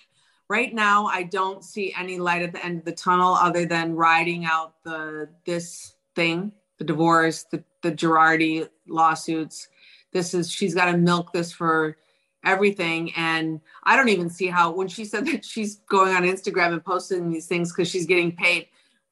right 0.49 0.75
now 0.75 1.07
I 1.07 1.25
don't 1.25 1.65
see 1.65 1.95
any 1.99 2.19
light 2.19 2.43
at 2.43 2.53
the 2.53 2.65
end 2.65 2.79
of 2.79 2.85
the 2.85 2.93
tunnel 2.93 3.35
other 3.35 3.67
than 3.67 3.95
riding 3.95 4.45
out 4.45 4.75
the 4.85 5.29
this 5.45 5.95
thing 6.15 6.53
the 6.79 6.85
divorce, 6.85 7.45
the, 7.45 7.63
the 7.83 7.93
Girardi 7.93 8.69
lawsuits. 8.89 9.69
This 10.13 10.35
is, 10.35 10.51
she's 10.51 10.75
got 10.75 10.91
to 10.91 10.97
milk 10.97 11.33
this 11.33 11.53
for 11.53 11.97
everything. 12.45 13.13
And 13.17 13.61
I 13.85 13.97
don't 13.97 14.09
even 14.09 14.31
see 14.31 14.47
how, 14.47 14.71
when 14.73 14.89
she 14.89 15.05
said 15.05 15.27
that 15.33 15.45
she's 15.45 15.77
going 15.89 16.15
on 16.15 16.23
Instagram 16.23 16.73
and 16.73 16.85
posting 16.85 17.31
these 17.31 17.47
things 17.47 17.73
because 17.73 17.89
she's 17.89 18.07
getting 18.07 18.35
paid, 18.35 18.69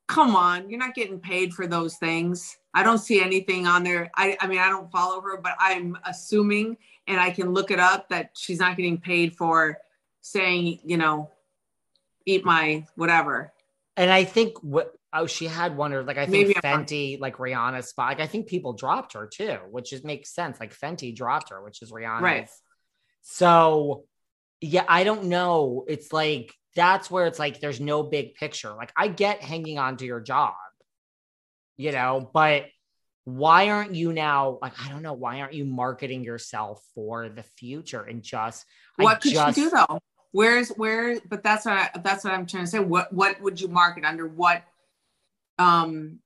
come 0.06 0.36
on, 0.36 0.68
you're 0.68 0.78
not 0.78 0.94
getting 0.94 1.18
paid 1.18 1.54
for 1.54 1.66
those 1.66 1.96
things. 1.96 2.58
I 2.74 2.82
don't 2.82 2.98
see 2.98 3.22
anything 3.22 3.66
on 3.66 3.84
there. 3.84 4.10
I, 4.16 4.36
I 4.40 4.46
mean, 4.46 4.58
I 4.58 4.68
don't 4.68 4.90
follow 4.90 5.20
her, 5.20 5.38
but 5.38 5.54
I'm 5.58 5.96
assuming, 6.04 6.76
and 7.06 7.20
I 7.20 7.30
can 7.30 7.52
look 7.52 7.70
it 7.70 7.78
up, 7.78 8.08
that 8.08 8.30
she's 8.34 8.58
not 8.58 8.76
getting 8.76 8.98
paid 8.98 9.36
for 9.36 9.78
saying, 10.24 10.80
you 10.84 10.96
know, 10.96 11.30
eat 12.26 12.44
my 12.44 12.86
whatever. 12.96 13.52
And 13.96 14.10
I 14.10 14.24
think 14.24 14.58
what 14.62 14.92
Oh, 15.16 15.26
she 15.26 15.46
had 15.46 15.76
one 15.76 15.92
or 15.92 16.02
like 16.02 16.18
I 16.18 16.26
think 16.26 16.48
Maybe 16.48 16.54
Fenty, 16.54 17.20
like 17.20 17.36
Rihanna's 17.36 17.86
spot. 17.86 18.08
Like 18.08 18.20
I 18.20 18.26
think 18.26 18.48
people 18.48 18.72
dropped 18.72 19.12
her 19.12 19.28
too, 19.28 19.58
which 19.70 19.92
is 19.92 20.02
makes 20.02 20.34
sense. 20.34 20.58
Like 20.58 20.76
Fenty 20.76 21.14
dropped 21.14 21.50
her, 21.50 21.62
which 21.62 21.82
is 21.82 21.92
Rihanna. 21.92 22.20
Right. 22.20 22.50
So 23.22 24.06
yeah, 24.60 24.84
I 24.88 25.04
don't 25.04 25.26
know. 25.26 25.84
It's 25.86 26.12
like 26.12 26.52
that's 26.74 27.12
where 27.12 27.26
it's 27.26 27.38
like 27.38 27.60
there's 27.60 27.78
no 27.78 28.02
big 28.02 28.34
picture. 28.34 28.74
Like 28.74 28.92
I 28.96 29.06
get 29.06 29.40
hanging 29.40 29.78
on 29.78 29.98
to 29.98 30.04
your 30.04 30.20
job, 30.20 30.54
you 31.76 31.92
know, 31.92 32.28
but 32.34 32.66
why 33.22 33.68
aren't 33.68 33.94
you 33.94 34.12
now 34.12 34.58
like 34.60 34.72
I 34.84 34.88
don't 34.88 35.02
know, 35.02 35.12
why 35.12 35.42
aren't 35.42 35.54
you 35.54 35.64
marketing 35.64 36.24
yourself 36.24 36.82
for 36.96 37.28
the 37.28 37.44
future 37.56 38.02
and 38.02 38.20
just 38.20 38.66
what 38.96 39.12
I 39.12 39.14
could 39.20 39.32
just, 39.32 39.56
you 39.56 39.70
do 39.70 39.76
though? 39.76 40.00
Where's 40.34 40.70
where 40.70 41.20
but 41.30 41.44
that's 41.44 41.64
what 41.64 41.74
I, 41.74 41.90
that's 42.02 42.24
what 42.24 42.32
I'm 42.32 42.44
trying 42.44 42.64
to 42.64 42.70
say. 42.70 42.80
What 42.80 43.12
what 43.12 43.40
would 43.40 43.60
you 43.60 43.68
market 43.68 44.04
under 44.04 44.26
what 44.26 44.64
um, 45.60 46.18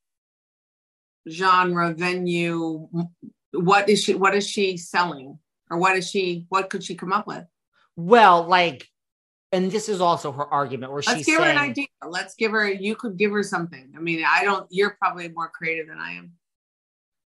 genre, 1.28 1.92
venue? 1.92 2.88
What 3.52 3.90
is 3.90 4.02
she? 4.02 4.14
What 4.14 4.34
is 4.34 4.48
she 4.48 4.78
selling, 4.78 5.38
or 5.70 5.76
what 5.76 5.94
is 5.94 6.08
she? 6.08 6.46
What 6.48 6.70
could 6.70 6.82
she 6.82 6.94
come 6.94 7.12
up 7.12 7.26
with? 7.26 7.44
Well, 7.96 8.44
like, 8.46 8.88
and 9.52 9.70
this 9.70 9.90
is 9.90 10.00
also 10.00 10.32
her 10.32 10.46
argument 10.46 10.92
where 10.92 11.02
Let's 11.06 11.18
she's 11.18 11.26
give 11.26 11.40
saying, 11.42 11.56
her 11.58 11.62
an 11.62 11.70
idea. 11.70 11.86
Let's 12.08 12.34
give 12.34 12.52
her. 12.52 12.66
You 12.66 12.96
could 12.96 13.18
give 13.18 13.30
her 13.32 13.42
something. 13.42 13.92
I 13.94 14.00
mean, 14.00 14.24
I 14.26 14.42
don't. 14.42 14.66
You're 14.70 14.96
probably 14.98 15.28
more 15.28 15.50
creative 15.50 15.86
than 15.86 15.98
I 15.98 16.12
am. 16.12 16.32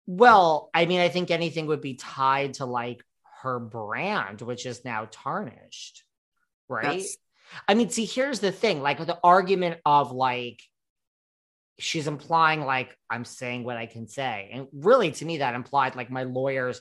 well, 0.07 0.69
I 0.75 0.87
mean, 0.87 1.01
I 1.01 1.09
think 1.09 1.31
anything 1.31 1.67
would 1.67 1.81
be 1.81 1.95
tied 1.95 2.55
to 2.55 2.67
like 2.67 3.05
her 3.43 3.61
brand, 3.61 4.41
which 4.43 4.67
is 4.67 4.85
now 4.85 5.07
tarnished, 5.11 6.03
right? 6.73 6.85
That's- 6.85 7.17
I 7.69 7.75
mean, 7.75 7.91
see, 7.91 8.07
here's 8.07 8.41
the 8.41 8.53
thing 8.53 8.81
like 8.81 8.99
the 9.05 9.19
argument 9.23 9.79
of 9.85 10.11
like, 10.13 10.61
she's 11.79 12.07
implying 12.07 12.63
like 12.63 12.97
I'm 13.11 13.25
saying 13.25 13.65
what 13.65 13.77
I 13.77 13.87
can 13.87 14.09
say. 14.09 14.51
And 14.53 14.69
really, 14.73 15.11
to 15.13 15.25
me, 15.25 15.39
that 15.39 15.55
implied 15.55 15.97
like 15.97 16.11
my 16.11 16.23
lawyers 16.25 16.81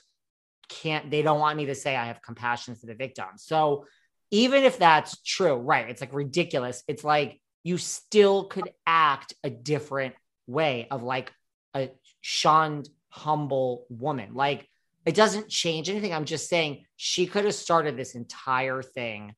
can't, 0.68 1.10
they 1.10 1.22
don't 1.22 1.40
want 1.40 1.56
me 1.56 1.66
to 1.66 1.74
say 1.74 1.94
I 1.94 2.06
have 2.06 2.22
compassion 2.22 2.74
for 2.74 2.86
the 2.86 2.94
victim. 2.94 3.26
So 3.36 3.86
even 4.30 4.64
if 4.64 4.78
that's 4.78 5.20
true, 5.22 5.54
right? 5.54 5.90
It's 5.90 6.00
like 6.00 6.14
ridiculous. 6.14 6.82
It's 6.88 7.04
like 7.04 7.40
you 7.64 7.76
still 7.78 8.44
could 8.44 8.70
act 8.86 9.34
a 9.44 9.50
different 9.50 10.14
way 10.46 10.86
of 10.90 11.02
like 11.02 11.32
a 11.74 11.90
shunned, 12.22 12.88
humble 13.10 13.86
woman. 13.90 14.34
Like 14.34 14.68
it 15.04 15.14
doesn't 15.14 15.48
change 15.48 15.90
anything. 15.90 16.14
I'm 16.14 16.24
just 16.24 16.48
saying 16.48 16.84
she 16.96 17.26
could 17.26 17.44
have 17.44 17.54
started 17.54 17.96
this 17.96 18.14
entire 18.14 18.82
thing 18.82 19.34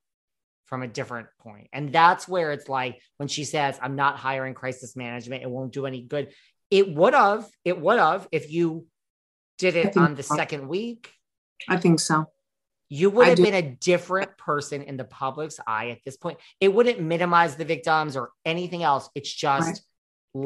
from 0.66 0.82
a 0.82 0.88
different 0.88 1.28
point. 1.40 1.68
And 1.72 1.92
that's 1.92 2.26
where 2.26 2.52
it's 2.52 2.68
like 2.68 3.00
when 3.18 3.28
she 3.28 3.44
says, 3.44 3.78
I'm 3.82 3.96
not 3.96 4.16
hiring 4.16 4.54
crisis 4.54 4.96
management, 4.96 5.42
it 5.42 5.50
won't 5.50 5.72
do 5.72 5.86
any 5.86 6.02
good. 6.02 6.32
It 6.70 6.94
would 6.94 7.14
have, 7.14 7.48
it 7.64 7.80
would 7.80 7.98
have 7.98 8.26
if 8.32 8.50
you 8.50 8.86
did 9.58 9.76
it 9.76 9.96
on 9.96 10.14
the 10.14 10.22
so. 10.22 10.34
second 10.36 10.68
week. 10.68 11.10
I 11.68 11.76
think 11.76 12.00
so. 12.00 12.26
You 12.88 13.10
would 13.10 13.26
I 13.26 13.28
have 13.30 13.36
do- 13.36 13.44
been 13.44 13.54
a 13.54 13.76
different 13.76 14.36
person 14.38 14.82
in 14.82 14.96
the 14.96 15.04
public's 15.04 15.58
eye 15.66 15.90
at 15.90 15.98
this 16.04 16.16
point. 16.16 16.38
It 16.60 16.72
wouldn't 16.72 17.00
minimize 17.00 17.56
the 17.56 17.64
victims 17.64 18.16
or 18.16 18.30
anything 18.44 18.82
else. 18.82 19.08
It's 19.14 19.32
just 19.32 19.68
Right. 19.68 19.80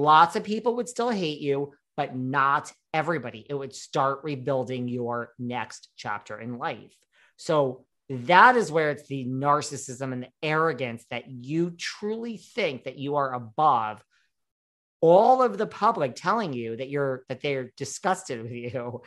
lots 0.01 0.37
of 0.37 0.45
people 0.45 0.77
would 0.77 0.89
still 0.89 1.11
hate 1.11 1.41
you, 1.41 1.73
but 1.97 2.17
not 2.17 2.73
everybody. 2.93 3.47
It 3.49 3.55
would 3.55 3.75
start 3.75 4.21
rebuilding 4.23 4.89
your 4.89 5.33
next 5.39 5.89
chapter 5.97 6.39
in 6.39 6.59
life. 6.59 6.95
So 7.37 7.85
that 8.09 8.57
is 8.57 8.73
where 8.73 8.91
it's 8.91 9.07
the 9.07 9.27
narcissism 9.27 10.13
and 10.13 10.23
the 10.23 10.29
arrogance 10.43 11.05
that 11.11 11.29
you 11.29 11.71
truly 11.71 12.39
think 12.39 12.85
that 12.85 12.99
you 12.99 13.17
are 13.17 13.35
above 13.35 14.03
all 15.01 15.43
of 15.43 15.59
the 15.59 15.67
public 15.67 16.15
telling 16.15 16.53
you 16.53 16.77
that 16.77 16.89
you're 16.89 17.25
that 17.29 17.41
they're 17.41 17.73
disgusted 17.77 18.43
with 18.43 18.53
you. 18.53 19.03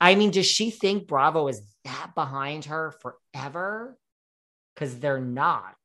I 0.00 0.14
mean, 0.14 0.30
does 0.30 0.46
she 0.46 0.70
think 0.70 1.06
Bravo 1.06 1.48
is 1.48 1.60
that 1.84 2.12
behind 2.14 2.66
her 2.66 2.94
forever? 3.00 3.98
Because 4.74 4.98
they're 4.98 5.20
not. 5.20 5.76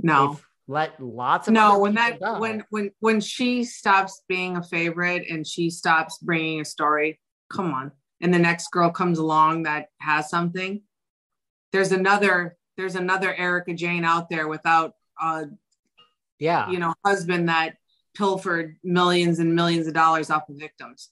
No. 0.00 0.32
They've 0.32 0.44
let 0.70 1.02
lots 1.02 1.48
of 1.48 1.54
no 1.54 1.78
when 1.78 1.94
that 1.94 2.20
go. 2.20 2.38
when 2.38 2.62
when 2.68 2.90
when 3.00 3.20
she 3.22 3.64
stops 3.64 4.22
being 4.28 4.58
a 4.58 4.62
favorite 4.62 5.26
and 5.28 5.46
she 5.46 5.70
stops 5.70 6.18
bringing 6.18 6.60
a 6.60 6.64
story 6.64 7.18
come 7.50 7.72
on 7.72 7.90
and 8.20 8.34
the 8.34 8.38
next 8.38 8.70
girl 8.70 8.90
comes 8.90 9.18
along 9.18 9.62
that 9.62 9.86
has 9.98 10.28
something 10.28 10.82
there's 11.72 11.92
another 11.92 12.56
there's 12.76 12.94
another 12.94 13.34
erika 13.34 13.74
jayne 13.74 14.04
out 14.04 14.28
there 14.28 14.48
without 14.48 14.94
a 15.20 15.46
yeah, 16.38 16.70
you 16.70 16.78
know 16.78 16.94
husband 17.04 17.48
that 17.48 17.76
pilfered 18.16 18.76
millions 18.82 19.38
and 19.38 19.54
millions 19.54 19.86
of 19.86 19.94
dollars 19.94 20.30
off 20.30 20.48
of 20.48 20.56
victims 20.56 21.10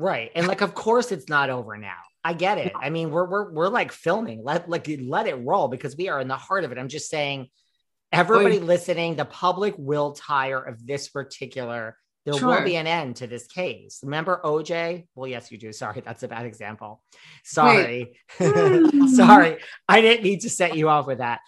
right. 0.00 0.30
And 0.34 0.46
like, 0.48 0.60
of 0.60 0.74
course, 0.74 1.12
it's 1.12 1.28
not 1.28 1.50
over 1.50 1.76
now. 1.76 1.98
I 2.24 2.32
get 2.32 2.58
it. 2.58 2.72
I 2.74 2.90
mean, 2.90 3.10
we're 3.10 3.26
we're 3.26 3.50
we're 3.50 3.68
like 3.68 3.92
filming. 3.92 4.42
Let 4.44 4.68
like 4.68 4.90
let 5.00 5.26
it 5.26 5.34
roll 5.34 5.68
because 5.68 5.96
we 5.96 6.08
are 6.08 6.20
in 6.20 6.28
the 6.28 6.36
heart 6.36 6.64
of 6.64 6.72
it. 6.72 6.78
I'm 6.78 6.88
just 6.88 7.08
saying, 7.08 7.48
everybody 8.12 8.58
listening, 8.58 9.16
the 9.16 9.24
public 9.24 9.74
will 9.78 10.12
tire 10.12 10.60
of 10.60 10.86
this 10.86 11.08
particular. 11.08 11.96
There 12.38 12.48
will 12.48 12.64
be 12.64 12.76
an 12.76 12.86
end 12.86 13.16
to 13.16 13.26
this 13.26 13.46
case. 13.46 14.00
Remember 14.02 14.40
OJ? 14.44 15.06
Well, 15.14 15.26
yes, 15.28 15.50
you 15.50 15.58
do. 15.58 15.72
Sorry, 15.72 16.00
that's 16.00 16.22
a 16.22 16.28
bad 16.28 16.46
example. 16.46 17.02
Sorry. 17.44 18.18
Hmm. 18.38 19.08
Sorry. 19.08 19.58
I 19.88 20.00
didn't 20.00 20.22
mean 20.24 20.40
to 20.40 20.50
set 20.50 20.76
you 20.76 20.88
off 20.88 21.06
with 21.06 21.18
that. 21.18 21.40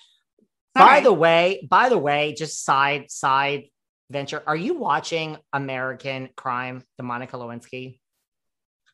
All 0.76 0.86
by 0.86 1.00
the 1.00 1.12
way, 1.12 1.66
by 1.68 1.88
the 1.88 1.98
way, 1.98 2.34
just 2.36 2.64
side 2.64 3.10
side 3.10 3.64
venture. 4.10 4.42
Are 4.46 4.56
you 4.56 4.74
watching 4.74 5.36
American 5.52 6.28
Crime, 6.36 6.82
the 6.96 7.02
Monica 7.02 7.36
Lewinsky? 7.36 7.98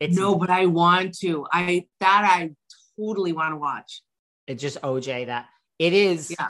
It's 0.01 0.16
no 0.16 0.36
but 0.36 0.49
i 0.49 0.66
want 0.66 1.18
to 1.18 1.45
i 1.53 1.84
that 1.99 2.22
i 2.24 2.51
totally 2.97 3.32
want 3.32 3.53
to 3.53 3.57
watch 3.57 4.03
it's 4.47 4.62
just 4.62 4.80
OJ 4.80 5.26
that 5.26 5.47
it 5.78 5.93
is 5.93 6.30
Yeah. 6.30 6.49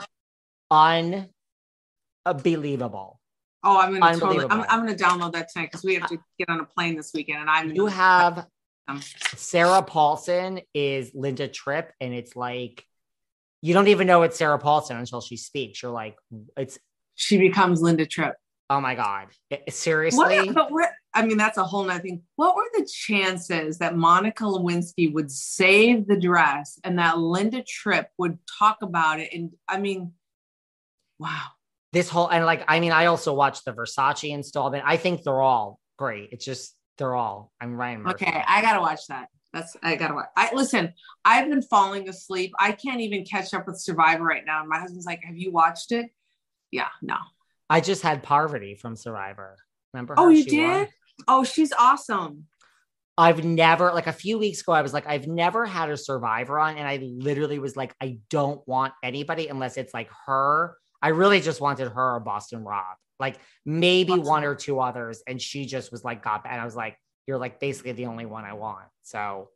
unbelievable. 2.25 3.18
Oh 3.63 3.79
i'm 3.79 3.97
gonna 3.97 4.17
totally 4.17 4.45
I'm, 4.49 4.61
I'm 4.69 4.79
gonna 4.79 4.95
download 4.95 5.33
that 5.33 5.49
tonight 5.51 5.67
because 5.71 5.83
we 5.83 5.95
have 5.95 6.09
to 6.09 6.17
get 6.37 6.49
on 6.49 6.59
a 6.59 6.65
plane 6.65 6.95
this 6.95 7.11
weekend 7.13 7.41
and 7.41 7.49
i'm 7.49 7.71
You 7.71 7.87
have 7.87 8.47
Um, 8.87 9.01
Sarah 9.35 9.83
Paulson 9.83 10.61
is 10.73 11.11
Linda 11.13 11.47
Tripp, 11.47 11.91
and 12.01 12.11
it's 12.11 12.35
like 12.35 12.83
you 13.61 13.75
don't 13.75 13.87
even 13.87 14.07
know 14.07 14.23
it's 14.23 14.35
Sarah 14.35 14.57
Paulson 14.57 14.97
until 14.97 15.21
she 15.21 15.37
speaks. 15.37 15.83
You're 15.83 15.91
like, 15.91 16.15
it's 16.57 16.79
she 17.13 17.37
becomes 17.37 17.83
linda 17.83 18.07
tripp 18.07 18.33
oh 18.69 18.79
my 18.79 18.95
god, 18.95 19.27
It- 19.49 19.73
seriously. 19.73 20.19
What, 20.19 20.53
but 20.53 20.71
what, 20.71 20.91
I 21.13 21.25
mean, 21.25 21.37
that's 21.37 21.57
a 21.57 21.63
whole 21.63 21.83
nother 21.83 21.99
thing. 21.99 22.21
What 22.35 22.55
were 22.55 22.69
the 22.77 22.87
chances 22.91 23.79
that 23.79 23.97
Monica 23.97 24.43
Lewinsky 24.43 25.11
would 25.11 25.31
save 25.31 26.07
the 26.07 26.19
dress 26.19 26.79
and 26.83 26.99
that 26.99 27.17
Linda 27.17 27.63
Tripp 27.63 28.09
would 28.17 28.37
talk 28.59 28.77
about 28.81 29.19
it? 29.19 29.33
And 29.33 29.51
I 29.67 29.79
mean, 29.79 30.13
wow. 31.17 31.47
This 31.93 32.09
whole 32.09 32.27
and 32.27 32.45
like 32.45 32.63
I 32.67 32.79
mean, 32.79 32.91
I 32.91 33.07
also 33.07 33.33
watched 33.33 33.65
the 33.65 33.73
Versace 33.73 34.29
installment. 34.31 34.83
I 34.85 34.97
think 34.97 35.23
they're 35.23 35.41
all 35.41 35.79
great. 35.97 36.29
It's 36.31 36.45
just 36.45 36.75
they're 36.97 37.15
all. 37.15 37.51
I'm 37.59 37.75
Ryan 37.75 38.03
Murphy. 38.03 38.25
Okay, 38.25 38.43
I 38.47 38.61
gotta 38.61 38.81
watch 38.81 39.07
that. 39.07 39.27
That's 39.53 39.75
I 39.81 39.95
gotta 39.95 40.13
watch. 40.13 40.27
I 40.37 40.53
listen. 40.53 40.93
I've 41.25 41.49
been 41.49 41.63
falling 41.63 42.07
asleep. 42.07 42.53
I 42.59 42.71
can't 42.71 43.01
even 43.01 43.25
catch 43.25 43.53
up 43.53 43.65
with 43.67 43.79
Survivor 43.79 44.23
right 44.23 44.43
now. 44.45 44.59
And 44.59 44.69
my 44.69 44.79
husband's 44.79 45.05
like, 45.05 45.21
"Have 45.23 45.37
you 45.37 45.51
watched 45.51 45.91
it?" 45.91 46.11
Yeah, 46.71 46.89
no. 47.01 47.15
I 47.69 47.81
just 47.81 48.01
had 48.03 48.21
Parvati 48.23 48.75
from 48.75 48.95
Survivor. 48.95 49.57
Remember? 49.93 50.13
Oh, 50.17 50.29
you 50.29 50.43
She 50.43 50.59
won. 50.61 50.79
did? 50.79 50.89
Oh, 51.27 51.43
she's 51.43 51.73
awesome. 51.73 52.45
I've 53.17 53.43
never 53.43 53.91
like 53.91 54.07
a 54.07 54.13
few 54.13 54.37
weeks 54.39 54.61
ago. 54.61 54.71
I 54.71 54.81
was 54.81 54.93
like, 54.93 55.05
I've 55.07 55.27
never 55.27 55.65
had 55.65 55.89
a 55.89 55.97
Survivor 55.97 56.59
on, 56.59 56.77
and 56.77 56.87
I 56.87 56.97
literally 56.97 57.59
was 57.59 57.75
like, 57.75 57.93
I 58.01 58.19
don't 58.29 58.65
want 58.67 58.93
anybody 59.03 59.47
unless 59.47 59.77
it's 59.77 59.93
like 59.93 60.09
her. 60.27 60.77
I 61.01 61.09
really 61.09 61.41
just 61.41 61.61
wanted 61.61 61.89
her 61.89 62.15
or 62.15 62.19
Boston 62.19 62.63
Rob, 62.63 62.97
like 63.19 63.39
maybe 63.65 64.09
Boston 64.09 64.25
one 64.25 64.43
or 64.43 64.55
two 64.55 64.79
others, 64.79 65.23
and 65.27 65.41
she 65.41 65.65
just 65.65 65.91
was 65.91 66.03
like, 66.03 66.23
got 66.23 66.45
and 66.45 66.59
I 66.59 66.65
was 66.65 66.75
like, 66.75 66.97
you're 67.27 67.37
like 67.37 67.59
basically 67.59 67.93
the 67.93 68.07
only 68.07 68.25
one 68.25 68.43
I 68.43 68.53
want. 68.53 68.87
So 69.03 69.49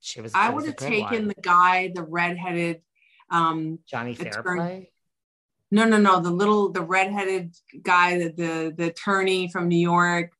she 0.00 0.20
was. 0.20 0.32
I 0.34 0.50
would 0.50 0.66
have 0.66 0.76
taken 0.76 1.02
one. 1.02 1.28
the 1.28 1.34
guy, 1.40 1.92
the 1.94 2.02
redheaded. 2.02 2.82
Um, 3.30 3.78
Johnny. 3.86 4.14
Fairplay. 4.14 4.90
No, 5.70 5.84
no, 5.84 5.98
no. 5.98 6.20
The 6.20 6.30
little, 6.30 6.70
the 6.70 6.82
redheaded 6.82 7.54
guy, 7.82 8.18
the 8.18 8.28
the, 8.30 8.74
the 8.76 8.84
attorney 8.88 9.48
from 9.48 9.68
New 9.68 9.78
York 9.78 10.32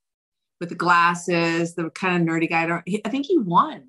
with 0.59 0.69
the 0.69 0.75
glasses, 0.75 1.75
the 1.75 1.91
kind 1.91 2.21
of 2.21 2.29
nerdy 2.29 2.49
guy. 2.49 2.65
I, 2.65 2.67
don't, 2.67 2.83
he, 2.87 3.01
I 3.05 3.09
think 3.11 3.27
he 3.27 3.39
won. 3.39 3.85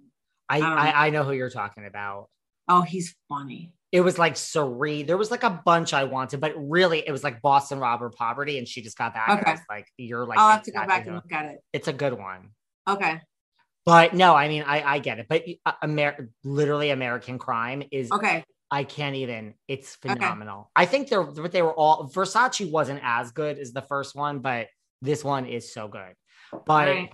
I, 0.47 0.59
don't. 0.59 0.71
I 0.71 1.07
I 1.07 1.09
know 1.09 1.23
who 1.23 1.31
you're 1.31 1.49
talking 1.49 1.85
about. 1.85 2.29
Oh, 2.67 2.81
he's 2.81 3.15
funny. 3.27 3.73
It 3.91 4.01
was 4.01 4.17
like 4.17 4.37
Sari. 4.37 5.03
There 5.03 5.17
was 5.17 5.31
like 5.31 5.43
a 5.43 5.61
bunch 5.65 5.93
I 5.93 6.05
wanted, 6.05 6.39
but 6.39 6.53
really 6.57 7.03
it 7.05 7.11
was 7.11 7.23
like 7.23 7.41
Boston 7.41 7.79
Robber 7.79 8.09
Parvati, 8.09 8.57
and 8.57 8.67
she 8.67 8.81
just 8.81 8.97
got 8.97 9.13
back. 9.13 9.29
and 9.29 9.37
I 9.39 9.41
Okay. 9.41 9.51
was 9.51 9.59
like, 9.69 9.87
you're 9.97 10.25
like, 10.25 10.39
I'll 10.39 10.51
have 10.51 10.63
to 10.63 10.71
go 10.71 10.85
back 10.85 11.05
and 11.05 11.15
look 11.15 11.31
at 11.31 11.45
it. 11.45 11.59
It's 11.73 11.87
a 11.89 11.93
good 11.93 12.13
one. 12.13 12.51
Okay. 12.87 13.19
But 13.85 14.13
no, 14.13 14.35
I 14.35 14.47
mean, 14.47 14.63
I 14.65 14.81
I 14.83 14.99
get 14.99 15.19
it. 15.19 15.25
But 15.27 15.43
uh, 15.65 15.73
Amer- 15.83 16.29
literally 16.43 16.91
American 16.91 17.37
Crime 17.39 17.83
is 17.91 18.11
Okay. 18.11 18.43
I 18.69 18.85
can't 18.85 19.15
even. 19.17 19.55
It's 19.67 19.97
Okay. 20.05 20.13
phenomenal. 20.13 20.71
I 20.75 20.85
think 20.85 21.09
they're 21.09 21.23
but 21.23 21.51
they 21.51 21.61
were 21.61 21.73
all 21.73 22.07
Versace 22.09 22.69
wasn't 22.71 23.01
as 23.03 23.31
good 23.31 23.57
as 23.57 23.73
the 23.73 23.81
first 23.81 24.15
one, 24.15 24.39
but 24.39 24.67
this 25.01 25.23
one 25.23 25.45
is 25.47 25.73
so 25.73 25.87
good. 25.89 26.13
But 26.65 26.87
Right. 26.87 27.13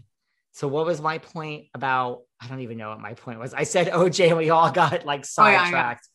so 0.51 0.67
what 0.67 0.85
was 0.85 1.01
my 1.01 1.17
point 1.17 1.67
about? 1.73 2.21
I 2.39 2.47
don't 2.47 2.59
even 2.59 2.77
know 2.77 2.89
what 2.89 2.99
my 2.99 3.13
point 3.15 3.39
was. 3.39 3.53
I 3.55 3.63
said 3.63 3.87
OJ 3.87 4.27
and 4.27 4.37
we 4.37 4.51
all 4.51 4.69
got 4.83 5.05
like 5.05 5.21
Oh, 5.39 5.47
yeah, 5.47 5.63
sidetracked. 5.63 6.07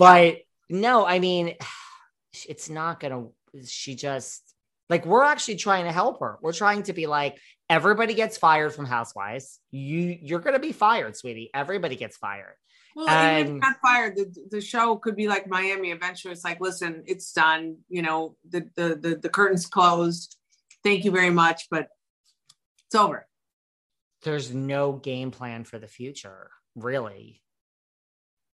But 0.00 0.38
no, 0.70 1.06
I 1.06 1.18
mean, 1.18 1.54
it's 2.48 2.68
not 2.70 2.98
gonna. 3.00 3.26
She 3.66 3.94
just 3.94 4.42
like 4.88 5.04
we're 5.04 5.24
actually 5.24 5.56
trying 5.56 5.84
to 5.84 5.92
help 5.92 6.20
her. 6.20 6.38
We're 6.40 6.54
trying 6.54 6.84
to 6.84 6.92
be 6.92 7.06
like 7.06 7.38
everybody 7.68 8.14
gets 8.14 8.38
fired 8.38 8.74
from 8.74 8.86
Housewives. 8.86 9.60
You 9.70 10.18
you're 10.22 10.40
gonna 10.40 10.58
be 10.58 10.72
fired, 10.72 11.16
sweetie. 11.16 11.50
Everybody 11.52 11.96
gets 11.96 12.16
fired. 12.16 12.54
Well, 12.96 13.06
even 13.06 13.42
if 13.42 13.48
And- 13.50 13.60
not 13.60 13.76
fired, 13.80 14.16
the, 14.16 14.34
the 14.50 14.60
show 14.60 14.96
could 14.96 15.14
be 15.16 15.28
like 15.28 15.46
Miami. 15.46 15.90
Eventually, 15.90 16.32
it's 16.32 16.44
like, 16.44 16.60
listen, 16.60 17.04
it's 17.06 17.32
done. 17.32 17.76
You 17.88 18.02
know, 18.02 18.36
the 18.48 18.68
the 18.76 18.96
the, 18.96 19.16
the 19.22 19.28
curtains 19.28 19.66
closed. 19.66 20.36
Thank 20.82 21.04
you 21.04 21.10
very 21.10 21.30
much, 21.30 21.68
but 21.70 21.88
it's 22.86 22.94
over. 22.94 23.26
There's 24.22 24.52
no 24.52 24.92
game 24.92 25.30
plan 25.30 25.64
for 25.64 25.78
the 25.78 25.86
future, 25.86 26.50
really. 26.74 27.42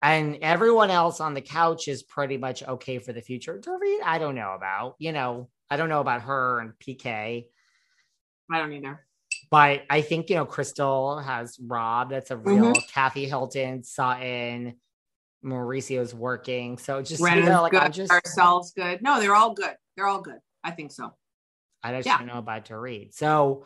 And 0.05 0.37
everyone 0.43 0.91
else 0.91 1.19
on 1.19 1.33
the 1.33 1.41
couch 1.41 1.89
is 1.89 2.03
pretty 2.03 2.37
much 2.37 2.63
okay 2.63 2.99
for 2.99 3.15
the 3.15 3.23
future. 3.23 3.59
Dorit, 3.59 4.01
I 4.05 4.19
don't 4.19 4.35
know 4.35 4.53
about. 4.53 4.97
You 4.99 5.13
know, 5.13 5.49
I 5.71 5.79
don't 5.79 5.89
know 5.89 6.01
about 6.01 6.21
her 6.23 6.61
and 6.61 6.75
PK. 6.79 7.47
I 8.53 8.59
don't 8.59 8.71
either. 8.75 9.01
But 9.51 9.85
I 9.89 10.03
think, 10.03 10.29
you 10.29 10.37
know, 10.37 10.45
Crystal 10.45 11.19
has 11.21 11.59
Rob. 11.59 12.11
That's 12.11 12.31
a 12.31 12.37
real 12.37 12.67
mm-hmm. 12.67 12.93
Kathy 12.93 13.25
Hilton, 13.25 13.83
Sutton, 13.83 14.75
Mauricio's 15.43 16.15
working. 16.15 16.77
So 16.77 17.01
just, 17.01 17.23
you 17.23 17.43
know, 17.43 17.63
like 17.63 17.73
good. 17.73 17.83
I'm 17.83 17.93
just 17.93 18.13
ourselves 18.13 18.73
good. 18.77 19.01
No, 19.01 19.21
they're 19.21 19.35
all 19.35 19.55
good. 19.55 19.75
They're 19.97 20.07
all 20.07 20.21
good. 20.21 20.39
I 20.63 20.73
think 20.73 20.93
so. 20.93 21.15
I 21.83 21.93
just 21.93 22.05
yeah. 22.05 22.19
don't 22.19 22.27
know 22.27 22.39
about 22.39 22.67
Dorit. 22.67 23.15
So, 23.15 23.65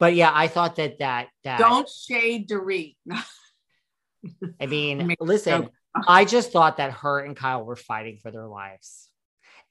but 0.00 0.16
yeah, 0.16 0.32
I 0.34 0.48
thought 0.48 0.74
that 0.76 0.98
that 0.98 1.28
that 1.44 1.60
don't 1.60 1.88
shade 1.88 2.48
Dorit. 2.48 2.96
I 4.60 4.66
mean, 4.66 5.14
listen, 5.20 5.70
I 6.08 6.24
just 6.24 6.52
thought 6.52 6.76
that 6.78 6.92
her 6.92 7.20
and 7.20 7.36
Kyle 7.36 7.64
were 7.64 7.76
fighting 7.76 8.18
for 8.22 8.30
their 8.30 8.46
lives. 8.46 9.08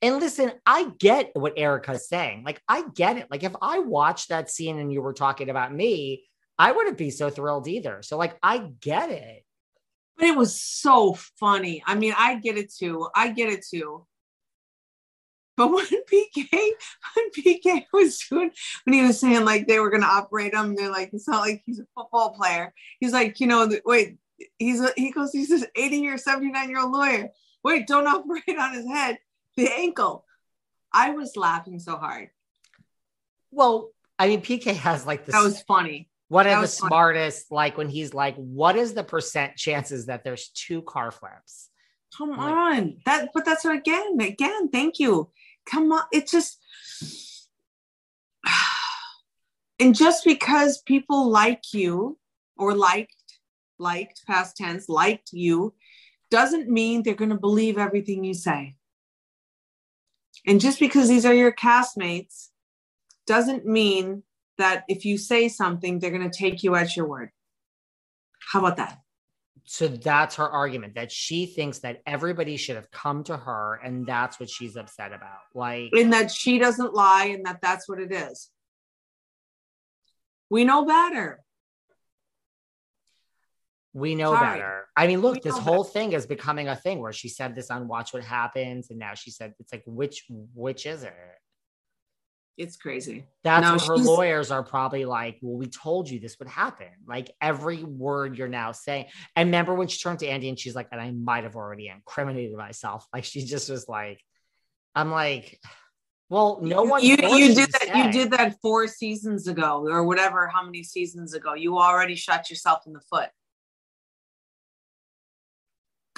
And 0.02 0.20
listen, 0.20 0.52
I 0.66 0.92
get 1.00 1.32
what 1.34 1.54
Erika's 1.58 2.08
saying. 2.08 2.44
Like, 2.44 2.62
I 2.68 2.84
get 2.96 3.18
it. 3.18 3.28
Like, 3.32 3.44
if 3.44 3.56
I 3.62 3.80
watched 3.80 4.30
that 4.30 4.50
scene 4.50 4.78
and 4.78 4.92
you 4.92 5.02
were 5.02 5.14
talking 5.14 5.50
about 5.50 5.74
me, 5.74 6.26
I 6.60 6.74
wouldn't 6.74 6.98
be 6.98 7.10
so 7.12 7.30
thrilled 7.30 7.68
either. 7.68 8.02
So, 8.02 8.18
like, 8.18 8.38
I 8.44 8.70
get 8.82 9.10
it. 9.10 9.44
But 10.18 10.28
it 10.28 10.38
was 10.38 10.60
so 10.60 11.18
funny. 11.40 11.84
I 11.86 11.96
mean, 11.96 12.14
I 12.18 12.36
get 12.36 12.58
it 12.58 12.74
too. 12.74 13.10
I 13.16 13.30
get 13.30 13.50
it 13.50 13.66
too. 13.70 14.06
But 15.58 15.72
when 15.72 15.86
PK, 15.86 16.48
when 16.52 17.32
PK 17.32 17.86
was 17.94 18.20
doing, 18.30 18.52
when 18.84 18.94
he 18.94 19.02
was 19.02 19.20
saying 19.20 19.46
like 19.46 19.68
they 19.68 19.80
were 19.80 19.90
going 19.90 20.04
to 20.04 20.08
operate 20.08 20.54
him, 20.54 20.76
they're 20.76 20.92
like, 20.92 21.12
it's 21.14 21.28
not 21.28 21.42
like 21.42 21.64
he's 21.66 21.80
a 21.80 21.86
football 21.96 22.34
player. 22.34 22.74
He's 23.00 23.14
like, 23.14 23.40
you 23.40 23.48
know, 23.48 23.66
the, 23.66 23.82
wait, 23.86 24.18
he's 24.58 24.82
a, 24.82 24.92
he 24.96 25.12
goes, 25.12 25.32
he's 25.32 25.50
this 25.50 25.66
80 25.76 25.98
year, 25.98 26.18
79 26.18 26.70
year 26.70 26.80
old 26.80 26.92
lawyer. 26.92 27.30
Wait, 27.64 27.88
don't 27.88 28.08
operate 28.08 28.44
on 28.60 28.74
his 28.74 28.86
head, 28.86 29.18
the 29.56 29.70
ankle. 29.72 30.26
I 30.92 31.12
was 31.12 31.36
laughing 31.36 31.80
so 31.80 31.98
hard. 31.98 32.30
Well, 33.52 33.92
I 34.18 34.28
mean, 34.28 34.42
PK 34.42 34.76
has 34.76 35.06
like 35.06 35.26
this. 35.26 35.36
That 35.36 35.44
was 35.44 35.62
funny. 35.62 36.10
One 36.28 36.48
of 36.48 36.62
the 36.62 36.68
smartest, 36.68 37.52
like 37.52 37.78
when 37.78 37.90
he's 37.90 38.14
like, 38.14 38.36
what 38.36 38.76
is 38.76 38.94
the 38.94 39.04
percent 39.04 39.58
chances 39.58 40.08
that 40.08 40.24
there's 40.24 40.50
two 40.50 40.82
car 40.82 41.12
flips? 41.12 41.70
Come 42.18 42.32
like, 42.32 42.40
on. 42.40 42.98
That, 43.06 43.30
but 43.34 43.46
that's 43.46 43.64
what, 43.64 43.76
again, 43.76 44.18
again, 44.20 44.70
thank 44.70 45.00
you. 45.00 45.30
Come 45.70 45.92
on. 45.92 46.04
It's 46.12 46.32
just, 46.32 46.58
and 49.80 49.94
just 49.94 50.26
because 50.26 50.82
people 50.82 51.30
like 51.30 51.74
you 51.74 52.18
or 52.58 52.74
liked 52.74 53.15
liked, 53.80 54.26
past 54.28 54.58
tense, 54.58 54.90
liked 54.90 55.32
you, 55.34 55.74
doesn't 56.32 56.70
mean 56.70 57.04
they're 57.04 57.14
going 57.14 57.30
to 57.30 57.38
believe 57.38 57.78
everything 57.78 58.24
you 58.24 58.34
say. 58.34 58.76
And 60.48 60.60
just 60.60 60.80
because 60.80 61.08
these 61.08 61.26
are 61.26 61.34
your 61.34 61.52
castmates 61.52 62.50
doesn't 63.26 63.66
mean 63.66 64.24
that 64.58 64.84
if 64.88 65.06
you 65.06 65.18
say 65.18 65.48
something, 65.50 66.00
they're 66.00 66.12
going 66.12 66.30
to 66.30 66.38
take 66.38 66.64
you 66.64 66.76
at 66.76 66.96
your 66.96 67.08
word. 67.08 67.30
How 68.52 68.60
about 68.60 68.78
that? 68.78 69.00
So 69.68 69.88
that's 69.88 70.36
her 70.36 70.48
argument 70.48 70.94
that 70.96 71.12
she 71.12 71.48
thinks 71.48 71.80
that 71.80 72.02
everybody 72.06 72.56
should 72.56 72.76
have 72.76 72.92
come 72.92 73.24
to 73.24 73.36
her, 73.36 73.80
and 73.84 74.06
that's 74.06 74.40
what 74.40 74.50
she's 74.50 74.76
upset 74.76 75.12
about. 75.12 75.40
Like, 75.56 75.90
and 75.94 76.14
that 76.14 76.32
she 76.32 76.60
doesn't 76.60 76.94
lie, 76.94 77.26
and 77.26 77.46
that 77.46 77.62
that's 77.62 77.90
what 77.90 78.00
it 78.00 78.12
is. 78.12 78.52
We 80.52 80.66
know 80.66 80.86
better 80.86 81.45
we 83.96 84.14
know 84.14 84.34
Sorry. 84.34 84.60
better. 84.60 84.90
I 84.98 85.08
mean, 85.08 85.22
look, 85.22 85.36
we 85.36 85.40
this 85.40 85.58
whole 85.58 85.84
better. 85.84 85.94
thing 85.94 86.12
is 86.12 86.26
becoming 86.26 86.68
a 86.68 86.76
thing 86.76 87.00
where 87.00 87.14
she 87.14 87.30
said 87.30 87.56
this 87.56 87.72
on 87.72 87.88
Watch 87.88 88.14
What 88.14 88.26
Happens, 88.26 88.90
and 88.90 89.00
now 89.00 89.14
she 89.14 89.32
said 89.32 89.54
it's 89.58 89.72
like 89.72 89.84
which 89.86 90.26
which 90.54 90.86
is 90.86 91.04
it? 91.04 91.14
It's 92.58 92.76
crazy. 92.76 93.26
That's 93.44 93.64
no, 93.64 93.74
what 93.74 93.88
her 93.88 94.04
lawyers 94.04 94.52
are 94.52 94.64
probably 94.64 95.06
like. 95.06 95.38
Well, 95.42 95.58
we 95.58 95.68
told 95.68 96.10
you 96.10 96.20
this 96.20 96.38
would 96.40 96.50
happen. 96.50 96.88
Like 97.08 97.32
every 97.40 97.84
word 97.84 98.38
you're 98.38 98.50
now 98.50 98.74
saying. 98.74 99.06
I 99.34 99.44
remember 99.44 99.74
when 99.74 99.88
she 99.88 99.98
turned 99.98 100.20
to 100.20 100.28
Andy 100.28 100.50
and 100.50 100.60
she's 100.60 100.76
like, 100.76 100.90
and 100.92 101.00
I 101.00 101.12
might 101.12 101.46
have 101.46 101.56
already 101.56 101.88
incriminated 101.88 102.56
myself. 102.56 103.08
Like 103.14 103.24
she 103.24 103.46
just 103.46 103.70
was 103.70 103.88
like, 103.88 104.20
I'm 104.94 105.10
like, 105.10 105.58
well, 106.30 106.60
no 106.62 106.84
one. 106.84 107.02
You 107.02 107.16
you 107.16 107.56
did 107.56 107.72
that. 107.72 107.82
Say. 107.82 108.06
You 108.06 108.12
did 108.12 108.32
that 108.32 108.56
four 108.62 108.88
seasons 108.88 109.48
ago, 109.48 109.88
or 109.88 110.04
whatever. 110.04 110.48
How 110.54 110.66
many 110.66 110.84
seasons 110.84 111.34
ago? 111.34 111.54
You 111.54 111.78
already 111.78 112.16
shot 112.16 112.50
yourself 112.50 112.82
in 112.88 112.92
the 112.92 113.02
foot. 113.10 113.30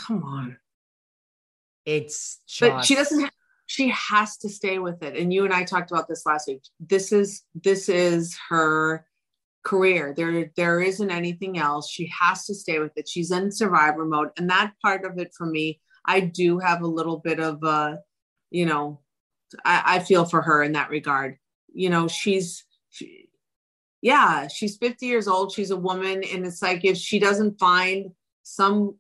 Come 0.08 0.24
on. 0.24 0.58
It's 1.86 2.40
just... 2.48 2.72
but 2.72 2.86
she 2.86 2.96
doesn't 2.96 3.20
Have, 3.20 3.32
she 3.66 3.90
has 3.90 4.38
to 4.38 4.50
stay 4.50 4.80
with 4.80 5.04
it. 5.04 5.18
And 5.18 5.34
you 5.34 5.44
and 5.44 5.54
I 5.54 5.64
talked 5.64 5.92
about 5.92 6.08
this 6.08 6.26
last 6.26 6.48
week. 6.48 6.62
This 6.80 7.12
is 7.12 7.44
this 7.54 7.90
is 7.90 8.38
her 8.50 9.06
career. 9.64 10.14
There 10.16 10.52
there 10.56 10.80
isn't 10.80 11.12
anything 11.12 11.58
else. 11.58 11.90
She 11.90 12.10
has 12.20 12.46
to 12.46 12.56
stay 12.56 12.80
with 12.80 12.94
it. 12.96 13.10
She's 13.10 13.32
in 13.32 13.52
survivor 13.52 14.06
mode. 14.06 14.30
And 14.38 14.50
that 14.50 14.74
part 14.82 15.04
of 15.04 15.20
it 15.20 15.34
for 15.38 15.46
me, 15.46 15.82
I 16.06 16.22
do 16.22 16.60
have 16.60 16.82
a 16.82 16.88
little 16.88 17.18
bit 17.18 17.40
of 17.42 17.62
a, 17.64 18.00
you 18.50 18.66
know, 18.66 19.02
I, 19.66 19.98
I 19.98 20.00
feel 20.00 20.24
for 20.24 20.42
her 20.42 20.64
in 20.64 20.74
that 20.74 20.90
regard. 20.90 21.38
You 21.74 21.90
know, 21.90 22.08
she's 22.08 22.64
she, 22.90 23.28
yeah, 24.02 24.48
she's 24.48 24.78
50 24.78 25.06
years 25.06 25.28
old. 25.28 25.52
She's 25.52 25.72
a 25.72 25.78
woman. 25.78 26.24
And 26.24 26.46
it's 26.46 26.62
like 26.62 26.86
if 26.86 26.98
she 26.98 27.20
doesn't 27.20 27.60
find 27.60 28.12
some 28.44 28.96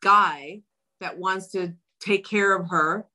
guy 0.00 0.62
that 1.00 1.18
wants 1.18 1.48
to 1.48 1.74
take 2.00 2.26
care 2.26 2.56
of 2.56 2.70
her 2.70 3.06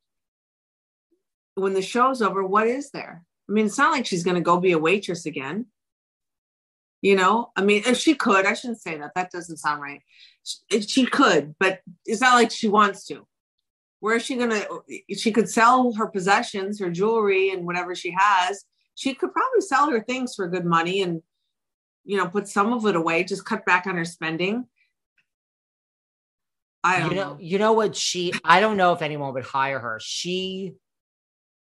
when 1.55 1.73
the 1.73 1.81
show's 1.81 2.21
over 2.21 2.43
what 2.43 2.67
is 2.67 2.91
there? 2.91 3.23
I 3.49 3.51
mean 3.51 3.65
it's 3.65 3.77
not 3.77 3.91
like 3.91 4.05
she's 4.05 4.23
going 4.23 4.35
to 4.35 4.41
go 4.41 4.59
be 4.59 4.71
a 4.71 4.79
waitress 4.79 5.25
again. 5.25 5.67
You 7.01 7.15
know? 7.15 7.51
I 7.55 7.61
mean 7.61 7.83
if 7.85 7.97
she 7.97 8.15
could 8.15 8.45
i 8.45 8.53
shouldn't 8.53 8.81
say 8.81 8.97
that 8.97 9.11
that 9.15 9.31
doesn't 9.31 9.57
sound 9.57 9.81
right. 9.81 10.01
If 10.69 10.89
she 10.89 11.05
could 11.05 11.55
but 11.59 11.81
it's 12.05 12.21
not 12.21 12.35
like 12.35 12.51
she 12.51 12.67
wants 12.67 13.05
to. 13.07 13.27
Where 13.99 14.15
is 14.17 14.25
she 14.25 14.35
going 14.35 14.49
to 14.49 14.81
she 15.15 15.31
could 15.31 15.49
sell 15.49 15.93
her 15.93 16.07
possessions 16.07 16.79
her 16.79 16.89
jewelry 16.89 17.51
and 17.51 17.65
whatever 17.65 17.95
she 17.95 18.13
has. 18.17 18.65
She 18.95 19.13
could 19.15 19.33
probably 19.33 19.61
sell 19.61 19.89
her 19.89 20.01
things 20.01 20.35
for 20.35 20.47
good 20.47 20.65
money 20.65 21.01
and 21.01 21.21
you 22.05 22.17
know 22.17 22.27
put 22.27 22.47
some 22.47 22.73
of 22.73 22.85
it 22.85 22.95
away 22.95 23.23
just 23.23 23.45
cut 23.45 23.65
back 23.65 23.87
on 23.87 23.95
her 23.95 24.05
spending 24.05 24.65
I 26.83 26.99
don't 26.99 27.11
you 27.11 27.15
know, 27.15 27.29
know. 27.29 27.37
You 27.39 27.59
know 27.59 27.73
what 27.73 27.95
she? 27.95 28.33
I 28.43 28.59
don't 28.59 28.77
know 28.77 28.93
if 28.93 29.01
anyone 29.01 29.33
would 29.33 29.45
hire 29.45 29.79
her. 29.79 29.99
She, 30.01 30.73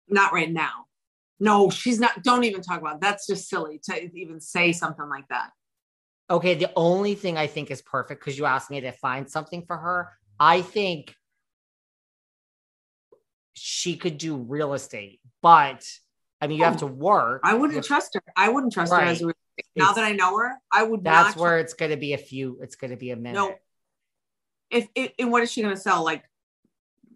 not 0.08 0.32
right 0.32 0.50
now. 0.50 0.86
No, 1.38 1.70
she's 1.70 2.00
not. 2.00 2.22
Don't 2.22 2.44
even 2.44 2.62
talk 2.62 2.80
about. 2.80 2.96
It. 2.96 3.00
That's 3.02 3.26
just 3.26 3.48
silly 3.48 3.80
to 3.84 4.18
even 4.18 4.40
say 4.40 4.72
something 4.72 5.08
like 5.08 5.28
that. 5.28 5.50
Okay, 6.28 6.54
the 6.54 6.72
only 6.74 7.14
thing 7.14 7.36
I 7.36 7.46
think 7.46 7.70
is 7.70 7.82
perfect 7.82 8.20
because 8.20 8.36
you 8.36 8.46
asked 8.46 8.70
me 8.70 8.80
to 8.80 8.92
find 8.92 9.30
something 9.30 9.64
for 9.66 9.76
her. 9.76 10.12
I 10.40 10.62
think 10.62 11.14
she 13.52 13.96
could 13.96 14.18
do 14.18 14.36
real 14.36 14.74
estate, 14.74 15.20
but 15.40 15.86
I 16.40 16.46
mean, 16.48 16.58
you 16.58 16.64
oh, 16.64 16.68
have 16.68 16.78
to 16.78 16.86
work. 16.86 17.42
I 17.44 17.54
wouldn't 17.54 17.76
with, 17.76 17.86
trust 17.86 18.14
her. 18.14 18.22
I 18.36 18.48
wouldn't 18.48 18.72
trust 18.72 18.92
right. 18.92 19.04
her 19.04 19.10
as 19.10 19.22
a 19.22 19.32
now 19.74 19.92
that 19.92 20.04
I 20.04 20.12
know 20.12 20.36
her, 20.36 20.52
I 20.72 20.82
would. 20.82 21.02
Not 21.02 21.24
that's 21.24 21.36
where 21.36 21.58
it's 21.58 21.74
going 21.74 21.90
to 21.90 21.96
be 21.96 22.12
a 22.12 22.18
few. 22.18 22.58
It's 22.62 22.76
going 22.76 22.90
to 22.90 22.96
be 22.96 23.10
a 23.10 23.16
minute. 23.16 23.38
No, 23.38 23.54
if, 24.70 24.88
if 24.94 25.12
and 25.18 25.30
what 25.30 25.42
is 25.42 25.50
she 25.50 25.62
going 25.62 25.74
to 25.74 25.80
sell? 25.80 26.04
Like 26.04 26.24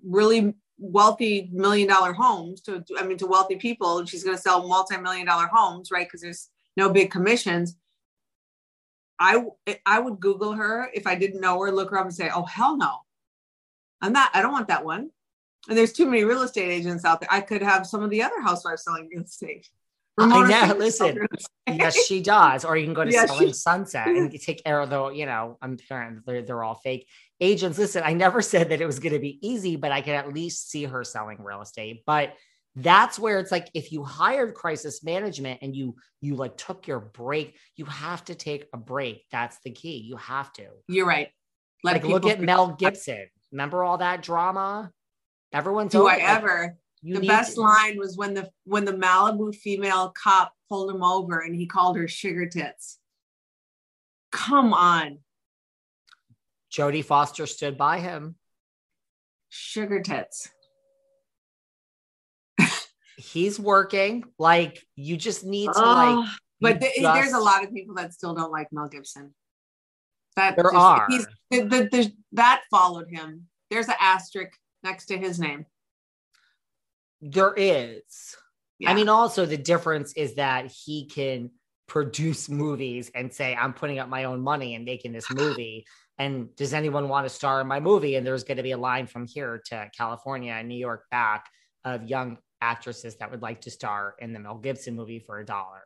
really 0.03 0.55
wealthy 0.79 1.51
million 1.53 1.89
dollar 1.89 2.13
homes 2.13 2.63
to 2.63 2.83
I 2.99 3.05
mean 3.05 3.19
to 3.19 3.27
wealthy 3.27 3.57
people. 3.57 4.05
She's 4.07 4.25
going 4.25 4.37
to 4.37 4.43
sell 4.43 4.67
multi 4.67 4.97
million 4.97 5.27
dollar 5.27 5.49
homes, 5.53 5.91
right? 5.91 6.07
Because 6.07 6.21
there's 6.21 6.49
no 6.77 6.91
big 6.91 7.11
commissions. 7.11 7.77
I 9.19 9.45
I 9.85 10.01
would 10.01 10.21
Google 10.21 10.53
her 10.53 10.89
if 10.95 11.07
I 11.07 11.15
didn't 11.15 11.41
know 11.41 11.61
her, 11.61 11.71
look 11.71 11.91
her 11.91 11.99
up 11.99 12.07
and 12.07 12.15
say, 12.15 12.31
oh 12.35 12.45
hell 12.45 12.77
no, 12.77 12.99
I'm 14.01 14.13
not. 14.13 14.31
I 14.35 14.43
don't 14.43 14.53
want 14.53 14.69
that 14.69 14.85
one. 14.85 15.11
And 15.69 15.77
there's 15.77 15.93
too 15.93 16.07
many 16.07 16.25
real 16.25 16.43
estate 16.43 16.71
agents 16.71 17.05
out 17.05 17.21
there. 17.21 17.29
I 17.31 17.43
could 17.43 17.63
have 17.63 17.87
some 17.87 18.03
of 18.03 18.09
the 18.09 18.23
other 18.23 18.41
housewives 18.41 18.85
selling 18.85 19.09
real 19.13 19.25
estate. 19.25 19.69
Ramona 20.17 20.55
I 20.55 20.69
know. 20.69 20.75
Listen, 20.75 21.27
yes, 21.67 22.07
she 22.07 22.23
does. 22.23 22.65
Or 22.65 22.77
you 22.77 22.85
can 22.85 22.95
go 22.95 23.05
to 23.05 23.13
Selling 23.13 23.49
she, 23.49 23.53
Sunset 23.53 24.07
and 24.07 24.31
take 24.41 24.65
care 24.65 24.81
of 24.81 24.91
the, 24.91 25.09
you 25.11 25.27
know, 25.27 25.59
I'm 25.61 25.79
they're, 26.27 26.43
they're 26.43 26.65
all 26.65 26.75
fake 26.75 27.07
agents. 27.41 27.79
Listen, 27.79 28.03
I 28.05 28.13
never 28.13 28.43
said 28.53 28.71
that 28.71 28.81
it 28.81 28.87
was 28.87 28.99
going 28.99 29.13
to 29.13 29.19
be 29.19 29.39
easy, 29.47 29.77
but 29.77 29.93
I 29.93 30.01
could 30.01 30.15
at 30.15 30.33
least 30.33 30.71
see 30.71 30.85
her 30.85 31.05
selling 31.05 31.43
real 31.43 31.63
estate. 31.63 32.03
But 32.07 32.35
that's 32.77 33.19
where 33.19 33.41
it's 33.41 33.51
like 33.51 33.69
if 33.75 33.91
you 33.91 34.05
hired 34.05 34.55
crisis 34.55 35.03
management 35.03 35.59
and 35.63 35.75
you 35.75 35.97
you 36.21 36.37
like 36.37 36.57
took 36.57 36.87
your 36.87 37.01
break, 37.01 37.57
you 37.77 37.85
have 37.87 38.25
to 38.27 38.35
take 38.35 38.67
a 38.73 38.77
break. 38.77 39.25
That's 39.33 39.59
the 39.65 39.71
key. 39.71 39.99
You 39.99 40.17
have 40.17 40.53
to. 40.55 40.67
You're 40.89 41.07
right. 41.07 41.29
Let 41.83 42.03
like 42.03 42.05
look 42.05 42.27
at 42.27 42.41
Mel 42.41 42.75
Gibson. 42.75 43.27
Remember 43.51 43.83
all 43.83 43.99
that 43.99 44.23
drama? 44.23 44.93
Everyone's 45.53 45.93
do 45.93 46.07
I 46.07 46.15
like, 46.15 46.23
ever? 46.23 46.77
the 47.03 47.27
best 47.27 47.55
to- 47.55 47.63
line 47.63 47.99
was 47.99 48.17
when 48.17 48.35
the 48.35 48.51
when 48.65 48.85
the 48.85 48.93
Malibu 48.93 49.55
female 49.55 50.13
cop 50.23 50.53
pulled 50.69 50.95
him 50.95 51.03
over 51.03 51.41
and 51.41 51.55
he 51.55 51.67
called 51.67 51.97
her 51.97 52.07
sugar 52.07 52.47
tits. 52.47 52.99
Come 54.31 54.73
on. 54.73 55.19
Jodie 56.73 57.05
Foster 57.05 57.47
stood 57.47 57.77
by 57.77 57.99
him. 58.01 58.37
Sugar 59.49 60.01
tits. 60.01 60.49
He's 63.17 63.61
working. 63.61 64.25
Like 64.39 64.83
you 64.97 65.17
just 65.17 65.45
need 65.45 65.67
to 65.67 65.73
Oh, 65.79 65.83
like. 66.25 66.29
but 66.61 66.81
th- 66.81 66.95
just- 66.97 67.15
there's 67.15 67.33
a 67.33 67.39
lot 67.39 67.63
of 67.65 67.73
people 67.73 67.95
that 67.97 68.15
still 68.15 68.35
don't 68.35 68.51
like 68.51 68.69
Mel 68.73 68.89
Gibson. 68.89 69.35
That 70.37 70.57
There 70.57 70.65
just- 70.65 70.75
are. 70.77 71.07
he's- 71.09 71.27
the, 71.51 71.61
the, 71.63 71.89
the, 71.91 72.13
that 72.33 72.63
followed 72.71 73.09
him. 73.11 73.49
There's 73.71 73.89
an 73.89 73.95
asterisk 74.01 74.53
next 74.83 75.07
to 75.07 75.19
his 75.19 75.39
name. 75.39 75.67
There 77.21 77.53
is. 77.55 78.37
Yeah. 78.79 78.91
I 78.91 78.95
mean, 78.95 79.09
also 79.11 79.45
the 79.45 79.59
difference 79.59 80.15
is 80.15 80.37
that 80.37 80.67
he 80.85 81.05
can 81.07 81.51
produce 81.89 82.49
movies 82.49 83.11
and 83.15 83.35
say, 83.35 83.55
I'm 83.55 83.75
putting 83.75 83.99
up 83.99 84.09
my 84.09 84.25
own 84.25 84.41
money 84.41 84.75
and 84.75 84.85
making 84.87 85.13
this 85.13 85.31
movie. 85.35 85.85
And 86.21 86.55
does 86.55 86.75
anyone 86.75 87.09
want 87.09 87.25
to 87.25 87.31
star 87.31 87.61
in 87.63 87.67
my 87.67 87.81
movie? 87.81 88.15
And 88.17 88.27
there's 88.27 88.45
going 88.45 88.59
to 88.59 88.63
be 88.63 88.73
a 88.73 88.79
line 88.79 89.07
from 89.07 89.27
here 89.27 89.63
to 89.71 89.91
California 89.97 90.53
and 90.53 90.69
New 90.69 90.77
York 90.89 91.05
back 91.11 91.47
of 91.85 92.05
young 92.05 92.37
actresses 92.61 93.17
that 93.17 93.31
would 93.31 93.41
like 93.41 93.63
to 93.63 93.71
star 93.71 94.15
in 94.19 94.35
the 94.35 94.39
Mel 94.39 94.59
Gibson 94.59 94.95
movie 94.95 95.19
for 95.27 95.39
a 95.41 95.47
dollar. 95.47 95.83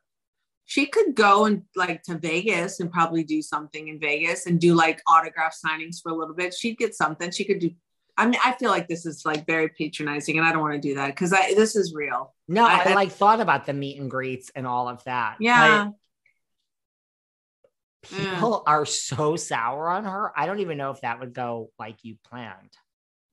she 0.66 0.87
could 0.87 1.14
go 1.14 1.45
and 1.45 1.62
like 1.76 2.03
to 2.09 2.18
Vegas 2.18 2.80
and 2.80 2.91
probably 2.91 3.22
do 3.22 3.41
something 3.43 3.89
in 3.89 4.01
Vegas 4.01 4.47
and 4.47 4.59
do 4.61 4.74
like 4.74 5.01
autograph 5.07 5.55
signings 5.64 5.97
for 6.03 6.11
a 6.11 6.16
little 6.16 6.35
bit. 6.35 6.53
She'd 6.55 6.78
get 6.78 6.95
something. 6.97 7.30
She 7.30 7.45
could 7.45 7.61
do. 7.61 7.70
I 8.16 8.26
mean, 8.26 8.41
I 8.45 8.53
feel 8.59 8.70
like 8.70 8.89
this 8.89 9.05
is 9.07 9.24
like 9.26 9.45
very 9.47 9.68
patronizing, 9.68 10.39
and 10.39 10.47
I 10.47 10.53
don't 10.53 10.62
want 10.62 10.74
to 10.74 10.89
do 10.89 10.95
that 10.95 11.09
because 11.09 11.32
I 11.32 11.55
this 11.55 11.76
is 11.76 11.95
real. 11.95 12.35
No, 12.49 12.64
I, 12.64 12.82
I- 12.91 12.95
like 12.95 13.12
thought 13.12 13.41
about 13.41 13.66
the 13.66 13.72
meet 13.72 14.01
and 14.01 14.11
greets 14.11 14.51
and 14.57 14.66
all 14.66 14.89
of 14.89 15.03
that. 15.05 15.37
Yeah, 15.41 15.85
Like, 15.85 15.93
people 18.09 18.62
are 18.66 18.84
so 18.86 19.36
sour 19.36 19.88
on 19.90 20.05
her. 20.05 20.32
I 20.36 20.46
don't 20.46 20.61
even 20.61 20.78
know 20.78 20.90
if 20.90 21.00
that 21.02 21.20
would 21.20 21.32
go 21.34 21.70
like 21.78 21.96
you 22.02 22.16
planned. 22.28 22.72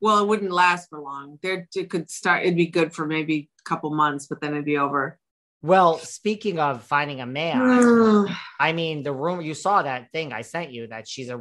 well, 0.02 0.24
it 0.24 0.28
wouldn't 0.28 0.52
last 0.52 0.90
for 0.90 1.00
long. 1.00 1.38
There, 1.44 1.68
it 1.76 1.90
could 1.90 2.10
start. 2.10 2.44
It'd 2.44 2.56
be 2.56 2.68
good 2.68 2.94
for 2.94 3.06
maybe 3.06 3.50
a 3.60 3.70
couple 3.70 3.90
months, 3.92 4.28
but 4.28 4.42
then 4.42 4.52
it'd 4.54 4.66
be 4.66 4.78
over. 4.78 5.20
Well, 5.64 6.00
speaking 6.00 6.58
of 6.60 6.84
finding 6.84 7.22
a 7.22 7.26
man, 7.28 8.28
I 8.60 8.74
mean, 8.74 9.04
the 9.04 9.14
rumor 9.14 9.44
you 9.44 9.54
saw 9.54 9.84
that 9.84 10.12
thing 10.12 10.34
I 10.34 10.42
sent 10.42 10.72
you 10.72 10.88
that 10.88 11.08
she's 11.08 11.30
a 11.30 11.40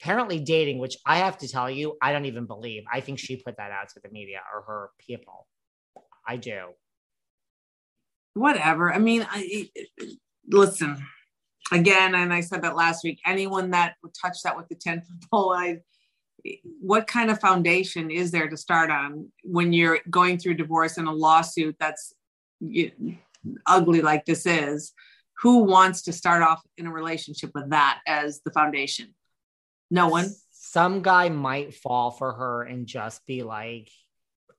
apparently 0.00 0.40
dating, 0.40 0.78
which 0.78 0.96
I 1.04 1.18
have 1.18 1.38
to 1.38 1.48
tell 1.48 1.70
you, 1.70 1.96
I 2.00 2.12
don't 2.12 2.24
even 2.24 2.46
believe. 2.46 2.84
I 2.90 3.00
think 3.00 3.18
she 3.18 3.36
put 3.36 3.58
that 3.58 3.70
out 3.70 3.90
to 3.90 4.00
the 4.02 4.08
media 4.10 4.40
or 4.54 4.62
her 4.62 4.90
people. 4.98 5.46
I 6.26 6.36
do. 6.36 6.60
whatever. 8.34 8.92
I 8.92 8.98
mean, 8.98 9.26
I 9.30 9.68
listen 10.48 10.96
again, 11.72 12.14
and 12.14 12.32
I 12.32 12.40
said 12.40 12.62
that 12.62 12.76
last 12.76 13.04
week. 13.04 13.20
Anyone 13.26 13.70
that 13.70 13.96
would 14.02 14.12
touch 14.14 14.42
that 14.44 14.56
with 14.56 14.68
the 14.68 14.74
ten 14.74 15.02
foot 15.02 15.30
pole, 15.30 15.52
I. 15.52 15.80
What 16.80 17.06
kind 17.06 17.30
of 17.30 17.38
foundation 17.38 18.10
is 18.10 18.30
there 18.30 18.48
to 18.48 18.56
start 18.56 18.90
on 18.90 19.30
when 19.44 19.74
you're 19.74 19.98
going 20.08 20.38
through 20.38 20.54
divorce 20.54 20.96
and 20.96 21.06
a 21.06 21.12
lawsuit 21.12 21.76
that's 21.78 22.14
ugly 23.66 24.00
like 24.00 24.24
this 24.24 24.46
is? 24.46 24.94
Who 25.42 25.64
wants 25.64 26.00
to 26.04 26.14
start 26.14 26.42
off 26.42 26.62
in 26.78 26.86
a 26.86 26.90
relationship 26.90 27.50
with 27.54 27.68
that 27.68 28.00
as 28.06 28.40
the 28.42 28.52
foundation? 28.52 29.14
No 29.90 30.08
one. 30.08 30.30
Some 30.50 31.02
guy 31.02 31.28
might 31.28 31.74
fall 31.74 32.10
for 32.10 32.32
her 32.32 32.62
and 32.62 32.86
just 32.86 33.26
be 33.26 33.42
like, 33.42 33.90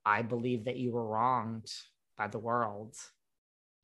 I 0.05 0.21
believe 0.21 0.65
that 0.65 0.77
you 0.77 0.91
were 0.91 1.07
wronged 1.07 1.65
by 2.15 2.27
the 2.27 2.37
world. 2.37 2.95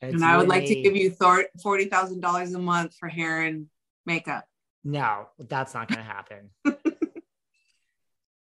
And 0.02 0.24
I 0.24 0.38
would 0.38 0.48
like 0.48 0.66
to 0.66 0.82
give 0.82 0.96
you 0.96 1.10
thor- 1.12 1.48
forty 1.62 1.86
thousand 1.86 2.22
dollars 2.22 2.54
a 2.54 2.60
month 2.60 2.96
for 3.00 3.08
hair 3.10 3.42
and 3.42 3.68
makeup. 4.06 4.46
No, 4.84 5.28
that's 5.40 5.74
not 5.74 5.88
going 5.90 5.98
to 5.98 6.04
happen. 6.04 6.50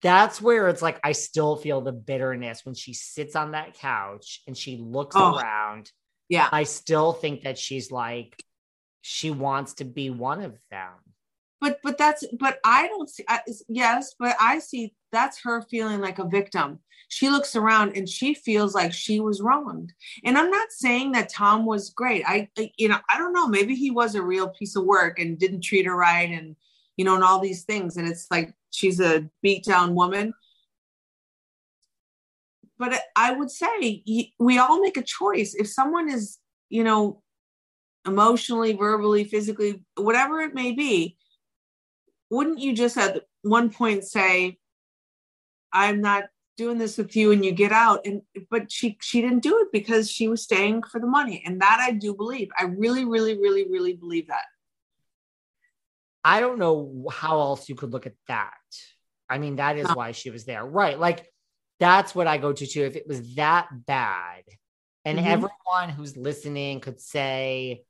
that's 0.01 0.41
where 0.41 0.67
it's 0.67 0.81
like, 0.81 0.99
I 1.03 1.11
still 1.13 1.55
feel 1.55 1.81
the 1.81 1.91
bitterness 1.91 2.65
when 2.65 2.75
she 2.75 2.93
sits 2.93 3.35
on 3.35 3.51
that 3.51 3.75
couch 3.75 4.41
and 4.47 4.57
she 4.57 4.77
looks 4.77 5.15
Oh. 5.17 5.37
around. 5.37 5.91
Yeah. 6.29 6.49
I 6.51 6.63
still 6.63 7.13
think 7.13 7.43
that 7.43 7.57
she's 7.57 7.91
like, 7.91 8.35
she 9.01 9.31
wants 9.31 9.75
to 9.75 9.85
be 9.85 10.09
one 10.09 10.41
of 10.41 10.57
them. 10.71 10.91
But 11.63 11.79
but 11.81 11.97
that's 11.97 12.25
but 12.37 12.59
i 12.65 12.87
don't 12.89 13.09
see 13.09 13.23
I, 13.29 13.39
yes 13.69 14.15
but 14.19 14.35
i 14.37 14.59
see 14.59 14.93
that's 15.13 15.41
her 15.43 15.61
feeling 15.61 16.01
like 16.01 16.19
a 16.19 16.27
victim. 16.27 16.79
She 17.07 17.29
looks 17.29 17.55
around 17.55 17.95
and 17.95 18.09
she 18.09 18.33
feels 18.33 18.73
like 18.73 18.91
she 18.91 19.19
was 19.19 19.41
wronged. 19.41 19.93
And 20.25 20.37
i'm 20.37 20.49
not 20.49 20.71
saying 20.71 21.13
that 21.13 21.29
tom 21.29 21.65
was 21.65 21.91
great. 21.91 22.23
I 22.27 22.49
you 22.77 22.89
know 22.89 22.99
i 23.09 23.17
don't 23.17 23.31
know. 23.31 23.47
Maybe 23.47 23.75
he 23.75 23.91
was 23.91 24.15
a 24.15 24.21
real 24.21 24.49
piece 24.49 24.75
of 24.75 24.83
work 24.83 25.19
and 25.19 25.39
didn't 25.39 25.61
treat 25.61 25.85
her 25.85 25.95
right 25.95 26.29
and 26.29 26.55
you 26.97 27.05
know 27.05 27.15
and 27.15 27.23
all 27.23 27.39
these 27.39 27.63
things. 27.63 27.95
And 27.95 28.07
it's 28.09 28.27
like 28.29 28.53
she's 28.71 28.99
a 28.99 29.29
beat 29.41 29.63
down 29.63 29.95
woman. 29.95 30.33
But 32.77 32.99
i 33.15 33.31
would 33.31 33.51
say 33.51 34.03
we 34.39 34.57
all 34.57 34.81
make 34.81 34.97
a 34.97 35.03
choice. 35.03 35.53
If 35.53 35.67
someone 35.67 36.09
is 36.09 36.39
you 36.69 36.83
know 36.83 37.21
emotionally 38.05 38.73
verbally 38.73 39.23
physically 39.23 39.81
whatever 39.95 40.41
it 40.41 40.53
may 40.53 40.73
be 40.73 41.15
wouldn't 42.33 42.59
you 42.59 42.73
just 42.73 42.97
at 42.97 43.21
one 43.41 43.69
point 43.69 44.03
say 44.03 44.57
i'm 45.71 46.01
not 46.01 46.23
doing 46.57 46.77
this 46.77 46.97
with 46.97 47.15
you 47.15 47.31
and 47.31 47.43
you 47.45 47.51
get 47.51 47.71
out 47.71 47.99
and 48.05 48.21
but 48.51 48.71
she 48.71 48.97
she 49.01 49.21
didn't 49.21 49.43
do 49.49 49.53
it 49.61 49.67
because 49.71 50.09
she 50.09 50.27
was 50.27 50.43
staying 50.43 50.81
for 50.91 50.99
the 50.99 51.07
money 51.19 51.41
and 51.45 51.61
that 51.61 51.79
i 51.87 51.91
do 51.91 52.13
believe 52.13 52.49
i 52.59 52.63
really 52.65 53.05
really 53.05 53.35
really 53.37 53.65
really 53.69 53.93
believe 53.93 54.27
that 54.27 54.45
I 56.25 56.39
don't 56.39 56.57
know 56.57 57.05
how 57.11 57.37
else 57.41 57.67
you 57.67 57.75
could 57.75 57.91
look 57.91 58.05
at 58.05 58.15
that. 58.29 58.53
I 59.29 59.39
mean, 59.39 59.57
that 59.57 59.77
is 59.77 59.89
No. 59.89 59.95
why 59.95 60.13
she 60.13 60.29
was 60.29 60.45
there. 60.45 60.65
Right. 60.65 60.97
Like, 60.97 61.19
that's 61.81 62.15
what 62.15 62.27
I 62.27 62.37
go 62.37 62.53
to 62.53 62.65
too. 62.65 62.83
If 62.83 62.95
it 62.95 63.05
was 63.05 63.35
that 63.35 63.67
bad, 63.85 64.43
and 65.03 65.19
Mhm. 65.19 65.25
everyone 65.25 65.89
who's 65.89 66.15
listening 66.15 66.79
could 66.79 67.01
say, 67.01 67.83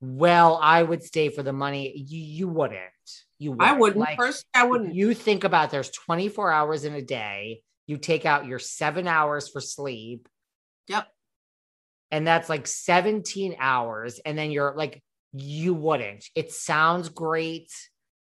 well, 0.00 0.58
I 0.62 0.82
would 0.82 1.02
stay 1.02 1.28
for 1.28 1.42
the 1.42 1.52
money, 1.52 1.94
you, 1.94 2.20
you 2.38 2.48
wouldn't. 2.48 3.25
You 3.38 3.52
wouldn't. 3.52 3.68
i 3.68 3.72
wouldn't 3.72 4.00
Like, 4.00 4.16
personally 4.16 4.44
i 4.54 4.64
wouldn't 4.64 4.94
You 4.94 5.12
think 5.14 5.44
about 5.44 5.70
there's 5.70 5.90
24 5.90 6.50
hours 6.52 6.84
in 6.84 6.94
a 6.94 7.02
day. 7.02 7.60
You 7.86 7.98
take 7.98 8.24
out 8.26 8.46
your 8.46 8.58
seven 8.58 9.06
hours 9.06 9.48
for 9.48 9.60
sleep. 9.60 10.28
Yep. 10.88 11.06
And 12.10 12.26
that's 12.26 12.48
like 12.48 12.66
17 12.66 13.56
hours. 13.58 14.18
And 14.24 14.36
then 14.38 14.50
you're 14.50 14.74
like, 14.76 15.02
you 15.32 15.74
wouldn't. 15.74 16.24
It 16.34 16.52
sounds 16.52 17.08
great 17.08 17.70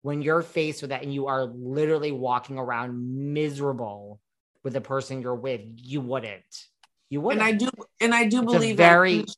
when 0.01 0.21
you're 0.21 0.41
faced 0.41 0.81
with 0.81 0.89
that 0.89 1.01
and 1.03 1.13
you 1.13 1.27
are 1.27 1.45
literally 1.45 2.11
walking 2.11 2.57
around 2.59 3.33
miserable 3.33 4.19
with 4.63 4.73
the 4.73 4.81
person 4.81 5.21
you're 5.21 5.35
with. 5.35 5.61
You 5.77 6.01
wouldn't. 6.01 6.43
You 7.09 7.21
wouldn't. 7.21 7.41
and 7.41 7.47
i 7.47 7.57
do 7.57 7.69
and 8.01 8.13
i 8.15 8.25
do 8.27 8.41
It's 8.43 8.51
believe 8.51 8.77
very 8.77 9.19
that 9.19 9.35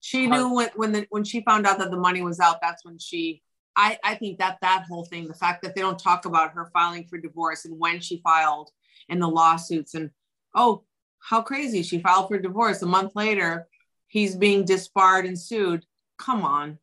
she 0.00 0.26
hard- 0.28 0.40
knew 0.40 0.54
when 0.54 0.68
when 0.76 0.92
the 0.92 1.06
when 1.10 1.24
she 1.24 1.40
found 1.42 1.66
out 1.66 1.78
that 1.78 1.90
the 1.92 1.96
money 1.96 2.20
was 2.20 2.40
out 2.40 2.58
that's 2.60 2.84
when 2.84 2.98
she 2.98 3.42
i 3.76 3.98
i 4.04 4.14
think 4.14 4.38
that 4.38 4.58
that 4.62 4.84
whole 4.88 5.04
thing 5.04 5.26
the 5.28 5.34
fact 5.34 5.62
that 5.62 5.74
they 5.74 5.80
don't 5.80 5.98
talk 5.98 6.24
about 6.24 6.52
her 6.52 6.70
filing 6.72 7.04
for 7.06 7.18
divorce 7.18 7.64
and 7.64 7.78
when 7.78 8.00
she 8.00 8.20
filed 8.22 8.70
and 9.08 9.20
the 9.20 9.26
lawsuits 9.28 9.94
and 9.94 10.10
oh 10.54 10.82
how 11.20 11.42
crazy 11.42 11.82
she 11.82 11.98
filed 12.00 12.28
for 12.28 12.38
divorce 12.38 12.82
a 12.82 12.86
month 12.86 13.12
later 13.14 13.66
he's 14.08 14.34
being 14.36 14.64
disbarred 14.64 15.26
and 15.26 15.38
sued 15.38 15.84
come 16.18 16.42
on 16.44 16.78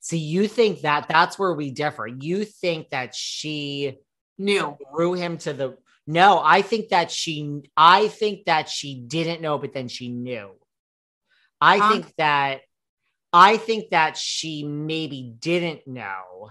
See, 0.00 0.18
you 0.18 0.48
think 0.48 0.82
that 0.82 1.08
that's 1.08 1.38
where 1.38 1.54
we 1.54 1.70
differ. 1.70 2.06
You 2.06 2.44
think 2.44 2.90
that 2.90 3.14
she 3.14 3.96
knew 4.36 4.76
threw 4.94 5.14
him 5.14 5.38
to 5.38 5.54
the 5.54 5.78
no 6.06 6.42
i 6.44 6.60
think 6.60 6.90
that 6.90 7.10
she 7.10 7.62
i 7.76 8.08
think 8.08 8.44
that 8.44 8.68
she 8.68 9.00
didn't 9.00 9.40
know 9.40 9.56
but 9.58 9.72
then 9.72 9.88
she 9.88 10.08
knew 10.08 10.50
i 11.60 11.78
Huh? 11.78 11.88
think 11.92 12.12
that 12.18 12.60
i 13.34 13.56
think 13.56 13.90
that 13.90 14.16
she 14.16 14.62
maybe 14.62 15.34
didn't 15.40 15.86
know. 15.86 16.50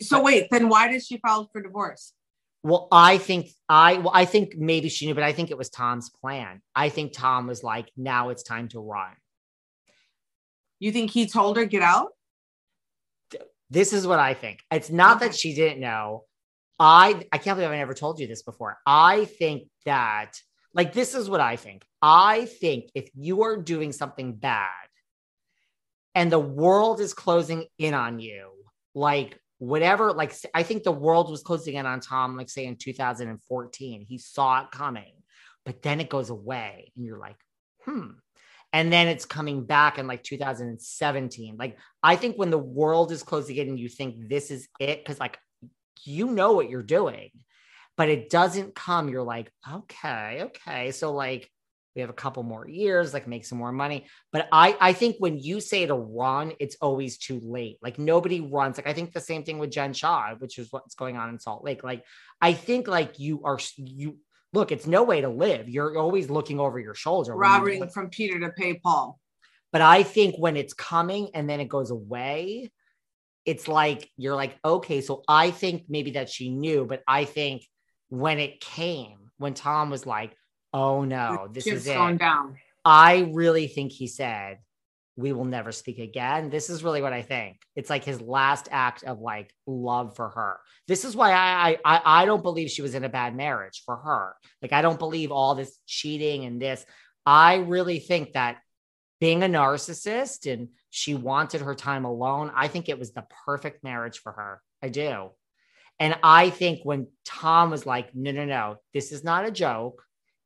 So 0.00 0.22
wait 0.22 0.48
then 0.50 0.68
why 0.68 0.90
did 0.90 1.04
she 1.04 1.18
file 1.18 1.48
for 1.52 1.60
divorce? 1.60 2.14
Well 2.62 2.88
i 2.90 3.18
think 3.18 3.50
i 3.68 3.98
well 3.98 4.12
i 4.14 4.24
think 4.24 4.56
maybe 4.56 4.88
she 4.88 5.06
knew 5.06 5.14
but 5.14 5.24
i 5.24 5.32
think 5.32 5.50
it 5.50 5.58
was 5.58 5.68
tom's 5.68 6.08
plan. 6.08 6.62
I 6.74 6.88
think 6.88 7.12
tom 7.12 7.46
was 7.46 7.62
like 7.62 7.90
now 7.96 8.30
it's 8.30 8.42
time 8.42 8.68
to 8.68 8.80
run. 8.80 9.12
You 10.80 10.90
think 10.90 11.10
he 11.10 11.26
told 11.26 11.56
her 11.56 11.66
get 11.66 11.82
out 11.82 12.08
this 13.68 13.92
is 13.92 14.06
what 14.06 14.18
i 14.18 14.34
think. 14.34 14.60
It's 14.70 14.90
not 14.90 15.20
that 15.20 15.34
she 15.34 15.54
didn't 15.54 15.80
know. 15.80 16.24
I 16.78 17.26
i 17.30 17.38
can't 17.38 17.58
believe 17.58 17.70
i 17.70 17.76
never 17.76 17.94
told 17.94 18.20
you 18.20 18.26
this 18.26 18.42
before. 18.42 18.78
I 18.86 19.26
think 19.26 19.68
that 19.84 20.32
like 20.72 20.94
this 20.94 21.14
is 21.14 21.28
what 21.28 21.40
i 21.40 21.56
think. 21.56 21.84
I 22.00 22.46
think 22.46 22.90
if 22.94 23.10
you 23.14 23.42
are 23.42 23.56
doing 23.56 23.92
something 23.92 24.34
bad 24.34 24.86
and 26.14 26.30
the 26.30 26.38
world 26.38 27.00
is 27.00 27.14
closing 27.14 27.64
in 27.78 27.94
on 27.94 28.20
you 28.20 28.50
like 28.94 29.38
whatever 29.58 30.12
like 30.12 30.34
i 30.54 30.62
think 30.62 30.82
the 30.82 30.92
world 30.92 31.30
was 31.30 31.42
closing 31.42 31.74
in 31.74 31.86
on 31.86 32.00
tom 32.00 32.36
like 32.36 32.50
say 32.50 32.64
in 32.64 32.76
2014 32.76 34.06
he 34.08 34.18
saw 34.18 34.62
it 34.62 34.70
coming 34.70 35.14
but 35.64 35.82
then 35.82 36.00
it 36.00 36.10
goes 36.10 36.30
away 36.30 36.92
and 36.96 37.04
you're 37.06 37.18
like 37.18 37.36
hmm 37.84 38.08
and 38.74 38.90
then 38.90 39.06
it's 39.06 39.26
coming 39.26 39.64
back 39.64 39.98
in 39.98 40.06
like 40.06 40.22
2017 40.22 41.56
like 41.56 41.78
i 42.02 42.16
think 42.16 42.36
when 42.36 42.50
the 42.50 42.58
world 42.58 43.12
is 43.12 43.22
closing 43.22 43.56
in 43.56 43.68
and 43.68 43.78
you 43.78 43.88
think 43.88 44.28
this 44.28 44.50
is 44.50 44.68
it 44.80 44.98
because 44.98 45.20
like 45.20 45.38
you 46.04 46.26
know 46.26 46.52
what 46.52 46.68
you're 46.68 46.82
doing, 46.82 47.30
but 47.96 48.08
it 48.08 48.30
doesn't 48.30 48.74
come. 48.74 49.08
You're 49.08 49.22
like, 49.22 49.50
okay, 49.70 50.44
okay. 50.44 50.90
So 50.90 51.12
like 51.12 51.50
we 51.94 52.00
have 52.00 52.10
a 52.10 52.14
couple 52.14 52.42
more 52.42 52.66
years, 52.68 53.12
like 53.12 53.26
make 53.26 53.44
some 53.44 53.58
more 53.58 53.72
money. 53.72 54.06
But 54.32 54.48
I, 54.50 54.76
I 54.80 54.92
think 54.92 55.16
when 55.18 55.38
you 55.38 55.60
say 55.60 55.86
to 55.86 55.94
run, 55.94 56.52
it's 56.58 56.76
always 56.80 57.18
too 57.18 57.40
late. 57.42 57.78
Like 57.82 57.98
nobody 57.98 58.40
runs. 58.40 58.76
Like 58.78 58.86
I 58.86 58.92
think 58.92 59.12
the 59.12 59.20
same 59.20 59.44
thing 59.44 59.58
with 59.58 59.70
Jen 59.70 59.92
Shah 59.92 60.34
which 60.38 60.58
is 60.58 60.68
what's 60.70 60.94
going 60.94 61.16
on 61.16 61.28
in 61.28 61.38
Salt 61.38 61.64
Lake. 61.64 61.84
Like 61.84 62.04
I 62.40 62.52
think 62.52 62.88
like 62.88 63.18
you 63.18 63.42
are 63.44 63.58
you 63.76 64.18
look, 64.52 64.72
it's 64.72 64.86
no 64.86 65.02
way 65.02 65.20
to 65.20 65.28
live. 65.28 65.68
You're 65.68 65.96
always 65.98 66.30
looking 66.30 66.60
over 66.60 66.78
your 66.78 66.94
shoulder. 66.94 67.34
Robbing 67.34 67.88
from 67.88 68.10
Peter 68.10 68.38
to 68.40 68.50
pay 68.50 68.74
Paul. 68.74 69.18
But 69.72 69.80
I 69.80 70.02
think 70.02 70.36
when 70.36 70.56
it's 70.56 70.74
coming 70.74 71.30
and 71.34 71.48
then 71.48 71.60
it 71.60 71.68
goes 71.68 71.90
away, 71.90 72.70
it's 73.44 73.66
like 73.66 74.10
you're 74.16 74.36
like, 74.36 74.56
okay, 74.64 75.00
so 75.00 75.22
I 75.26 75.50
think 75.50 75.84
maybe 75.88 76.12
that 76.12 76.28
she 76.28 76.50
knew, 76.50 76.84
but 76.84 77.02
I 77.08 77.24
think 77.24 77.66
when 78.08 78.38
it 78.38 78.60
came, 78.60 79.30
when 79.38 79.54
Tom 79.54 79.90
was 79.90 80.06
like, 80.06 80.36
oh 80.72 81.04
no, 81.04 81.48
this 81.50 81.66
is 81.66 81.86
it. 81.86 81.94
Going 81.94 82.16
down. 82.16 82.56
I 82.84 83.30
really 83.32 83.68
think 83.68 83.92
he 83.92 84.06
said, 84.06 84.58
we 85.16 85.32
will 85.32 85.44
never 85.44 85.72
speak 85.72 85.98
again. 85.98 86.50
This 86.50 86.70
is 86.70 86.82
really 86.82 87.02
what 87.02 87.12
I 87.12 87.22
think. 87.22 87.58
It's 87.76 87.90
like 87.90 88.02
his 88.02 88.20
last 88.20 88.68
act 88.70 89.04
of 89.04 89.20
like 89.20 89.52
love 89.66 90.16
for 90.16 90.30
her. 90.30 90.58
This 90.88 91.04
is 91.04 91.14
why 91.14 91.32
I 91.32 91.78
I 91.84 92.22
I 92.22 92.24
don't 92.24 92.42
believe 92.42 92.70
she 92.70 92.82
was 92.82 92.94
in 92.94 93.04
a 93.04 93.08
bad 93.08 93.36
marriage 93.36 93.82
for 93.84 93.96
her. 93.96 94.34
Like 94.62 94.72
I 94.72 94.82
don't 94.82 94.98
believe 94.98 95.30
all 95.30 95.54
this 95.54 95.78
cheating 95.86 96.44
and 96.44 96.60
this. 96.60 96.84
I 97.26 97.56
really 97.56 97.98
think 97.98 98.32
that 98.32 98.58
being 99.20 99.44
a 99.44 99.46
narcissist 99.46 100.52
and 100.52 100.68
she 100.90 101.14
wanted 101.14 101.60
her 101.60 101.74
time 101.74 102.04
alone, 102.04 102.50
I 102.54 102.66
think 102.66 102.88
it 102.88 102.98
was 102.98 103.12
the 103.12 103.24
perfect 103.44 103.84
marriage 103.84 104.18
for 104.18 104.32
her. 104.32 104.60
I 104.82 104.88
do. 104.88 105.30
And 106.00 106.16
I 106.24 106.50
think 106.50 106.80
when 106.82 107.06
Tom 107.24 107.70
was 107.70 107.86
like, 107.86 108.14
no, 108.14 108.32
no, 108.32 108.44
no, 108.44 108.76
this 108.92 109.12
is 109.12 109.22
not 109.22 109.46
a 109.46 109.52
joke. 109.52 110.02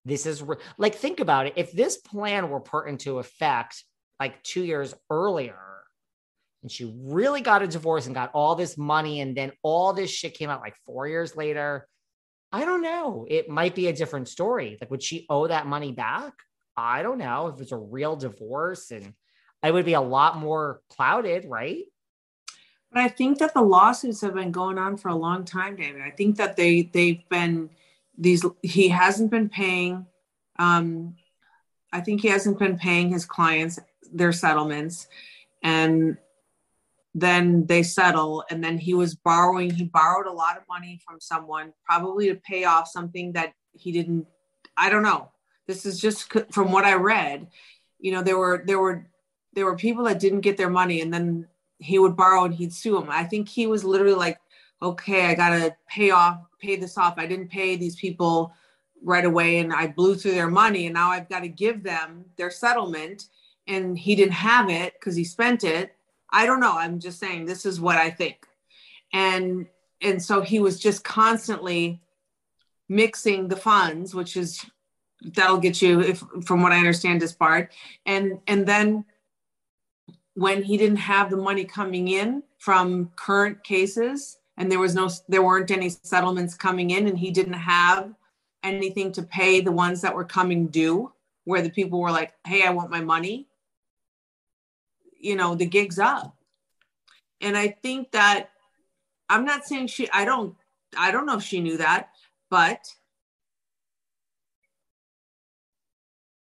This 0.06 0.24
is 0.24 0.42
re-. 0.42 0.56
like, 0.78 0.94
think 0.94 1.20
about 1.20 1.46
it. 1.46 1.54
If 1.56 1.72
this 1.72 1.96
plan 1.96 2.48
were 2.48 2.60
put 2.60 2.88
into 2.88 3.18
effect 3.18 3.84
like 4.20 4.42
two 4.42 4.64
years 4.64 4.94
earlier, 5.10 5.58
and 6.62 6.70
she 6.70 6.94
really 6.96 7.40
got 7.40 7.62
a 7.62 7.66
divorce 7.66 8.06
and 8.06 8.14
got 8.14 8.30
all 8.32 8.54
this 8.54 8.78
money, 8.78 9.20
and 9.20 9.36
then 9.36 9.52
all 9.62 9.92
this 9.92 10.10
shit 10.10 10.34
came 10.34 10.48
out 10.48 10.60
like 10.60 10.76
four 10.86 11.08
years 11.08 11.36
later, 11.36 11.86
I 12.52 12.64
don't 12.64 12.82
know. 12.82 13.26
It 13.28 13.48
might 13.48 13.74
be 13.74 13.88
a 13.88 13.92
different 13.92 14.28
story. 14.28 14.78
Like, 14.80 14.90
would 14.90 15.02
she 15.02 15.26
owe 15.28 15.48
that 15.48 15.66
money 15.66 15.92
back? 15.92 16.34
I 16.76 17.02
don't 17.02 17.18
know 17.18 17.48
if 17.48 17.60
it's 17.60 17.72
a 17.72 17.76
real 17.76 18.16
divorce 18.16 18.90
and 18.92 19.12
I 19.62 19.70
would 19.70 19.84
be 19.84 19.94
a 19.94 20.00
lot 20.00 20.38
more 20.38 20.80
clouded, 20.90 21.46
right? 21.48 21.84
But 22.92 23.00
I 23.02 23.08
think 23.08 23.38
that 23.38 23.54
the 23.54 23.62
lawsuits 23.62 24.20
have 24.20 24.34
been 24.34 24.52
going 24.52 24.78
on 24.78 24.96
for 24.96 25.08
a 25.08 25.14
long 25.14 25.44
time, 25.44 25.76
David. 25.76 26.02
I 26.02 26.10
think 26.10 26.36
that 26.36 26.56
they 26.56 26.82
they've 26.82 27.28
been 27.28 27.70
these 28.18 28.44
he 28.62 28.88
hasn't 28.88 29.30
been 29.30 29.48
paying 29.48 30.06
um 30.58 31.14
I 31.92 32.00
think 32.00 32.20
he 32.20 32.28
hasn't 32.28 32.58
been 32.58 32.78
paying 32.78 33.10
his 33.10 33.24
clients 33.24 33.78
their 34.12 34.32
settlements 34.32 35.06
and 35.62 36.16
then 37.14 37.66
they 37.66 37.82
settle 37.82 38.44
and 38.50 38.62
then 38.62 38.78
he 38.78 38.94
was 38.94 39.14
borrowing 39.14 39.70
he 39.70 39.84
borrowed 39.84 40.26
a 40.26 40.32
lot 40.32 40.56
of 40.56 40.62
money 40.68 41.00
from 41.06 41.20
someone 41.20 41.72
probably 41.84 42.28
to 42.28 42.34
pay 42.36 42.64
off 42.64 42.88
something 42.88 43.32
that 43.32 43.52
he 43.72 43.92
didn't 43.92 44.26
I 44.76 44.90
don't 44.90 45.02
know 45.02 45.30
this 45.66 45.84
is 45.84 46.00
just 46.00 46.32
from 46.52 46.72
what 46.72 46.84
I 46.84 46.94
read. 46.94 47.48
You 47.98 48.12
know, 48.12 48.22
there 48.22 48.38
were 48.38 48.62
there 48.64 48.78
were 48.78 49.06
there 49.52 49.64
were 49.64 49.76
people 49.76 50.04
that 50.04 50.20
didn't 50.20 50.40
get 50.40 50.56
their 50.56 50.70
money, 50.70 51.00
and 51.00 51.12
then 51.12 51.48
he 51.78 51.98
would 51.98 52.16
borrow 52.16 52.44
and 52.44 52.54
he'd 52.54 52.72
sue 52.72 52.98
them. 52.98 53.08
I 53.10 53.24
think 53.24 53.48
he 53.48 53.66
was 53.66 53.84
literally 53.84 54.14
like, 54.14 54.38
"Okay, 54.82 55.26
I 55.26 55.34
gotta 55.34 55.76
pay 55.88 56.10
off, 56.10 56.38
pay 56.60 56.76
this 56.76 56.98
off. 56.98 57.14
I 57.18 57.26
didn't 57.26 57.48
pay 57.48 57.76
these 57.76 57.96
people 57.96 58.52
right 59.02 59.24
away, 59.24 59.58
and 59.58 59.72
I 59.72 59.88
blew 59.88 60.16
through 60.16 60.32
their 60.32 60.50
money, 60.50 60.86
and 60.86 60.94
now 60.94 61.10
I've 61.10 61.28
got 61.28 61.40
to 61.40 61.48
give 61.48 61.82
them 61.82 62.24
their 62.36 62.50
settlement." 62.50 63.26
And 63.68 63.98
he 63.98 64.14
didn't 64.14 64.34
have 64.34 64.70
it 64.70 64.94
because 64.94 65.16
he 65.16 65.24
spent 65.24 65.64
it. 65.64 65.96
I 66.30 66.46
don't 66.46 66.60
know. 66.60 66.76
I'm 66.78 67.00
just 67.00 67.18
saying 67.18 67.46
this 67.46 67.66
is 67.66 67.80
what 67.80 67.96
I 67.96 68.10
think, 68.10 68.46
and 69.12 69.66
and 70.00 70.22
so 70.22 70.40
he 70.40 70.60
was 70.60 70.78
just 70.78 71.04
constantly 71.04 72.00
mixing 72.88 73.48
the 73.48 73.56
funds, 73.56 74.14
which 74.14 74.36
is 74.36 74.64
that'll 75.34 75.58
get 75.58 75.80
you 75.80 76.00
if 76.00 76.22
from 76.44 76.62
what 76.62 76.72
i 76.72 76.78
understand 76.78 77.20
disbarred 77.20 77.68
and 78.04 78.38
and 78.46 78.66
then 78.66 79.04
when 80.34 80.62
he 80.62 80.76
didn't 80.76 80.96
have 80.96 81.30
the 81.30 81.36
money 81.36 81.64
coming 81.64 82.08
in 82.08 82.42
from 82.58 83.10
current 83.16 83.62
cases 83.64 84.38
and 84.56 84.70
there 84.70 84.78
was 84.78 84.94
no 84.94 85.10
there 85.28 85.42
weren't 85.42 85.70
any 85.70 85.88
settlements 85.88 86.54
coming 86.54 86.90
in 86.90 87.08
and 87.08 87.18
he 87.18 87.30
didn't 87.30 87.54
have 87.54 88.14
anything 88.62 89.12
to 89.12 89.22
pay 89.22 89.60
the 89.60 89.72
ones 89.72 90.00
that 90.00 90.14
were 90.14 90.24
coming 90.24 90.66
due 90.66 91.12
where 91.44 91.62
the 91.62 91.70
people 91.70 92.00
were 92.00 92.10
like 92.10 92.34
hey 92.46 92.62
i 92.62 92.70
want 92.70 92.90
my 92.90 93.00
money. 93.00 93.48
You 95.18 95.36
know 95.36 95.54
the 95.54 95.66
gig's 95.66 95.98
up. 95.98 96.36
And 97.40 97.56
i 97.56 97.68
think 97.68 98.12
that 98.12 98.50
i'm 99.28 99.44
not 99.44 99.66
saying 99.66 99.88
she 99.88 100.10
i 100.10 100.24
don't 100.24 100.54
i 100.96 101.10
don't 101.10 101.26
know 101.26 101.36
if 101.36 101.42
she 101.42 101.60
knew 101.60 101.76
that 101.76 102.10
but 102.50 102.86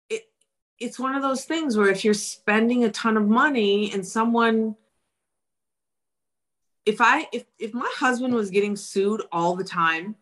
it 0.09 0.25
it's 0.79 0.99
one 0.99 1.15
of 1.15 1.23
those 1.23 1.45
things 1.45 1.77
where 1.77 1.89
if 1.89 2.05
you're 2.05 2.15
spending 2.15 2.85
a 2.85 2.91
ton 2.91 3.17
of 3.17 3.27
money 3.27 3.91
and 3.93 4.07
someone 4.07 4.77
if 6.87 7.01
i 7.01 7.28
if 7.32 7.45
if 7.59 7.74
my 7.74 7.93
husband 7.97 8.32
was 8.32 8.51
getting 8.51 8.76
sued 8.76 9.22
all 9.32 9.57
the 9.57 9.64
time 9.64 10.14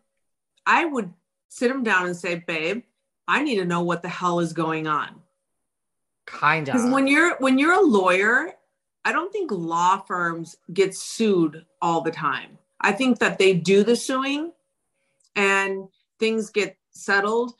i 0.65 0.83
would 0.83 1.13
sit 1.47 1.71
him 1.71 1.83
down 1.83 2.07
and 2.07 2.17
say 2.17 2.35
babe 2.35 2.83
i 3.27 3.41
need 3.41 3.55
to 3.55 3.65
know 3.65 3.83
what 3.83 4.01
the 4.01 4.09
hell 4.09 4.39
is 4.39 4.51
going 4.53 4.87
on. 4.87 5.21
Kind 6.25 6.67
of 6.67 6.73
because 6.73 6.91
when 6.91 7.07
you're 7.07 7.37
when 7.37 7.59
you're 7.59 7.79
a 7.79 7.85
lawyer 7.85 8.53
i 9.05 9.11
don't 9.11 9.31
think 9.31 9.51
law 9.51 10.01
firms 10.01 10.57
get 10.73 10.95
sued 10.95 11.65
all 11.81 12.01
the 12.01 12.11
time. 12.11 12.57
I 12.81 12.91
think 12.91 13.19
that 13.19 13.37
they 13.37 13.53
do 13.53 13.83
the 13.83 13.95
suing 13.95 14.51
and 15.35 15.87
things 16.19 16.49
get 16.49 16.77
settled 16.91 17.53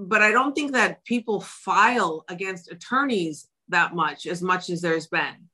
but 0.00 0.22
I 0.22 0.30
don't 0.30 0.54
think 0.54 0.72
that 0.72 1.04
people 1.04 1.40
file 1.40 2.24
against 2.28 2.70
attorneys 2.70 3.48
that 3.68 3.94
much 3.94 4.26
as 4.26 4.40
much 4.40 4.70
as 4.70 4.80
there's 4.80 5.06
been. 5.06 5.48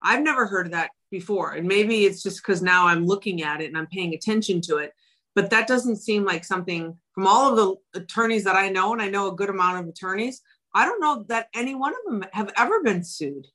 I've 0.00 0.22
never 0.22 0.46
heard 0.46 0.66
of 0.66 0.72
that 0.72 0.90
before. 1.10 1.52
And 1.52 1.66
maybe 1.66 2.04
it's 2.04 2.22
just 2.22 2.42
because 2.42 2.62
now 2.62 2.86
I'm 2.86 3.06
looking 3.06 3.42
at 3.42 3.60
it 3.60 3.66
and 3.66 3.78
I'm 3.78 3.86
paying 3.86 4.14
attention 4.14 4.60
to 4.62 4.78
it. 4.78 4.92
But 5.34 5.50
that 5.50 5.68
doesn't 5.68 5.96
seem 5.96 6.24
like 6.24 6.44
something 6.44 6.96
from 7.12 7.26
all 7.26 7.50
of 7.50 7.56
the 7.56 8.00
attorneys 8.00 8.44
that 8.44 8.56
I 8.56 8.68
know, 8.68 8.92
and 8.92 9.02
I 9.02 9.08
know 9.08 9.28
a 9.28 9.34
good 9.34 9.50
amount 9.50 9.80
of 9.80 9.88
attorneys, 9.88 10.40
I 10.74 10.84
don't 10.84 11.00
know 11.00 11.24
that 11.28 11.48
any 11.54 11.74
one 11.74 11.92
of 11.92 12.04
them 12.04 12.24
have 12.32 12.52
ever 12.56 12.82
been 12.82 13.02
sued. 13.02 13.46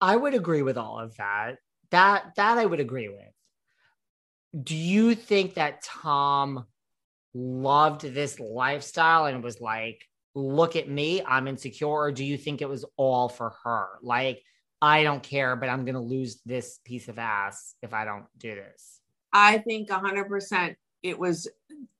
I 0.00 0.16
would 0.16 0.34
agree 0.34 0.62
with 0.62 0.76
all 0.76 0.98
of 0.98 1.16
that. 1.16 1.58
That 1.90 2.34
that 2.36 2.58
I 2.58 2.66
would 2.66 2.80
agree 2.80 3.08
with. 3.08 4.64
Do 4.64 4.74
you 4.74 5.14
think 5.14 5.54
that 5.54 5.82
Tom 5.82 6.66
loved 7.34 8.02
this 8.02 8.40
lifestyle 8.40 9.26
and 9.26 9.42
was 9.42 9.60
like, 9.60 10.02
look 10.34 10.74
at 10.76 10.88
me, 10.88 11.22
I'm 11.24 11.46
insecure? 11.46 11.88
Or 11.88 12.12
do 12.12 12.24
you 12.24 12.36
think 12.36 12.60
it 12.60 12.68
was 12.68 12.84
all 12.96 13.28
for 13.28 13.54
her? 13.62 13.86
Like, 14.02 14.42
I 14.82 15.04
don't 15.04 15.22
care, 15.22 15.54
but 15.54 15.68
I'm 15.68 15.84
going 15.84 15.94
to 15.94 16.00
lose 16.00 16.40
this 16.44 16.80
piece 16.84 17.08
of 17.08 17.16
ass 17.16 17.76
if 17.82 17.94
I 17.94 18.04
don't 18.04 18.26
do 18.36 18.56
this. 18.56 19.00
I 19.32 19.58
think 19.58 19.88
100% 19.88 20.74
it 21.04 21.18
was, 21.18 21.48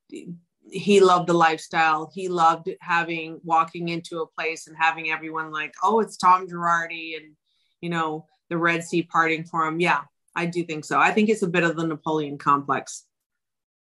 he 0.08 1.00
loved 1.00 1.28
the 1.28 1.32
lifestyle. 1.32 2.10
He 2.12 2.28
loved 2.28 2.68
having, 2.80 3.40
walking 3.44 3.88
into 3.88 4.20
a 4.20 4.26
place 4.26 4.66
and 4.66 4.76
having 4.76 5.10
everyone 5.10 5.52
like, 5.52 5.72
oh, 5.84 6.00
it's 6.00 6.16
Tom 6.16 6.48
Girardi 6.48 7.16
and, 7.16 7.36
you 7.80 7.88
know, 7.88 8.26
the 8.50 8.58
Red 8.58 8.82
Sea 8.82 9.04
parting 9.04 9.44
for 9.44 9.64
him. 9.64 9.78
Yeah, 9.80 10.00
I 10.34 10.46
do 10.46 10.64
think 10.64 10.84
so. 10.84 10.98
I 10.98 11.12
think 11.12 11.28
it's 11.28 11.42
a 11.42 11.48
bit 11.48 11.62
of 11.62 11.76
the 11.76 11.86
Napoleon 11.86 12.36
complex. 12.36 13.06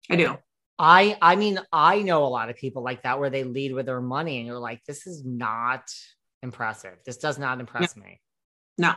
I 0.09 0.17
do. 0.17 0.37
I 0.77 1.17
I 1.21 1.35
mean, 1.35 1.59
I 1.71 2.01
know 2.01 2.25
a 2.25 2.27
lot 2.27 2.49
of 2.49 2.57
people 2.57 2.83
like 2.83 3.03
that 3.03 3.19
where 3.19 3.29
they 3.29 3.43
lead 3.43 3.73
with 3.73 3.85
their 3.85 4.01
money 4.01 4.39
and 4.39 4.47
you're 4.47 4.59
like, 4.59 4.83
this 4.85 5.07
is 5.07 5.23
not 5.23 5.83
impressive. 6.43 6.97
This 7.05 7.17
does 7.17 7.39
not 7.39 7.59
impress 7.59 7.95
no. 7.95 8.03
me. 8.03 8.19
No. 8.77 8.93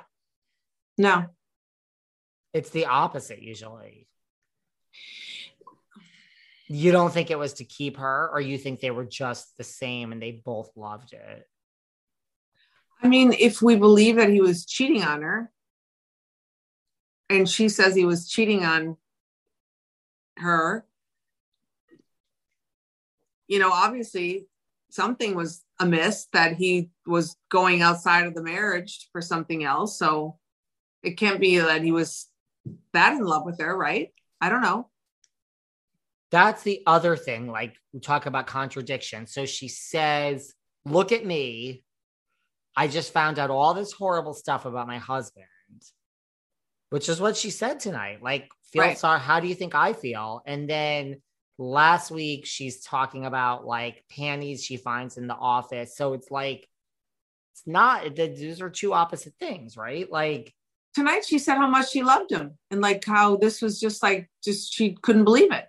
No. 0.97 1.27
It's 2.53 2.71
the 2.71 2.87
opposite 2.87 3.43
usually. 3.43 4.07
You 6.69 6.93
don't 6.93 7.13
think 7.13 7.31
it 7.31 7.39
was 7.39 7.55
to 7.55 7.65
keep 7.65 7.99
her, 7.99 8.31
or 8.33 8.41
you 8.41 8.57
think 8.57 8.81
they 8.81 8.91
were 8.91 9.05
just 9.05 9.57
the 9.59 9.65
same 9.65 10.13
and 10.13 10.23
they 10.23 10.31
both 10.31 10.71
loved 10.77 11.13
it? 11.13 11.49
I 13.03 13.09
mean, 13.09 13.35
if 13.39 13.61
we 13.61 13.77
believe 13.77 14.17
that 14.17 14.31
he 14.31 14.41
was 14.41 14.65
cheating 14.65 15.03
on 15.03 15.23
her, 15.23 15.53
and 17.29 17.49
she 17.49 17.69
says 17.69 17.95
he 17.95 18.07
was 18.07 18.29
cheating 18.29 18.65
on 18.65 18.97
her, 20.39 20.87
you 23.47 23.59
know, 23.59 23.71
obviously 23.71 24.47
something 24.95 25.35
was 25.35 25.63
amiss 25.81 26.29
that 26.33 26.55
he 26.55 26.89
was 27.05 27.37
going 27.51 27.83
outside 27.83 28.27
of 28.27 28.35
the 28.35 28.43
marriage 28.43 29.09
for 29.11 29.21
something 29.21 29.65
else. 29.65 29.99
So 29.99 30.39
it 31.03 31.13
can't 31.13 31.41
be 31.41 31.59
that 31.59 31.83
he 31.83 31.91
was 31.91 32.29
that 32.93 33.13
in 33.15 33.25
love 33.25 33.45
with 33.45 33.61
her, 33.61 33.77
right? 33.77 34.15
I 34.41 34.49
don't 34.51 34.63
know. 34.63 34.89
That's 36.31 36.63
the 36.63 36.83
other 36.87 37.17
thing. 37.17 37.49
Like 37.49 37.75
we 37.93 38.01
talk 38.01 38.27
about 38.27 38.47
contradiction. 38.47 39.27
So 39.27 39.47
she 39.47 39.69
says, 39.69 40.53
Look 40.87 41.13
at 41.13 41.25
me. 41.25 41.83
I 42.77 42.89
just 42.89 43.13
found 43.13 43.39
out 43.39 43.51
all 43.51 43.73
this 43.73 43.93
horrible 43.93 44.35
stuff 44.35 44.67
about 44.67 44.87
my 44.87 44.99
husband, 44.99 45.47
which 46.91 47.09
is 47.09 47.21
what 47.21 47.37
she 47.37 47.51
said 47.51 47.81
tonight. 47.81 48.23
Like, 48.23 48.49
feel 48.71 48.83
Right. 48.83 48.99
sorry. 48.99 49.21
How 49.21 49.41
do 49.41 49.49
you 49.49 49.55
think 49.55 49.75
I 49.75 49.93
feel? 49.95 50.43
And 50.45 50.69
then 50.69 51.23
last 51.59 52.11
week, 52.11 52.47
she's 52.47 52.81
talking 52.83 53.25
about 53.27 53.67
like 53.67 54.05
panties 54.11 54.65
she 54.65 54.77
finds 54.77 55.17
in 55.17 55.27
the 55.27 55.35
office. 55.35 55.97
So 55.97 56.13
it's 56.15 56.31
like, 56.31 56.69
it's 57.53 57.63
not, 57.67 58.17
th- 58.17 58.39
those 58.41 58.61
are 58.61 58.71
two 58.71 58.93
opposite 58.93 59.35
things, 59.39 59.77
right? 59.77 60.11
Like, 60.11 60.55
Tonight 60.95 61.25
she 61.27 61.41
said 61.41 61.57
how 61.57 61.67
much 61.67 61.91
she 61.91 62.05
loved 62.05 62.31
him 62.31 62.57
and 62.71 62.81
like 62.81 63.05
how 63.05 63.37
this 63.37 63.61
was 63.61 63.81
just 63.81 64.01
like 64.01 64.31
just 64.45 64.73
she 64.73 64.97
couldn't 65.03 65.25
believe 65.25 65.51
it. 65.51 65.67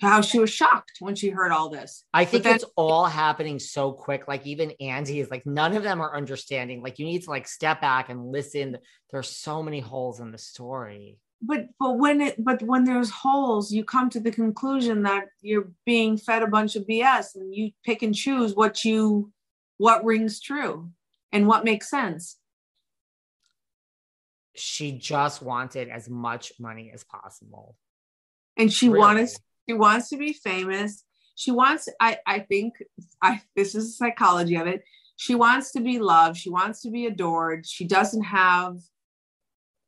How 0.00 0.22
she 0.22 0.38
was 0.38 0.48
shocked 0.48 0.92
when 1.00 1.14
she 1.14 1.28
heard 1.28 1.52
all 1.52 1.68
this. 1.68 2.04
I 2.14 2.24
think 2.24 2.44
then- 2.44 2.54
it's 2.54 2.64
all 2.74 3.04
happening 3.04 3.58
so 3.58 3.92
quick. 3.92 4.26
Like 4.26 4.46
even 4.46 4.72
Andy 4.80 5.20
is 5.20 5.30
like, 5.30 5.44
none 5.44 5.76
of 5.76 5.82
them 5.82 6.00
are 6.00 6.16
understanding. 6.16 6.82
Like 6.82 6.98
you 6.98 7.04
need 7.04 7.22
to 7.24 7.30
like 7.30 7.46
step 7.46 7.82
back 7.82 8.08
and 8.08 8.32
listen. 8.32 8.78
There's 9.10 9.28
so 9.28 9.62
many 9.62 9.80
holes 9.80 10.20
in 10.20 10.30
the 10.30 10.38
story. 10.38 11.18
But 11.42 11.68
but 11.78 11.98
when 11.98 12.20
it 12.20 12.42
but 12.42 12.62
when 12.62 12.84
there's 12.84 13.10
holes, 13.10 13.70
you 13.72 13.84
come 13.84 14.08
to 14.10 14.20
the 14.20 14.30
conclusion 14.30 15.02
that 15.02 15.26
you're 15.42 15.68
being 15.84 16.16
fed 16.16 16.42
a 16.42 16.46
bunch 16.46 16.74
of 16.76 16.86
BS 16.86 17.34
and 17.34 17.54
you 17.54 17.72
pick 17.84 18.02
and 18.02 18.14
choose 18.14 18.54
what 18.54 18.84
you 18.84 19.30
what 19.76 20.04
rings 20.04 20.40
true 20.40 20.90
and 21.32 21.46
what 21.46 21.64
makes 21.64 21.90
sense. 21.90 22.38
She 24.56 24.92
just 24.92 25.42
wanted 25.42 25.88
as 25.88 26.08
much 26.08 26.52
money 26.58 26.90
as 26.94 27.04
possible. 27.04 27.76
And 28.56 28.72
she 28.72 28.88
Really. 28.88 29.00
wanted 29.00 29.28
she 29.68 29.74
wants 29.74 30.08
to 30.10 30.16
be 30.16 30.32
famous. 30.32 31.04
She 31.34 31.50
wants 31.50 31.88
I 32.00 32.18
I 32.26 32.38
think 32.38 32.74
I 33.20 33.42
this 33.56 33.74
is 33.74 33.86
the 33.86 33.92
psychology 33.92 34.56
of 34.56 34.66
it. 34.66 34.84
She 35.16 35.34
wants 35.34 35.72
to 35.72 35.80
be 35.80 35.98
loved, 35.98 36.36
she 36.38 36.50
wants 36.50 36.80
to 36.82 36.90
be 36.90 37.06
adored. 37.06 37.66
She 37.66 37.84
doesn't 37.86 38.24
have 38.24 38.78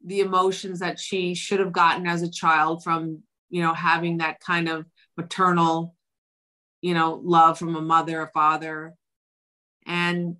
the 0.07 0.21
emotions 0.21 0.79
that 0.79 0.99
she 0.99 1.35
should 1.35 1.61
have 1.61 1.73
gotten 1.73 2.07
as 2.07 2.23
a 2.23 2.31
child 2.31 2.83
from, 2.83 3.23
you 3.51 3.61
know, 3.61 3.75
having 3.75 4.19
that 4.19 4.41
kind 4.41 4.69
of 4.69 4.87
maternal 5.17 5.97
you 6.87 6.95
know, 6.95 7.21
love 7.25 7.59
from 7.59 7.75
a 7.75 7.81
mother, 7.81 8.23
a 8.23 8.31
father. 8.31 8.95
And 9.87 10.37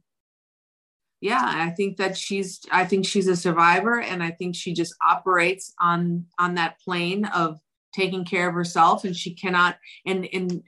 yeah, 1.21 1.43
I 1.43 1.71
think 1.71 1.97
that 1.97 2.17
she's 2.17 2.61
I 2.71 2.85
think 2.85 3.05
she's 3.07 3.27
a 3.27 3.35
survivor 3.35 4.01
and 4.01 4.23
I 4.23 4.31
think 4.31 4.55
she 4.55 4.73
just 4.73 4.95
operates 5.05 5.73
on 5.81 6.27
on 6.39 6.55
that 6.55 6.79
plane 6.81 7.25
of 7.25 7.59
taking 7.93 8.25
care 8.25 8.49
of 8.49 8.55
herself 8.55 9.05
and 9.05 9.17
she 9.17 9.35
cannot 9.35 9.77
and 10.05 10.29
and 10.33 10.63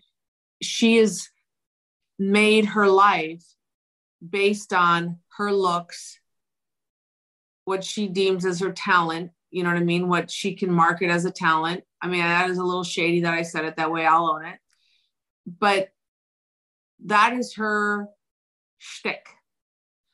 she 0.62 0.96
has 0.96 1.28
made 2.18 2.64
her 2.64 2.88
life 2.88 3.44
based 4.26 4.72
on 4.72 5.18
her 5.36 5.52
looks 5.52 6.17
what 7.68 7.84
she 7.84 8.08
deems 8.08 8.46
as 8.46 8.60
her 8.60 8.72
talent 8.72 9.30
you 9.50 9.62
know 9.62 9.68
what 9.68 9.78
i 9.78 9.84
mean 9.84 10.08
what 10.08 10.30
she 10.30 10.54
can 10.54 10.72
market 10.72 11.10
as 11.10 11.26
a 11.26 11.30
talent 11.30 11.84
i 12.00 12.08
mean 12.08 12.22
that 12.22 12.48
is 12.48 12.56
a 12.56 12.64
little 12.64 12.82
shady 12.82 13.20
that 13.20 13.34
i 13.34 13.42
said 13.42 13.66
it 13.66 13.76
that 13.76 13.92
way 13.92 14.06
i'll 14.06 14.30
own 14.30 14.46
it 14.46 14.58
but 15.46 15.90
that 17.04 17.34
is 17.34 17.54
her 17.56 18.08
shtick 18.78 19.28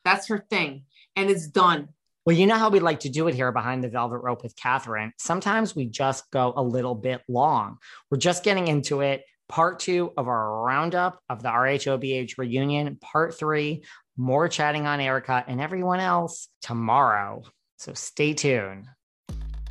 that's 0.05 0.27
her 0.27 0.45
thing 0.51 0.83
and 1.15 1.31
it's 1.31 1.47
done 1.47 1.89
Well, 2.27 2.37
you 2.37 2.47
know 2.47 2.57
how 2.57 2.71
we 2.71 2.81
like 2.81 3.01
to 3.01 3.09
do 3.09 3.29
it 3.29 3.35
here 3.35 3.53
behind 3.53 3.85
the 3.85 3.89
velvet 3.89 4.19
rope 4.19 4.43
with 4.43 4.57
Kathryn. 4.57 5.13
Sometimes 5.19 5.77
we 5.77 5.87
just 5.87 6.31
go 6.31 6.55
a 6.57 6.63
little 6.63 6.95
bit 6.95 7.21
long. 7.29 7.77
We're 8.11 8.19
just 8.19 8.43
getting 8.45 8.67
into 8.67 9.01
it. 9.03 9.25
Part 9.49 9.79
two 9.79 10.13
of 10.17 10.27
our 10.27 10.63
roundup 10.65 11.21
of 11.29 11.43
the 11.43 11.51
RHOBH 11.51 12.39
reunion. 12.39 12.97
Part 12.97 13.39
three, 13.39 13.85
more 14.17 14.49
chatting 14.49 14.87
on 14.87 15.01
Erika 15.01 15.45
and 15.47 15.61
everyone 15.61 16.01
else 16.01 16.49
tomorrow. 16.63 17.43
So 17.77 17.93
stay 17.95 18.33
tuned. 18.35 18.87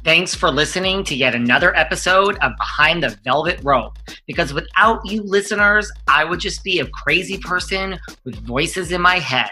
Thanks 0.03 0.35
for 0.35 0.51
listening 0.51 1.05
to 1.05 1.15
yet 1.15 1.33
another 1.33 1.73
episode 1.77 2.37
of 2.39 2.51
Behind 2.57 3.01
the 3.01 3.17
Velvet 3.23 3.61
Rope. 3.63 3.97
Because 4.27 4.53
without 4.53 4.99
you 5.05 5.23
listeners, 5.23 5.89
I 6.09 6.25
would 6.25 6.41
just 6.41 6.61
be 6.61 6.79
a 6.79 6.87
crazy 6.87 7.37
person 7.37 7.97
with 8.25 8.35
voices 8.45 8.91
in 8.91 9.01
my 9.01 9.19
head. 9.19 9.49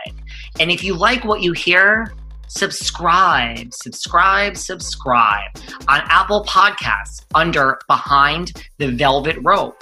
And 0.60 0.70
if 0.70 0.84
you 0.84 0.94
like 0.94 1.24
what 1.24 1.42
you 1.42 1.54
hear, 1.54 2.14
subscribe, 2.48 3.74
subscribe, 3.74 4.58
subscribe 4.58 5.52
on 5.88 6.02
Apple 6.10 6.44
Podcasts 6.44 7.24
under 7.34 7.80
Behind 7.88 8.52
the 8.78 8.92
Velvet 8.92 9.38
Rope. 9.44 9.82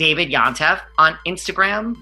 David 0.00 0.30
Yontef 0.30 0.80
on 0.96 1.18
Instagram. 1.26 1.94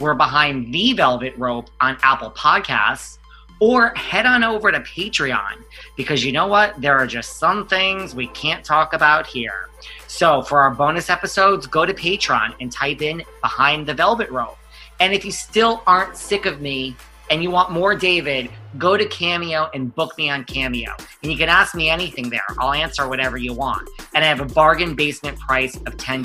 We're 0.00 0.14
behind 0.14 0.74
the 0.74 0.92
Velvet 0.92 1.38
Rope 1.38 1.70
on 1.80 1.96
Apple 2.02 2.32
Podcasts. 2.32 3.18
Or 3.60 3.90
head 3.94 4.26
on 4.26 4.42
over 4.42 4.72
to 4.72 4.80
Patreon 4.80 5.62
because 5.96 6.24
you 6.24 6.32
know 6.32 6.48
what? 6.48 6.74
There 6.80 6.98
are 6.98 7.06
just 7.06 7.38
some 7.38 7.68
things 7.68 8.12
we 8.12 8.26
can't 8.26 8.64
talk 8.64 8.92
about 8.92 9.24
here. 9.24 9.68
So 10.08 10.42
for 10.42 10.62
our 10.62 10.72
bonus 10.72 11.08
episodes, 11.08 11.68
go 11.68 11.86
to 11.86 11.94
Patreon 11.94 12.56
and 12.58 12.72
type 12.72 13.02
in 13.02 13.22
Behind 13.40 13.86
the 13.86 13.94
Velvet 13.94 14.32
Rope. 14.32 14.58
And 14.98 15.14
if 15.14 15.24
you 15.24 15.30
still 15.30 15.80
aren't 15.86 16.16
sick 16.16 16.46
of 16.46 16.60
me 16.60 16.96
and 17.30 17.40
you 17.40 17.52
want 17.52 17.70
more 17.70 17.94
David, 17.94 18.50
go 18.78 18.96
to 18.96 19.06
Cameo 19.06 19.70
and 19.72 19.94
book 19.94 20.18
me 20.18 20.28
on 20.28 20.42
Cameo. 20.42 20.90
And 21.22 21.30
you 21.30 21.38
can 21.38 21.48
ask 21.48 21.76
me 21.76 21.88
anything 21.88 22.30
there. 22.30 22.42
I'll 22.58 22.72
answer 22.72 23.08
whatever 23.08 23.36
you 23.36 23.52
want. 23.52 23.88
And 24.12 24.24
I 24.24 24.26
have 24.26 24.40
a 24.40 24.52
bargain 24.52 24.96
basement 24.96 25.38
price 25.38 25.76
of 25.76 25.96
$10. 25.96 26.24